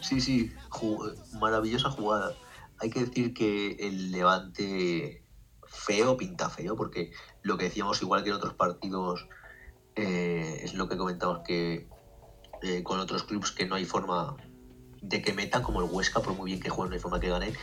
Sí, 0.00 0.20
sí, 0.20 0.52
ju- 0.70 1.14
maravillosa 1.38 1.90
jugada. 1.90 2.32
Hay 2.80 2.90
que 2.90 3.04
decir 3.04 3.34
que 3.34 3.76
el 3.80 4.12
Levante 4.12 5.24
feo 5.66 6.16
pinta 6.16 6.48
feo, 6.48 6.76
porque 6.76 7.12
lo 7.42 7.58
que 7.58 7.64
decíamos 7.64 8.00
igual 8.02 8.22
que 8.22 8.30
en 8.30 8.36
otros 8.36 8.54
partidos 8.54 9.26
eh, 9.96 10.60
es 10.62 10.74
lo 10.74 10.88
que 10.88 10.96
comentamos 10.96 11.40
que 11.44 11.88
eh, 12.62 12.82
con 12.82 12.98
otros 12.98 13.22
clubes 13.24 13.52
que 13.52 13.66
no 13.66 13.76
hay 13.76 13.84
forma 13.84 14.36
de 15.00 15.22
que 15.22 15.32
metan 15.32 15.62
como 15.62 15.80
el 15.80 15.90
Huesca, 15.90 16.20
por 16.20 16.34
muy 16.34 16.50
bien 16.50 16.60
que 16.60 16.70
jueguen, 16.70 16.90
no 16.90 16.94
hay 16.94 17.00
forma 17.00 17.20
que 17.20 17.28
ganen. 17.28 17.54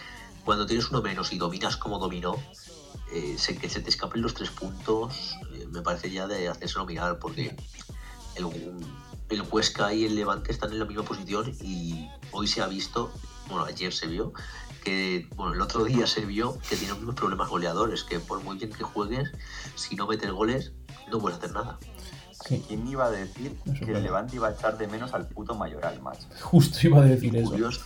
Cuando 0.46 0.66
tienes 0.66 0.90
uno 0.90 1.02
menos 1.02 1.34
y 1.34 1.38
dominas 1.38 1.76
como 1.76 2.00
dominó, 2.00 2.36
eh, 3.12 3.36
que 3.60 3.70
se 3.70 3.82
te 3.82 3.90
escapen 3.90 4.22
los 4.22 4.34
tres 4.34 4.50
puntos, 4.52 5.36
eh, 5.54 5.68
me 5.72 5.82
parece 5.82 6.12
ya 6.12 6.28
de 6.28 6.48
hacérselo 6.48 6.86
mirar, 6.86 7.20
porque 7.20 7.56
el, 8.36 8.46
el 9.30 9.42
Huesca 9.42 9.94
y 9.94 10.06
el 10.06 10.16
Levante 10.16 10.52
están 10.52 10.72
en 10.72 10.80
la 10.80 10.86
misma 10.86 11.04
posición 11.04 11.54
y 11.62 12.10
hoy 12.32 12.48
se 12.48 12.62
ha 12.62 12.68
visto, 12.68 13.12
bueno, 13.48 13.66
ayer 13.66 13.92
se 13.92 14.08
vio, 14.08 14.34
que, 14.86 15.28
bueno, 15.36 15.54
el 15.54 15.62
otro 15.62 15.84
día 15.84 16.08
se 16.08 16.26
vio 16.26 16.58
que 16.70 16.78
tiene 16.78 16.90
los 16.90 17.00
mismos 17.00 17.16
problemas 17.16 17.50
goleadores, 17.50 18.04
que 18.04 18.20
por 18.20 18.42
muy 18.44 18.58
bien 18.58 18.72
que 18.72 18.84
juegues, 18.84 19.32
si 19.76 19.96
no 19.96 20.08
metes 20.08 20.32
goles, 20.32 20.72
no 21.12 21.20
puedes 21.20 21.40
hacer 21.40 21.52
nada. 21.52 21.78
Sí, 22.48 22.64
¿Quién 22.68 22.88
iba 22.88 23.06
a 23.06 23.12
decir 23.12 23.58
que 23.64 23.72
verdad. 23.86 23.98
el 23.98 24.04
Levante 24.04 24.36
iba 24.36 24.48
a 24.48 24.52
echar 24.52 24.78
de 24.78 24.88
menos 24.88 25.14
al 25.14 25.28
puto 25.28 25.56
Mayoral, 25.56 26.02
macho? 26.02 26.28
justo 26.42 26.78
iba 26.84 27.00
a 27.00 27.06
decir 27.06 27.36
eso. 27.36 27.50
Curioso, 27.50 27.82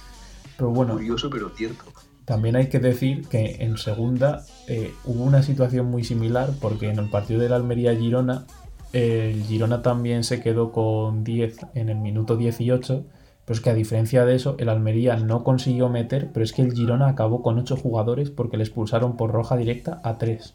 Pero 0.57 0.69
bueno, 0.71 0.93
curioso, 0.93 1.29
pero 1.29 1.49
cierto. 1.49 1.85
También 2.25 2.55
hay 2.57 2.69
que 2.69 2.79
decir 2.79 3.27
que 3.27 3.57
en 3.61 3.77
segunda 3.77 4.45
eh, 4.67 4.93
hubo 5.05 5.23
una 5.23 5.41
situación 5.41 5.87
muy 5.87 6.03
similar 6.03 6.51
porque 6.61 6.89
en 6.89 6.99
el 6.99 7.09
partido 7.09 7.39
del 7.39 7.53
Almería-Girona, 7.53 8.45
el 8.91 9.43
Girona 9.45 9.81
también 9.81 10.23
se 10.23 10.41
quedó 10.41 10.71
con 10.71 11.23
10 11.23 11.57
en 11.75 11.89
el 11.89 11.97
minuto 11.97 12.35
18, 12.37 13.05
pero 13.49 13.57
es 13.57 13.61
que 13.61 13.71
a 13.71 13.73
diferencia 13.73 14.25
de 14.25 14.35
eso, 14.35 14.55
el 14.59 14.69
Almería 14.69 15.15
no 15.15 15.43
consiguió 15.43 15.89
meter, 15.89 16.29
pero 16.31 16.43
es 16.43 16.53
que 16.53 16.61
el 16.61 16.71
Girona 16.71 17.07
acabó 17.07 17.41
con 17.41 17.57
8 17.57 17.75
jugadores 17.77 18.29
porque 18.29 18.57
le 18.57 18.63
expulsaron 18.63 19.17
por 19.17 19.31
roja 19.31 19.57
directa 19.57 19.99
a 20.03 20.19
3. 20.19 20.53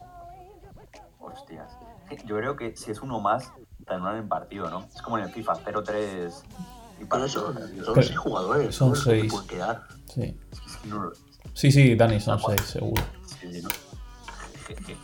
Hostias. 1.19 1.77
Yo 2.25 2.37
creo 2.37 2.55
que 2.55 2.73
si 2.77 2.91
es 2.91 3.01
uno 3.01 3.19
más, 3.19 3.51
te 3.85 3.93
anulan 3.95 4.15
el 4.15 4.23
partido, 4.29 4.69
¿no? 4.69 4.85
Es 4.95 5.01
como 5.01 5.17
en 5.17 5.25
el 5.25 5.29
FIFA 5.29 5.55
0-3 5.55 6.31
y 7.01 7.03
Pero 7.03 7.09
para 7.09 7.25
eso. 7.25 7.53
son 7.53 7.93
Pero 7.93 8.01
seis 8.01 8.17
jugadores, 8.17 8.73
son 8.75 8.87
¿no? 8.87 8.95
Los 8.95 9.03
que 9.03 9.09
te 9.11 9.19
seis. 9.19 9.31
pueden 9.33 9.47
quedar. 9.49 9.81
Sí, 10.05 10.37
No, 10.85 11.11
sí, 11.53 11.71
sí 11.73 11.95
Dani, 11.95 12.21
son 12.21 12.37
Ah, 12.37 12.41
bueno. 12.43 12.57
6 12.63 12.69
seguro. 12.71 13.03
sí, 13.41 13.61
¿no? 13.61 13.69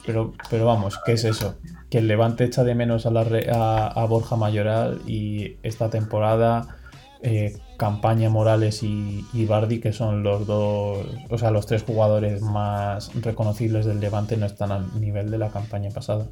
Pero, 0.05 0.33
pero 0.49 0.65
vamos, 0.65 0.97
¿qué 1.05 1.11
es 1.11 1.25
eso? 1.25 1.55
Que 1.89 1.97
el 1.97 2.07
Levante 2.07 2.45
echa 2.45 2.63
de 2.63 2.73
menos 2.73 3.05
a, 3.05 3.11
la 3.11 3.25
re- 3.25 3.51
a, 3.53 3.87
a 3.87 4.05
Borja 4.05 4.37
Mayoral 4.37 5.01
y 5.05 5.57
esta 5.61 5.89
temporada 5.89 6.77
eh, 7.23 7.55
Campaña 7.77 8.29
Morales 8.29 8.81
y, 8.83 9.25
y 9.33 9.45
Bardi, 9.45 9.79
que 9.79 9.93
son 9.93 10.23
los 10.23 10.47
dos, 10.47 11.05
o 11.29 11.37
sea, 11.37 11.51
los 11.51 11.65
tres 11.65 11.83
jugadores 11.83 12.41
más 12.41 13.13
reconocibles 13.21 13.85
del 13.85 13.99
Levante, 13.99 14.37
no 14.37 14.45
están 14.45 14.71
al 14.71 14.99
nivel 14.99 15.29
de 15.29 15.37
la 15.37 15.49
campaña 15.49 15.89
pasada. 15.91 16.27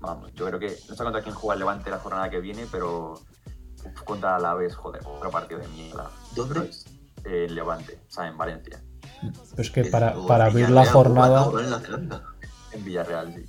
Vamos, 0.00 0.32
yo 0.34 0.46
creo 0.46 0.58
que 0.58 0.74
no 0.88 0.96
sé 0.96 1.04
contra 1.04 1.22
quién 1.22 1.34
juega 1.34 1.54
el 1.54 1.60
Levante 1.60 1.90
la 1.90 1.98
jornada 1.98 2.30
que 2.30 2.40
viene, 2.40 2.64
pero 2.72 3.12
uf, 3.12 4.02
contra 4.04 4.38
la 4.38 4.54
vez, 4.54 4.74
joder, 4.74 5.02
otro 5.06 5.30
partido 5.30 5.60
de 5.60 5.68
mierda. 5.68 6.10
¿Dónde? 6.34 6.70
Eh, 7.24 7.44
el 7.46 7.54
Levante, 7.54 8.00
o 8.08 8.10
sea, 8.10 8.26
en 8.26 8.36
Valencia, 8.36 8.82
Pero 9.50 9.62
es 9.62 9.70
que 9.70 9.84
para, 9.84 10.14
para 10.26 10.46
abrir 10.46 10.70
la 10.70 10.86
jornada. 10.86 11.46
en 12.72 12.84
Villarreal, 12.84 13.34
sí. 13.34 13.44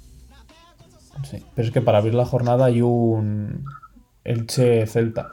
sí, 1.29 1.45
pero 1.55 1.67
es 1.67 1.73
que 1.73 1.81
para 1.81 1.99
abrir 1.99 2.13
la 2.13 2.25
jornada 2.25 2.65
hay 2.65 2.81
un 2.81 3.65
Elche 4.23 4.85
Celta. 4.85 5.31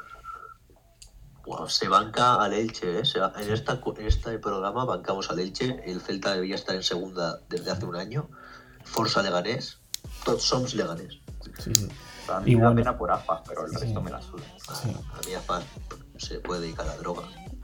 Wow, 1.51 1.69
se 1.69 1.89
banca 1.89 2.37
al 2.37 2.53
Elche, 2.53 3.01
¿eh? 3.01 3.05
Se 3.05 3.19
va- 3.19 3.33
en, 3.41 3.53
esta, 3.53 3.81
en 3.99 4.07
este 4.07 4.39
programa 4.39 4.85
bancamos 4.85 5.31
al 5.31 5.41
Elche. 5.41 5.81
El 5.85 6.01
Celta 6.01 6.33
debía 6.35 6.55
estar 6.55 6.77
en 6.77 6.85
segunda 6.85 7.41
desde 7.49 7.73
hace 7.73 7.85
un 7.87 7.97
año. 7.97 8.29
Forza 8.85 9.21
Leganés. 9.21 9.79
Todos 10.25 10.43
somos 10.45 10.75
Leganés. 10.75 11.19
Sí, 11.59 11.73
a 12.33 12.39
mí 12.41 12.53
Y 12.53 12.57
me 12.57 12.63
da 12.63 12.75
pena 12.75 12.97
por 12.97 13.11
AFA, 13.11 13.43
pero 13.49 13.67
el 13.67 13.73
Sí. 13.73 13.79
resto 13.87 14.01
me 14.01 14.11
la 14.13 14.23
suda. 14.23 14.43
A 14.69 15.27
mí 15.27 15.35
Afas 15.35 15.65
se 16.19 16.39
puede 16.39 16.61
dedicar 16.63 16.87
a 16.87 16.91
la 16.91 16.97
droga. 16.99 17.23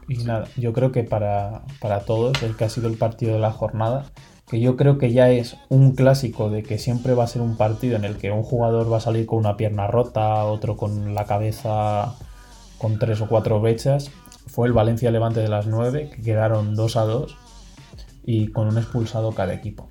Y 0.09 0.17
nada, 0.23 0.47
yo 0.57 0.73
creo 0.73 0.91
que 0.91 1.03
para, 1.03 1.63
para 1.79 2.01
todos 2.01 2.41
el 2.43 2.57
que 2.57 2.65
ha 2.65 2.69
sido 2.69 2.87
el 2.89 2.97
partido 2.97 3.33
de 3.33 3.39
la 3.39 3.51
jornada, 3.51 4.05
que 4.49 4.59
yo 4.59 4.75
creo 4.75 4.97
que 4.97 5.11
ya 5.13 5.29
es 5.29 5.55
un 5.69 5.95
clásico 5.95 6.49
de 6.49 6.63
que 6.63 6.77
siempre 6.77 7.13
va 7.13 7.23
a 7.23 7.27
ser 7.27 7.41
un 7.41 7.55
partido 7.57 7.95
en 7.95 8.03
el 8.05 8.17
que 8.17 8.31
un 8.31 8.43
jugador 8.43 8.91
va 8.91 8.97
a 8.97 9.01
salir 9.01 9.25
con 9.25 9.39
una 9.39 9.55
pierna 9.57 9.87
rota, 9.87 10.43
otro 10.45 10.75
con 10.77 11.13
la 11.13 11.25
cabeza 11.25 12.15
con 12.77 12.99
tres 12.99 13.21
o 13.21 13.27
cuatro 13.27 13.59
brechas, 13.59 14.11
fue 14.47 14.67
el 14.67 14.73
Valencia 14.73 15.11
Levante 15.11 15.39
de 15.39 15.49
las 15.49 15.67
9, 15.67 16.11
que 16.15 16.21
quedaron 16.21 16.75
2 16.75 16.95
a 16.97 17.01
2 17.03 17.37
y 18.23 18.51
con 18.51 18.67
un 18.67 18.77
expulsado 18.77 19.33
cada 19.33 19.53
equipo. 19.53 19.89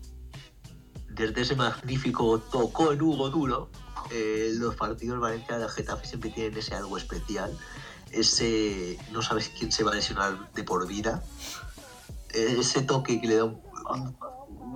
Desde 1.10 1.40
ese 1.42 1.56
magnífico 1.56 2.38
tocó 2.40 2.92
en 2.92 3.00
Hugo 3.02 3.30
Duro, 3.30 3.70
eh, 4.12 4.50
los 4.54 4.76
partidos 4.76 5.18
Valencia 5.20 5.58
del 5.58 5.68
Getafe 5.70 6.06
siempre 6.06 6.30
tienen 6.30 6.56
ese 6.58 6.74
algo 6.74 6.96
especial. 6.96 7.50
Ese 8.12 8.98
no 9.12 9.20
sabes 9.22 9.50
quién 9.58 9.72
se 9.72 9.82
va 9.82 9.90
a 9.92 9.94
lesionar 9.94 10.52
de 10.52 10.62
por 10.62 10.86
vida. 10.86 11.22
Ese 12.32 12.82
toque 12.82 13.20
que 13.20 13.26
le 13.26 13.36
da 13.36 13.44
un, 13.44 13.60
un- 13.90 14.16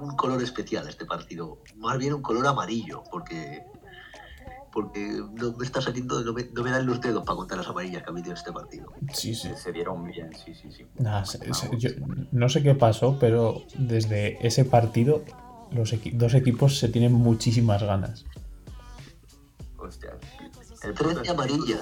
un 0.01 0.17
color 0.17 0.43
especial 0.43 0.87
a 0.87 0.91
este 0.91 1.05
partido. 1.05 1.59
Más 1.77 1.99
bien 1.99 2.15
un 2.15 2.23
color 2.23 2.47
amarillo, 2.47 3.03
porque 3.11 3.63
porque 4.73 5.21
no 5.35 5.53
me 5.57 5.65
está 5.65 5.81
saliendo, 5.81 6.23
no 6.23 6.33
me, 6.33 6.45
no 6.53 6.63
me 6.63 6.71
dan 6.71 6.87
los 6.87 7.01
dedos 7.01 7.25
para 7.25 7.37
contar 7.37 7.59
las 7.59 7.67
amarillas 7.69 8.03
que 8.03 8.09
ha 8.09 8.13
habido 8.13 8.29
en 8.31 8.37
este 8.37 8.53
partido. 8.53 8.93
Sí, 9.13 9.35
sí. 9.35 9.51
Se, 9.57 9.73
dieron 9.73 10.05
bien, 10.07 10.31
sí, 10.35 10.55
sí, 10.55 10.71
sí. 10.71 10.87
Nada, 10.97 11.25
se- 11.25 11.53
se- 11.55 11.77
yo 11.79 11.91
no 12.33 12.49
sé 12.49 12.63
qué 12.63 12.75
pasó, 12.75 13.19
pero 13.19 13.63
desde 13.79 14.45
ese 14.47 14.65
partido 14.65 15.25
los 15.73 15.93
equi- 15.93 16.17
dos 16.17 16.35
equipos 16.35 16.79
se 16.79 16.89
tienen 16.89 17.13
muchísimas 17.13 17.83
ganas. 17.83 18.25
Hostia. 19.79 20.17
El 20.83 20.95
punto 20.95 21.15
13 21.15 21.23
es- 21.23 21.31
amarillas. 21.31 21.81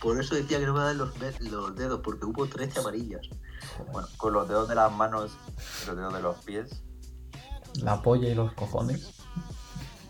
Por 0.00 0.18
eso 0.20 0.34
decía 0.34 0.58
que 0.58 0.66
no 0.66 0.72
me 0.74 0.80
dan 0.80 0.98
los, 0.98 1.10
los 1.40 1.76
dedos, 1.76 2.00
porque 2.02 2.26
hubo 2.26 2.46
13 2.46 2.80
amarillas. 2.80 3.28
Bueno, 3.92 4.08
con 4.16 4.32
los 4.32 4.48
dedos 4.48 4.68
de 4.68 4.74
las 4.74 4.90
manos 4.92 5.30
y 5.84 5.86
los 5.86 5.96
dedos 5.96 6.14
de 6.14 6.22
los 6.22 6.36
pies, 6.38 6.82
La 7.74 8.02
polla 8.02 8.28
y 8.28 8.34
los 8.34 8.52
cojones. 8.54 9.14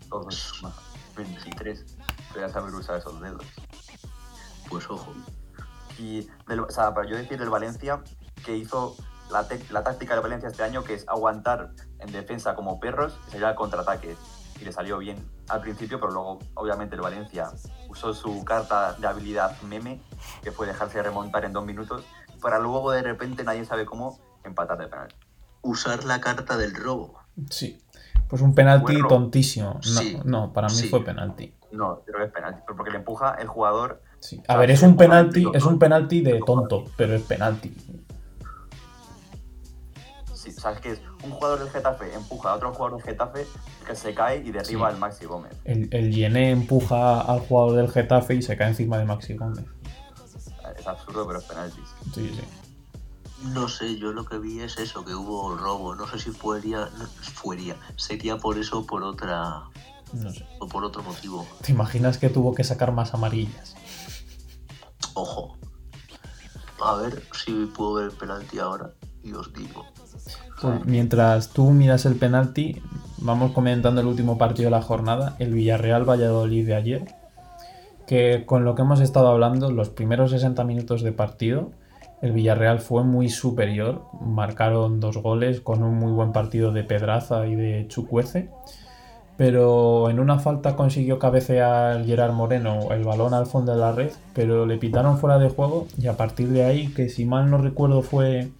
todos 0.08 0.62
23. 1.14 1.84
Voy 2.34 2.42
a 2.42 2.48
saber 2.48 2.74
usar 2.74 2.98
esos 2.98 3.20
dedos. 3.20 3.44
Pues 4.68 4.88
ojo. 4.90 5.12
Y, 5.98 6.28
del, 6.48 6.60
o 6.60 6.70
sea, 6.70 6.94
para 6.94 7.08
yo 7.08 7.16
decir 7.16 7.38
del 7.38 7.50
Valencia, 7.50 8.02
que 8.44 8.56
hizo 8.56 8.96
la, 9.30 9.82
táctica 9.82 10.14
de 10.14 10.20
Valencia 10.20 10.48
este 10.48 10.62
año, 10.62 10.84
que 10.84 10.94
es 10.94 11.08
aguantar 11.08 11.72
en 11.98 12.12
defensa 12.12 12.54
como 12.54 12.80
perros 12.80 13.18
y 13.28 13.30
salir 13.32 13.46
al 13.46 13.54
contraataque. 13.54 14.16
Y 14.60 14.64
le 14.64 14.72
salió 14.72 14.98
bien 14.98 15.28
al 15.48 15.60
principio, 15.60 15.98
pero 15.98 16.12
luego, 16.12 16.38
obviamente, 16.54 16.94
el 16.94 17.00
Valencia 17.00 17.50
usó 17.88 18.14
su 18.14 18.44
carta 18.44 18.94
de 18.94 19.06
habilidad 19.06 19.60
meme, 19.62 20.00
que 20.42 20.52
fue 20.52 20.66
dejarse 20.66 21.02
remontar 21.02 21.44
en 21.44 21.52
dos 21.52 21.64
minutos, 21.64 22.04
para 22.40 22.58
luego 22.58 22.90
de 22.90 23.02
repente, 23.02 23.44
nadie 23.44 23.64
sabe 23.64 23.86
cómo, 23.86 24.20
empatar 24.44 24.78
de 24.78 24.88
penal. 24.88 25.14
Usar 25.62 26.04
la 26.04 26.20
carta 26.20 26.56
del 26.56 26.74
robo. 26.74 27.20
Sí. 27.50 27.81
Pues 28.32 28.40
un 28.40 28.54
penalti 28.54 28.94
Bueno, 28.94 29.08
tontísimo. 29.08 29.74
No, 29.74 29.82
sí, 29.82 30.18
no, 30.24 30.54
para 30.54 30.68
mí 30.68 30.74
sí. 30.74 30.88
fue 30.88 31.04
penalti. 31.04 31.52
No, 31.70 32.00
creo 32.06 32.16
que 32.16 32.24
es 32.24 32.32
penalti, 32.32 32.62
pero 32.66 32.76
porque 32.78 32.90
le 32.90 32.96
empuja 32.96 33.34
el 33.34 33.46
jugador. 33.46 34.00
Sí. 34.20 34.42
A 34.48 34.56
ver, 34.56 34.70
es 34.70 34.82
un 34.82 34.96
penalti, 34.96 35.46
es 35.52 35.66
un 35.66 35.78
penalti 35.78 36.22
de 36.22 36.40
tonto, 36.40 36.84
pero 36.96 37.12
es 37.12 37.20
penalti. 37.20 37.76
Sí, 40.32 40.50
¿Sabes 40.50 40.80
qué 40.80 40.92
es? 40.92 41.02
Un 41.22 41.32
jugador 41.32 41.58
del 41.58 41.68
Getafe 41.68 42.14
empuja 42.14 42.52
a 42.52 42.54
otro 42.54 42.72
jugador 42.72 42.96
del 42.96 43.04
Getafe 43.04 43.46
que 43.86 43.94
se 43.94 44.14
cae 44.14 44.38
y 44.38 44.50
derriba 44.50 44.88
al 44.88 44.96
Maxi 44.96 45.26
Gómez. 45.26 45.52
El, 45.64 45.90
el 45.92 46.10
Yené 46.10 46.52
empuja 46.52 47.20
al 47.20 47.40
jugador 47.40 47.76
del 47.76 47.90
Getafe 47.90 48.36
y 48.36 48.40
se 48.40 48.56
cae 48.56 48.68
encima 48.68 48.96
de 48.96 49.04
Maxi 49.04 49.34
Gómez. 49.34 49.66
Es 50.78 50.86
absurdo, 50.86 51.26
pero 51.26 51.38
es 51.38 51.44
penalti. 51.44 51.82
Sí, 52.14 52.30
sí. 52.34 52.61
No 53.44 53.68
sé, 53.68 53.96
yo 53.98 54.12
lo 54.12 54.24
que 54.24 54.38
vi 54.38 54.60
es 54.60 54.78
eso, 54.78 55.04
que 55.04 55.14
hubo 55.14 55.56
robo. 55.56 55.94
No 55.94 56.06
sé 56.06 56.18
si 56.18 56.30
fuería, 56.30 56.88
no, 56.98 57.06
fuería, 57.06 57.76
sería 57.96 58.36
por 58.36 58.58
eso 58.58 58.80
o 58.80 58.86
por 58.86 59.02
otra 59.02 59.64
No 60.12 60.30
sé. 60.30 60.46
o 60.60 60.68
por 60.68 60.84
otro 60.84 61.02
motivo. 61.02 61.46
¿Te 61.64 61.72
imaginas 61.72 62.18
que 62.18 62.28
tuvo 62.28 62.54
que 62.54 62.64
sacar 62.64 62.92
más 62.92 63.14
amarillas? 63.14 63.74
Ojo. 65.14 65.56
A 66.84 66.94
ver 66.96 67.22
si 67.32 67.66
puedo 67.66 67.94
ver 67.94 68.04
el 68.06 68.12
penalti 68.12 68.58
ahora 68.58 68.90
y 69.22 69.32
os 69.32 69.52
digo. 69.52 69.86
Pues 70.60 70.84
mientras 70.84 71.48
tú 71.50 71.70
miras 71.70 72.06
el 72.06 72.16
penalti, 72.16 72.80
vamos 73.18 73.52
comentando 73.52 74.00
el 74.00 74.06
último 74.06 74.38
partido 74.38 74.66
de 74.66 74.76
la 74.76 74.82
jornada, 74.82 75.36
el 75.38 75.52
Villarreal 75.52 76.08
Valladolid 76.08 76.66
de 76.66 76.74
ayer, 76.74 77.14
que 78.06 78.44
con 78.46 78.64
lo 78.64 78.74
que 78.74 78.82
hemos 78.82 79.00
estado 79.00 79.28
hablando, 79.28 79.70
los 79.70 79.90
primeros 79.90 80.30
60 80.30 80.62
minutos 80.64 81.02
de 81.02 81.12
partido, 81.12 81.72
el 82.22 82.32
Villarreal 82.32 82.80
fue 82.80 83.02
muy 83.02 83.28
superior, 83.28 84.04
marcaron 84.20 85.00
dos 85.00 85.18
goles 85.18 85.60
con 85.60 85.82
un 85.82 85.96
muy 85.96 86.12
buen 86.12 86.32
partido 86.32 86.72
de 86.72 86.84
Pedraza 86.84 87.46
y 87.46 87.56
de 87.56 87.86
Chucuece, 87.88 88.48
pero 89.36 90.08
en 90.08 90.20
una 90.20 90.38
falta 90.38 90.76
consiguió 90.76 91.18
cabecear 91.18 92.04
Gerard 92.04 92.32
Moreno 92.32 92.92
el 92.92 93.02
balón 93.02 93.34
al 93.34 93.46
fondo 93.46 93.72
de 93.72 93.78
la 93.78 93.90
red, 93.90 94.12
pero 94.34 94.66
le 94.66 94.78
pitaron 94.78 95.18
fuera 95.18 95.38
de 95.38 95.48
juego 95.48 95.88
y 95.98 96.06
a 96.06 96.16
partir 96.16 96.48
de 96.48 96.64
ahí, 96.64 96.88
que 96.94 97.08
si 97.08 97.24
mal 97.24 97.50
no 97.50 97.58
recuerdo 97.58 98.02
fue 98.02 98.50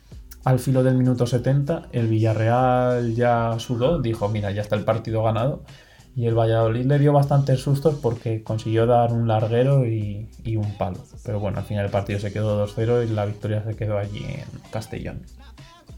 al 0.44 0.58
filo 0.58 0.82
del 0.82 0.96
minuto 0.96 1.26
70, 1.26 1.88
el 1.92 2.08
Villarreal 2.08 3.14
ya 3.14 3.54
sudó, 3.58 4.00
dijo, 4.00 4.28
mira, 4.28 4.50
ya 4.50 4.62
está 4.62 4.74
el 4.74 4.84
partido 4.84 5.22
ganado. 5.22 5.62
Y 6.14 6.26
el 6.26 6.34
Valladolid 6.36 6.84
le 6.84 6.98
dio 6.98 7.12
bastantes 7.12 7.60
sustos 7.60 7.94
porque 8.02 8.42
consiguió 8.44 8.86
dar 8.86 9.12
un 9.12 9.26
larguero 9.28 9.86
y, 9.86 10.30
y 10.44 10.56
un 10.56 10.76
palo. 10.76 10.98
Pero 11.24 11.40
bueno, 11.40 11.58
al 11.58 11.64
final 11.64 11.86
el 11.86 11.90
partido 11.90 12.18
se 12.20 12.32
quedó 12.32 12.66
2-0 12.66 13.04
y 13.08 13.12
la 13.12 13.24
victoria 13.24 13.64
se 13.64 13.74
quedó 13.76 13.98
allí 13.98 14.22
en 14.24 14.44
Castellón. 14.70 15.22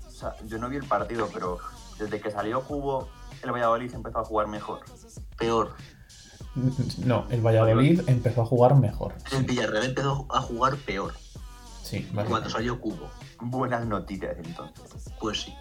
O 0.07 0.11
sea, 0.11 0.37
yo 0.47 0.59
no 0.59 0.69
vi 0.69 0.77
el 0.77 0.85
partido, 0.85 1.29
pero 1.33 1.59
desde 1.99 2.21
que 2.21 2.31
salió 2.31 2.63
Cubo, 2.63 3.09
el 3.43 3.51
Valladolid 3.51 3.93
empezó 3.93 4.21
a 4.21 4.25
jugar 4.25 4.47
mejor. 4.47 4.81
Peor. 5.37 5.75
No, 7.05 7.27
el 7.31 7.41
Valladolid 7.41 8.03
empezó 8.07 8.43
a 8.43 8.47
jugar 8.47 8.77
mejor. 8.77 9.15
El 9.33 9.43
Villarreal 9.45 9.87
empezó 9.87 10.27
a 10.31 10.41
jugar 10.41 10.77
peor 10.77 11.13
Sí, 11.83 12.03
cuando 12.05 12.17
básicamente. 12.23 12.51
salió 12.51 12.81
Cubo. 12.81 13.11
Buenas 13.41 13.85
noticias 13.87 14.37
entonces. 14.43 15.11
Pues 15.21 15.43
sí. 15.43 15.55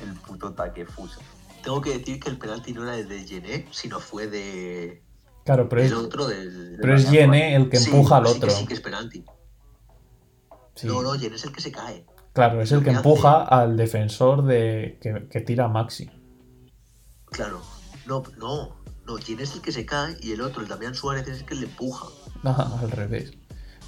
El 0.00 0.14
puto 0.14 0.52
taquefusa. 0.52 1.18
Tengo 1.68 1.82
que 1.82 1.98
decir 1.98 2.18
que 2.18 2.30
el 2.30 2.38
penalti 2.38 2.72
no 2.72 2.82
era 2.82 2.96
de 2.96 3.24
Gené, 3.26 3.68
sino 3.72 4.00
fue 4.00 4.26
de 4.26 5.02
Claro, 5.44 5.68
pero 5.68 5.82
es, 5.82 5.92
otro 5.92 6.26
del. 6.26 6.78
pero 6.80 6.96
es 6.96 7.10
Yene 7.10 7.54
el 7.54 7.68
que 7.68 7.76
Sí, 7.76 7.90
empuja 7.90 8.16
al 8.16 8.26
sí 8.26 8.36
otro. 8.38 8.48
que 8.48 8.54
sí 8.54 8.66
que 8.66 8.72
es 8.72 8.80
penalti. 8.80 9.22
Sí. 10.76 10.86
No, 10.86 11.02
no, 11.02 11.12
Gené 11.12 11.36
es 11.36 11.44
el 11.44 11.52
que 11.52 11.60
se 11.60 11.70
cae. 11.70 12.06
Claro, 12.32 12.62
es 12.62 12.72
el 12.72 12.82
que 12.82 12.88
empuja 12.88 13.42
al 13.42 13.76
defensor 13.76 14.46
de 14.46 14.98
que, 15.02 15.28
que 15.28 15.42
tira 15.42 15.66
a 15.66 15.68
Maxi. 15.68 16.10
Claro. 17.26 17.60
No, 18.06 18.22
no. 18.38 18.74
No, 19.06 19.16
Gené 19.18 19.42
es 19.42 19.54
el 19.54 19.60
que 19.60 19.70
se 19.70 19.84
cae 19.84 20.16
y 20.22 20.32
el 20.32 20.40
otro, 20.40 20.62
el 20.62 20.68
Damián 20.68 20.94
Suárez, 20.94 21.28
es 21.28 21.40
el 21.40 21.44
que 21.44 21.54
le 21.54 21.66
empuja. 21.66 22.06
Ah, 22.44 22.78
al 22.80 22.90
revés. 22.90 23.34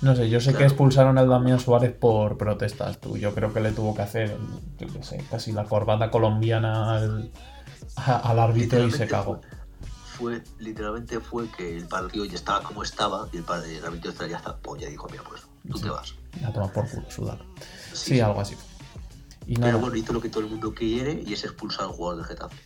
No 0.03 0.15
sé, 0.15 0.29
yo 0.29 0.41
sé 0.41 0.53
que 0.53 0.65
expulsaron 0.65 1.17
al 1.17 1.31
Damián 1.31 1.61
Suárez 1.61 1.95
por 1.95 2.37
protestas. 2.37 2.99
Tú, 3.01 3.17
yo 3.17 3.35
creo 3.35 3.55
que 3.55 3.61
le 3.61 3.73
tuvo 3.73 3.95
que 3.95 4.03
hacer, 4.03 4.37
yo 4.79 4.87
qué 4.87 5.03
sé, 5.03 5.25
casi 5.31 5.53
la 5.53 5.65
corbata 5.65 6.11
colombiana 6.11 6.95
al, 6.95 7.33
al 7.97 8.39
árbitro 8.39 8.79
y 8.87 8.91
se 8.91 9.05
Literalmente 9.05 9.09
cagó. 9.09 9.41
Fue, 10.17 10.41
fue- 10.41 10.43
literalmente 10.59 11.21
fue 11.21 11.51
que 11.51 11.77
el 11.79 11.87
partido 11.87 12.25
ya 12.25 12.35
estaba 12.35 12.63
como 12.63 12.83
estaba 12.83 13.29
y 13.33 13.39
el, 13.39 13.45
el 13.71 13.85
árbitro 13.85 14.27
ya 14.27 14.37
está, 14.37 14.57
pues 14.59 14.83
ya 14.83 14.89
dijo, 14.89 15.07
mira, 15.11 15.23
pues 15.29 15.43
tú 15.71 15.79
Sí. 15.79 15.85
te 15.85 15.91
vas. 15.91 16.15
A 16.45 16.53
tomar 16.53 16.73
por 16.73 16.89
culo, 16.89 17.11
sudar. 17.11 17.39
Sí, 17.93 18.15
Sí, 18.15 18.21
algo 18.21 18.41
así. 18.41 18.57
Y 19.47 19.55
Pero 19.55 19.67
nada, 19.67 19.79
bueno, 19.79 19.97
hizo 19.97 20.13
lo 20.13 20.21
que 20.21 20.29
todo 20.29 20.45
el 20.45 20.51
mundo 20.51 20.73
quiere 20.75 21.23
y 21.27 21.33
es 21.33 21.43
expulsar 21.45 21.87
al 21.87 21.93
jugador 21.93 22.19
del 22.19 22.27
Getafe. 22.27 22.57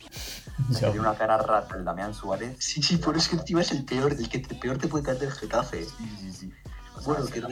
Tiene 0.78 1.00
una 1.00 1.14
cara 1.14 1.38
rata 1.38 1.76
el 1.76 1.84
Damián 1.84 2.12
Suárez. 2.14 2.56
Sí, 2.58 2.82
sí, 2.82 2.96
por 2.98 3.16
eso 3.16 3.30
que 3.30 3.36
encima 3.36 3.62
es 3.62 3.70
el 3.72 3.84
peor, 3.84 4.12
el 4.12 4.28
que 4.28 4.38
te- 4.40 4.54
peor 4.54 4.76
te 4.78 4.88
puede 4.88 5.04
caer 5.04 5.18
del 5.18 5.32
Getafe. 5.32 5.84
Sí, 5.84 6.16
sí, 6.20 6.32
sí. 6.32 6.52
O 6.96 7.00
sea, 7.00 7.14
Bueno, 7.14 7.26
que 7.26 7.40
no. 7.40 7.48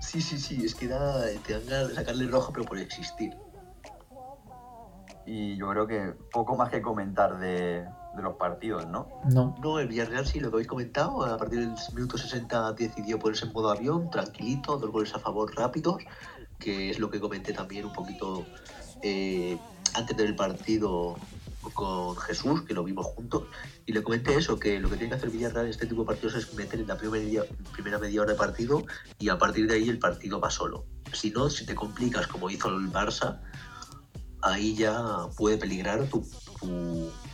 Sí, 0.00 0.20
sí, 0.20 0.38
sí, 0.38 0.64
es 0.64 0.74
que 0.74 0.86
da, 0.88 1.24
te 1.46 1.54
dan 1.54 1.66
ganas 1.66 1.88
de 1.88 1.94
sacarle 1.96 2.26
rojo, 2.28 2.52
pero 2.52 2.64
por 2.66 2.78
existir. 2.78 3.36
Y 5.26 5.56
yo 5.56 5.68
creo 5.70 5.86
que 5.86 6.14
poco 6.32 6.56
más 6.56 6.70
que 6.70 6.80
comentar 6.80 7.38
de, 7.38 7.84
de 8.16 8.22
los 8.22 8.36
partidos, 8.36 8.86
¿no? 8.86 9.08
no, 9.28 9.54
No, 9.62 9.78
el 9.78 9.88
Villarreal 9.88 10.26
sí, 10.26 10.40
lo 10.40 10.50
que 10.50 10.56
habéis 10.56 10.68
comentado, 10.68 11.24
a 11.24 11.36
partir 11.36 11.60
del 11.60 11.74
minuto 11.94 12.16
60 12.16 12.72
decidió 12.72 13.18
ponerse 13.18 13.46
en 13.46 13.52
modo 13.52 13.70
avión, 13.70 14.10
tranquilito, 14.10 14.78
dos 14.78 14.90
goles 14.90 15.14
a 15.14 15.18
favor 15.18 15.54
rápidos, 15.54 16.02
que 16.58 16.90
es 16.90 16.98
lo 16.98 17.10
que 17.10 17.20
comenté 17.20 17.52
también 17.52 17.84
un 17.84 17.92
poquito 17.92 18.46
eh, 19.02 19.58
antes 19.94 20.16
del 20.16 20.34
partido 20.34 21.16
con 21.74 22.16
Jesús, 22.16 22.62
que 22.62 22.74
lo 22.74 22.84
vimos 22.84 23.06
juntos, 23.06 23.44
y 23.84 23.92
le 23.92 24.02
comenté 24.02 24.36
eso, 24.36 24.58
que 24.58 24.80
lo 24.80 24.88
que 24.88 24.96
tiene 24.96 25.10
que 25.10 25.16
hacer 25.16 25.30
Villarreal 25.30 25.66
en 25.66 25.70
este 25.70 25.86
tipo 25.86 26.02
de 26.02 26.06
partidos 26.06 26.34
es 26.36 26.54
meter 26.54 26.80
en 26.80 26.86
la 26.86 26.96
primera 26.96 27.22
media, 27.22 27.44
primera 27.72 27.98
media 27.98 28.22
hora 28.22 28.32
de 28.32 28.38
partido 28.38 28.84
y 29.18 29.28
a 29.28 29.38
partir 29.38 29.66
de 29.66 29.74
ahí 29.74 29.88
el 29.88 29.98
partido 29.98 30.40
va 30.40 30.50
solo. 30.50 30.84
Si 31.12 31.30
no, 31.30 31.50
si 31.50 31.66
te 31.66 31.74
complicas 31.74 32.26
como 32.26 32.50
hizo 32.50 32.68
el 32.68 32.90
Barça, 32.90 33.40
ahí 34.52 34.74
ya 34.74 35.28
puede 35.36 35.56
peligrar 35.58 36.08
tu, 36.08 36.24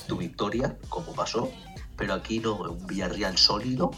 tu, 0.06 0.16
victoria, 0.16 0.78
como 0.88 1.12
pasó, 1.14 1.50
pero 1.96 2.14
aquí 2.14 2.38
no, 2.38 2.56
un 2.56 2.86
Villarreal 2.86 3.36
sólido, 3.36 3.90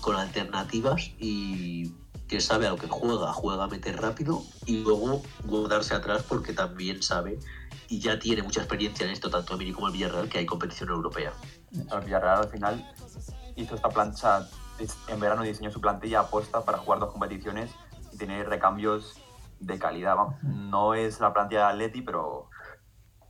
con 0.00 0.16
alternativas 0.16 1.10
y 1.18 1.92
que 2.28 2.40
sabe 2.40 2.66
a 2.66 2.70
lo 2.70 2.76
que 2.76 2.88
juega, 2.88 3.32
juega 3.32 3.64
a 3.64 3.68
meter 3.68 4.00
rápido 4.00 4.42
y 4.64 4.78
luego 4.78 5.22
guardarse 5.44 5.94
atrás 5.94 6.24
porque 6.28 6.52
también 6.52 7.02
sabe 7.02 7.38
y 7.88 8.00
ya 8.00 8.18
tiene 8.18 8.42
mucha 8.42 8.60
experiencia 8.60 9.06
en 9.06 9.12
esto, 9.12 9.30
tanto 9.30 9.54
Emiri 9.54 9.72
como 9.72 9.88
el 9.88 9.92
Villarreal, 9.92 10.28
que 10.28 10.38
hay 10.38 10.46
competición 10.46 10.90
europea. 10.90 11.32
El 11.72 12.00
Villarreal 12.04 12.42
al 12.42 12.48
final 12.48 12.92
hizo 13.54 13.74
esta 13.74 13.88
plancha, 13.88 14.48
en 15.08 15.20
verano 15.20 15.42
diseñó 15.42 15.70
su 15.70 15.80
plantilla 15.80 16.20
apuesta 16.20 16.64
para 16.64 16.78
jugar 16.78 17.00
dos 17.00 17.12
competiciones 17.12 17.70
y 18.12 18.16
tener 18.16 18.48
recambios 18.48 19.14
de 19.60 19.78
calidad. 19.78 20.16
vamos. 20.16 20.42
No 20.42 20.94
es 20.94 21.20
la 21.20 21.32
plantilla 21.32 21.66
de 21.66 21.72
Atleti, 21.72 22.02
pero 22.02 22.50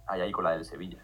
hay 0.09 0.21
ahí 0.21 0.33
con 0.33 0.45
la 0.45 0.51
del 0.53 0.65
Sevilla. 0.65 0.99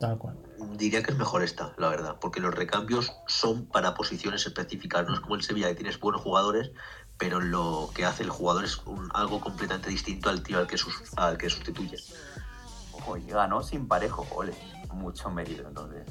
tal 0.00 0.16
cual. 0.16 0.38
Diría 0.78 1.02
que 1.02 1.10
es 1.10 1.18
mejor 1.18 1.42
esta, 1.42 1.74
la 1.76 1.88
verdad, 1.90 2.16
porque 2.20 2.40
los 2.40 2.54
recambios 2.54 3.12
son 3.26 3.66
para 3.66 3.92
posiciones 3.94 4.46
específicas, 4.46 5.06
no 5.06 5.12
es 5.12 5.20
como 5.20 5.34
el 5.34 5.42
Sevilla 5.42 5.68
que 5.68 5.74
tienes 5.74 6.00
buenos 6.00 6.22
jugadores, 6.22 6.70
pero 7.18 7.38
lo 7.40 7.90
que 7.94 8.06
hace 8.06 8.22
el 8.22 8.30
jugador 8.30 8.64
es 8.64 8.78
un- 8.86 9.10
algo 9.12 9.40
completamente 9.40 9.90
distinto 9.90 10.30
al 10.30 10.42
tío 10.42 10.56
al 10.58 10.66
que, 10.66 10.78
sus- 10.78 11.12
al 11.18 11.36
que 11.36 11.50
sustituyes. 11.50 12.14
Ojo, 12.92 13.18
y 13.18 13.26
ganó 13.26 13.62
sin 13.62 13.86
parejo, 13.88 14.26
ole. 14.34 14.54
Mucho 14.94 15.28
mérito 15.30 15.68
entonces 15.68 16.06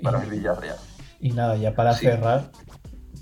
Y- 0.00 0.02
para 0.02 0.20
el 0.22 0.28
Villarreal. 0.30 0.76
Y 1.20 1.30
nada, 1.30 1.54
ya 1.56 1.72
para 1.76 1.94
Sí. 1.94 2.06
cerrar, 2.06 2.50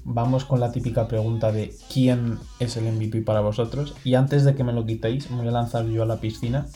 vamos 0.04 0.44
con 0.44 0.60
la 0.60 0.72
típica 0.72 1.08
pregunta 1.08 1.52
de 1.52 1.74
quién 1.92 2.38
es 2.58 2.76
el 2.76 2.92
MVP 2.92 3.22
para 3.22 3.40
vosotros. 3.40 3.94
Y 4.04 4.14
antes 4.14 4.44
de 4.44 4.54
que 4.54 4.64
me 4.64 4.72
lo 4.72 4.84
quitéis, 4.84 5.30
me 5.30 5.38
voy 5.38 5.48
a 5.48 5.52
lanzar 5.52 5.86
yo 5.86 6.02
a 6.02 6.06
la 6.06 6.16
piscina. 6.16 6.66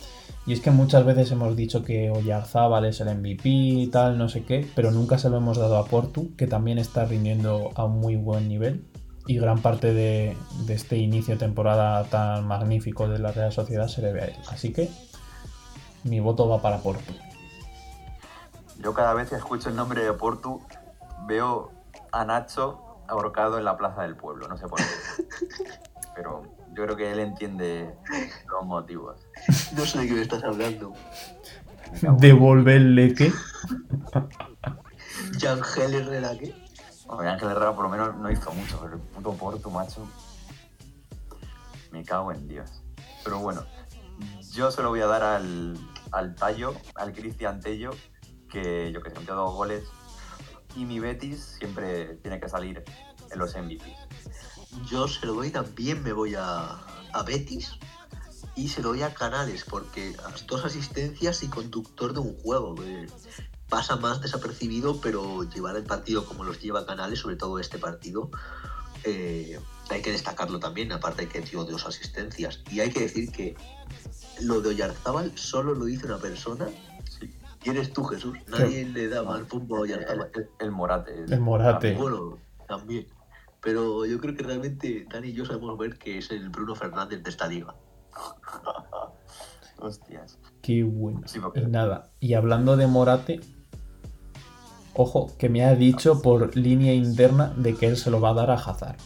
Y 0.46 0.52
es 0.52 0.60
que 0.60 0.70
muchas 0.70 1.04
veces 1.04 1.32
hemos 1.32 1.56
dicho 1.56 1.82
que 1.82 2.10
Oyarzábal 2.10 2.84
es 2.84 3.00
el 3.00 3.12
MVP 3.16 3.48
y 3.48 3.86
tal, 3.88 4.16
no 4.16 4.28
sé 4.28 4.44
qué, 4.44 4.70
pero 4.76 4.92
nunca 4.92 5.18
se 5.18 5.28
lo 5.28 5.38
hemos 5.38 5.58
dado 5.58 5.76
a 5.76 5.86
Portu, 5.86 6.36
que 6.36 6.46
también 6.46 6.78
está 6.78 7.04
rindiendo 7.04 7.72
a 7.74 7.84
un 7.84 7.98
muy 7.98 8.14
buen 8.14 8.48
nivel. 8.48 8.86
Y 9.26 9.38
gran 9.38 9.60
parte 9.60 9.92
de, 9.92 10.36
este 10.68 10.98
inicio 10.98 11.36
temporada 11.36 12.04
tan 12.04 12.46
magnífico 12.46 13.08
de 13.08 13.18
la 13.18 13.32
Real 13.32 13.52
Sociedad 13.52 13.88
se 13.88 14.02
debe 14.02 14.22
a 14.22 14.24
él. 14.26 14.36
Así 14.48 14.72
que 14.72 14.88
mi 16.04 16.20
voto 16.20 16.48
va 16.48 16.62
para 16.62 16.78
Portu. 16.78 17.12
Yo 18.80 18.94
cada 18.94 19.14
vez 19.14 19.30
que 19.30 19.34
escucho 19.34 19.68
el 19.68 19.74
nombre 19.74 20.04
de 20.04 20.12
Portu 20.12 20.60
veo 21.26 21.72
a 22.12 22.24
Nacho 22.24 22.85
ahorcado 23.08 23.58
en 23.58 23.64
la 23.64 23.76
plaza 23.76 24.02
del 24.02 24.16
pueblo, 24.16 24.48
no 24.48 24.56
sé 24.56 24.66
por 24.68 24.78
qué. 24.78 24.84
Pero 26.14 26.42
Yo 26.74 26.84
creo 26.84 26.96
que 26.96 27.12
él 27.12 27.20
entiende 27.20 27.94
los 28.50 28.64
motivos. 28.66 29.20
No 29.76 29.84
sé 29.84 30.00
de 30.00 30.06
qué 30.08 30.14
me 30.14 30.22
estás 30.22 30.42
hablando. 30.44 30.92
Devolverle 32.18 33.14
qué. 33.14 33.32
Jan 35.40 35.60
Herrera, 35.76 36.30
¿qué? 36.38 36.54
Hombre, 37.08 37.28
Ángel 37.28 37.50
Herrera 37.50 37.74
por 37.74 37.84
lo 37.84 37.90
menos 37.90 38.16
no 38.16 38.30
hizo 38.30 38.52
mucho, 38.52 38.80
pero 38.82 38.94
el 38.94 39.00
puto 39.00 39.32
Porto, 39.34 39.70
macho. 39.70 40.06
Me 41.92 42.04
cago 42.04 42.32
en 42.32 42.48
Dios. 42.48 42.82
Pero 43.24 43.38
bueno, 43.38 43.64
yo 44.52 44.70
se 44.70 44.82
lo 44.82 44.88
voy 44.88 45.00
a 45.00 45.06
dar 45.06 45.22
al, 45.22 45.78
al 46.12 46.34
Tallo, 46.34 46.74
al 46.94 47.12
Cristian 47.12 47.60
Tello, 47.60 47.90
que 48.50 48.90
yo 48.92 49.02
que 49.02 49.10
sé, 49.10 49.18
metió 49.18 49.34
dos 49.34 49.54
goles. 49.54 49.84
Y 50.76 50.84
mi 50.84 51.00
Betis 51.00 51.56
siempre 51.58 52.16
tiene 52.22 52.38
que 52.38 52.48
salir 52.48 52.84
en 53.30 53.38
los 53.38 53.56
MVPs. 53.56 54.88
Yo 54.90 55.08
se 55.08 55.26
lo 55.26 55.34
doy 55.34 55.50
también, 55.50 56.02
me 56.02 56.12
voy 56.12 56.34
a, 56.34 56.78
a 57.12 57.22
Betis 57.24 57.78
y 58.56 58.68
se 58.68 58.82
lo 58.82 58.88
doy 58.88 59.02
a 59.02 59.14
Canales, 59.14 59.64
porque 59.64 60.16
las 60.16 60.46
dos 60.46 60.64
asistencias 60.64 61.42
y 61.42 61.48
conductor 61.48 62.12
de 62.12 62.20
un 62.20 62.36
juego. 62.38 62.74
pasa 63.68 63.96
más 63.96 64.20
desapercibido, 64.20 65.00
pero 65.00 65.42
llevar 65.44 65.76
el 65.76 65.84
partido 65.84 66.24
como 66.24 66.44
los 66.44 66.60
lleva 66.60 66.86
Canales, 66.86 67.20
sobre 67.20 67.36
todo 67.36 67.58
este 67.58 67.78
partido, 67.78 68.30
eh, 69.04 69.60
hay 69.90 70.02
que 70.02 70.10
destacarlo 70.10 70.58
también, 70.58 70.90
aparte 70.92 71.22
de 71.22 71.28
que 71.28 71.40
dio 71.42 71.64
dos 71.64 71.86
asistencias. 71.86 72.60
Y 72.70 72.80
hay 72.80 72.90
que 72.90 73.00
decir 73.00 73.30
que 73.30 73.56
lo 74.40 74.60
de 74.60 74.70
Oyarzábal 74.70 75.36
solo 75.36 75.74
lo 75.74 75.88
hizo 75.88 76.06
una 76.06 76.18
persona. 76.18 76.68
Y 77.66 77.70
eres 77.70 77.92
tú, 77.92 78.04
Jesús. 78.04 78.36
Nadie 78.48 78.84
le 78.86 79.08
da 79.08 79.22
mal 79.24 79.44
fútbol 79.46 79.78
a 79.78 79.82
Oyarzábal. 79.82 80.30
El, 80.34 80.48
el 80.60 80.70
Morate. 80.70 81.24
El 81.28 81.40
Morate. 81.40 81.94
Bueno, 81.94 82.38
también. 82.68 83.06
Pero 83.60 84.06
yo 84.06 84.18
creo 84.20 84.36
que 84.36 84.44
realmente 84.44 85.06
Dani 85.10 85.28
y 85.28 85.32
yo 85.32 85.44
sabemos 85.44 85.76
ver 85.76 85.98
que 85.98 86.18
es 86.18 86.30
el 86.30 86.48
Bruno 86.50 86.74
Fernández 86.76 87.22
de 87.24 87.30
esta 87.30 87.48
liga. 87.48 87.74
Hostias. 89.78 90.38
Qué 90.62 90.82
bueno. 90.84 91.22
Sí, 91.26 91.40
porque- 91.40 91.60
Y 91.60 91.66
nada, 91.66 92.10
y 92.20 92.34
hablando 92.34 92.76
de 92.76 92.86
Morate, 92.86 93.40
ojo, 94.94 95.36
que 95.38 95.48
me 95.48 95.64
ha 95.64 95.74
dicho 95.74 96.22
por 96.22 96.56
línea 96.56 96.94
interna 96.94 97.52
de 97.56 97.74
que 97.74 97.86
él 97.88 97.96
se 97.96 98.10
lo 98.10 98.20
va 98.20 98.30
a 98.30 98.34
dar 98.34 98.50
a 98.50 98.54
Hazard. 98.54 98.96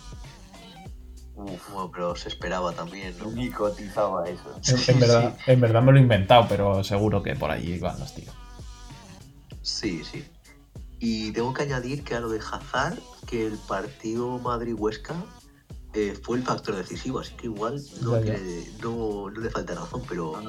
Uf, 1.35 1.73
Bueno, 1.73 1.91
pero 1.93 2.15
se 2.17 2.29
esperaba 2.29 2.73
también, 2.73 3.15
¿no? 3.19 3.31
ni 3.31 3.51
cotizaba 3.51 4.29
eso. 4.29 4.45
En, 4.89 5.01
verdad, 5.01 5.37
en 5.47 5.61
verdad 5.61 5.83
me 5.83 5.93
lo 5.93 5.99
he 5.99 6.03
inventado, 6.03 6.47
pero 6.49 6.85
seguro 6.85 7.23
que 7.23 7.35
por 7.35 7.51
ahí 7.51 7.79
van 7.79 7.99
los 7.99 8.15
tiros. 8.15 8.35
Sí, 9.63 10.03
sí. 10.05 10.25
Y 10.99 11.33
tengo 11.33 11.53
que 11.55 11.63
añadir 11.63 12.05
que 12.05 12.15
a 12.15 12.21
lo 12.21 12.29
de 12.29 12.41
Hazard, 12.41 12.99
que 13.27 13.47
el 13.47 13.57
partido 13.59 14.39
Madrid-Huesca 14.39 15.15
eh, 15.95 16.19
fue 16.23 16.37
el 16.39 16.45
factor 16.45 16.77
decisivo, 16.77 17.19
así 17.21 17.35
que 17.35 17.47
igual 17.47 17.81
no, 18.03 18.17
ya. 18.23 18.35
tiene- 18.35 18.71
no, 18.81 19.31
no 19.31 19.41
le 19.41 19.51
falta 19.51 19.75
razón, 19.75 20.03
pero 20.09 20.41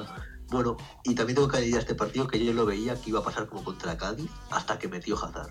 bueno, 0.50 0.76
y 1.04 1.14
también 1.14 1.34
tengo 1.36 1.48
que 1.48 1.56
añadir 1.56 1.76
a 1.76 1.80
este 1.80 1.94
partido 1.94 2.28
que 2.28 2.44
yo 2.44 2.52
lo 2.52 2.64
veía 2.66 2.94
que 3.00 3.10
iba 3.10 3.20
a 3.20 3.24
pasar 3.24 3.46
como 3.48 3.64
contra 3.64 3.96
Cádiz 3.96 4.30
hasta 4.50 4.78
que 4.78 4.88
metió 4.88 5.16
Hazard. 5.22 5.50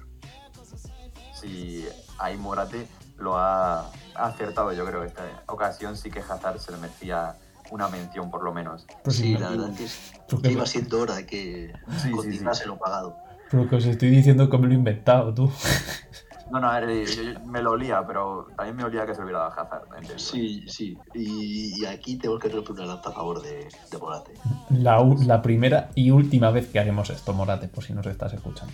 Sí, 1.34 1.86
ahí 2.20 2.38
Morate 2.38 2.88
lo 3.18 3.38
ha 3.38 3.92
acertado, 4.16 4.72
yo 4.74 4.86
creo. 4.86 5.04
Esta 5.04 5.44
ocasión 5.48 5.98
sí 5.98 6.10
que 6.12 6.20
Hazard 6.20 6.60
se 6.60 6.72
le 6.72 6.78
merecía 6.78 7.36
una 7.72 7.88
mención, 7.90 8.30
por 8.30 8.44
lo 8.44 8.54
menos. 8.54 8.86
Pues 9.04 9.16
sí, 9.16 9.24
sí, 9.24 9.38
la 9.38 9.50
verdad 9.50 9.72
es- 9.80 10.12
que 10.44 10.52
iba 10.52 10.66
siendo 10.66 11.00
hora 11.02 11.16
de 11.16 11.26
que 11.26 11.74
Sí, 11.88 11.98
sí, 11.98 12.06
sí. 12.08 12.12
cotizase 12.12 12.66
lo 12.68 12.78
pagado. 12.78 13.18
Pero 13.52 13.68
que 13.70 13.76
os 13.76 13.86
estoy 13.86 14.10
diciendo 14.10 14.50
que 14.50 14.58
me 14.58 14.68
lo 14.68 14.74
he 14.74 14.78
inventado, 14.78 15.34
tú. 15.34 15.52
No, 16.52 16.60
no, 16.60 16.70
a 16.70 16.80
ver, 16.80 17.06
yo- 17.08 17.24
yo 17.24 17.40
me 17.46 17.62
lo 17.62 17.72
olía, 17.72 18.06
pero 18.06 18.48
también 18.58 18.76
me 18.76 18.84
olía 18.84 19.06
que 19.06 19.14
se 19.14 19.20
lo 19.20 19.26
hubiera 19.26 19.40
dado 19.40 19.52
a 19.52 19.62
Hazard. 19.64 19.84
Sí, 20.20 20.66
sí. 20.68 20.98
Y, 21.14 21.82
y 21.82 21.86
aquí 21.86 22.18
tenemos 22.18 22.42
que 22.42 22.50
romper 22.50 22.72
una 22.74 22.86
lanza 22.86 23.10
a 23.10 23.14
favor 23.14 23.42
de, 23.42 23.68
de 23.90 23.98
Morate. 23.98 24.34
La, 24.70 25.02
la 25.26 25.42
primera 25.42 25.90
y 25.96 26.12
última 26.12 26.52
vez 26.52 26.68
que 26.68 26.80
haremos 26.80 27.10
esto, 27.10 27.34
Morate, 27.34 27.68
por 27.70 27.84
si 27.84 27.94
nos 27.94 28.06
estás 28.06 28.34
escuchando. 28.34 28.74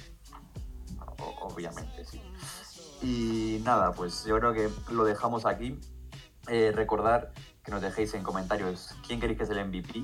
O- 1.19 1.47
obviamente, 1.53 2.03
sí. 2.05 2.21
Y 3.03 3.61
nada, 3.63 3.91
pues 3.91 4.25
yo 4.25 4.39
creo 4.39 4.53
que 4.53 4.69
lo 4.91 5.05
dejamos 5.05 5.45
aquí. 5.45 5.79
Eh, 6.47 6.71
recordar 6.73 7.31
que 7.63 7.71
nos 7.71 7.81
dejéis 7.81 8.13
en 8.13 8.23
comentarios 8.23 8.95
quién 9.05 9.19
queréis 9.19 9.37
que 9.37 9.43
es 9.43 9.49
el 9.49 9.59
MVP 9.67 10.03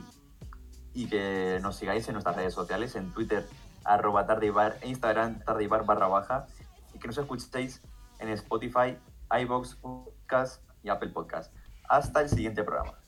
y 0.94 1.08
que 1.08 1.58
nos 1.62 1.78
sigáis 1.78 2.08
en 2.08 2.14
nuestras 2.14 2.36
redes 2.36 2.54
sociales, 2.54 2.96
en 2.98 3.12
Twitter, 3.14 3.48
arroba 3.84 4.26
tardeibar, 4.26 4.78
e 4.82 4.90
Instagram, 4.90 5.40
tardeibar 5.40 5.86
barra 5.86 6.08
baja, 6.08 6.48
y 6.94 7.00
que 7.00 7.08
nos 7.08 7.18
escuchéis 7.18 7.82
en 8.20 8.30
Spotify, 8.30 8.98
iVoox, 9.42 9.76
Podcast 9.76 10.64
y 10.84 10.90
Apple 10.90 11.10
Podcast. 11.10 11.54
Hasta 11.90 12.22
el 12.22 12.30
siguiente 12.30 12.64
programa. 12.64 13.03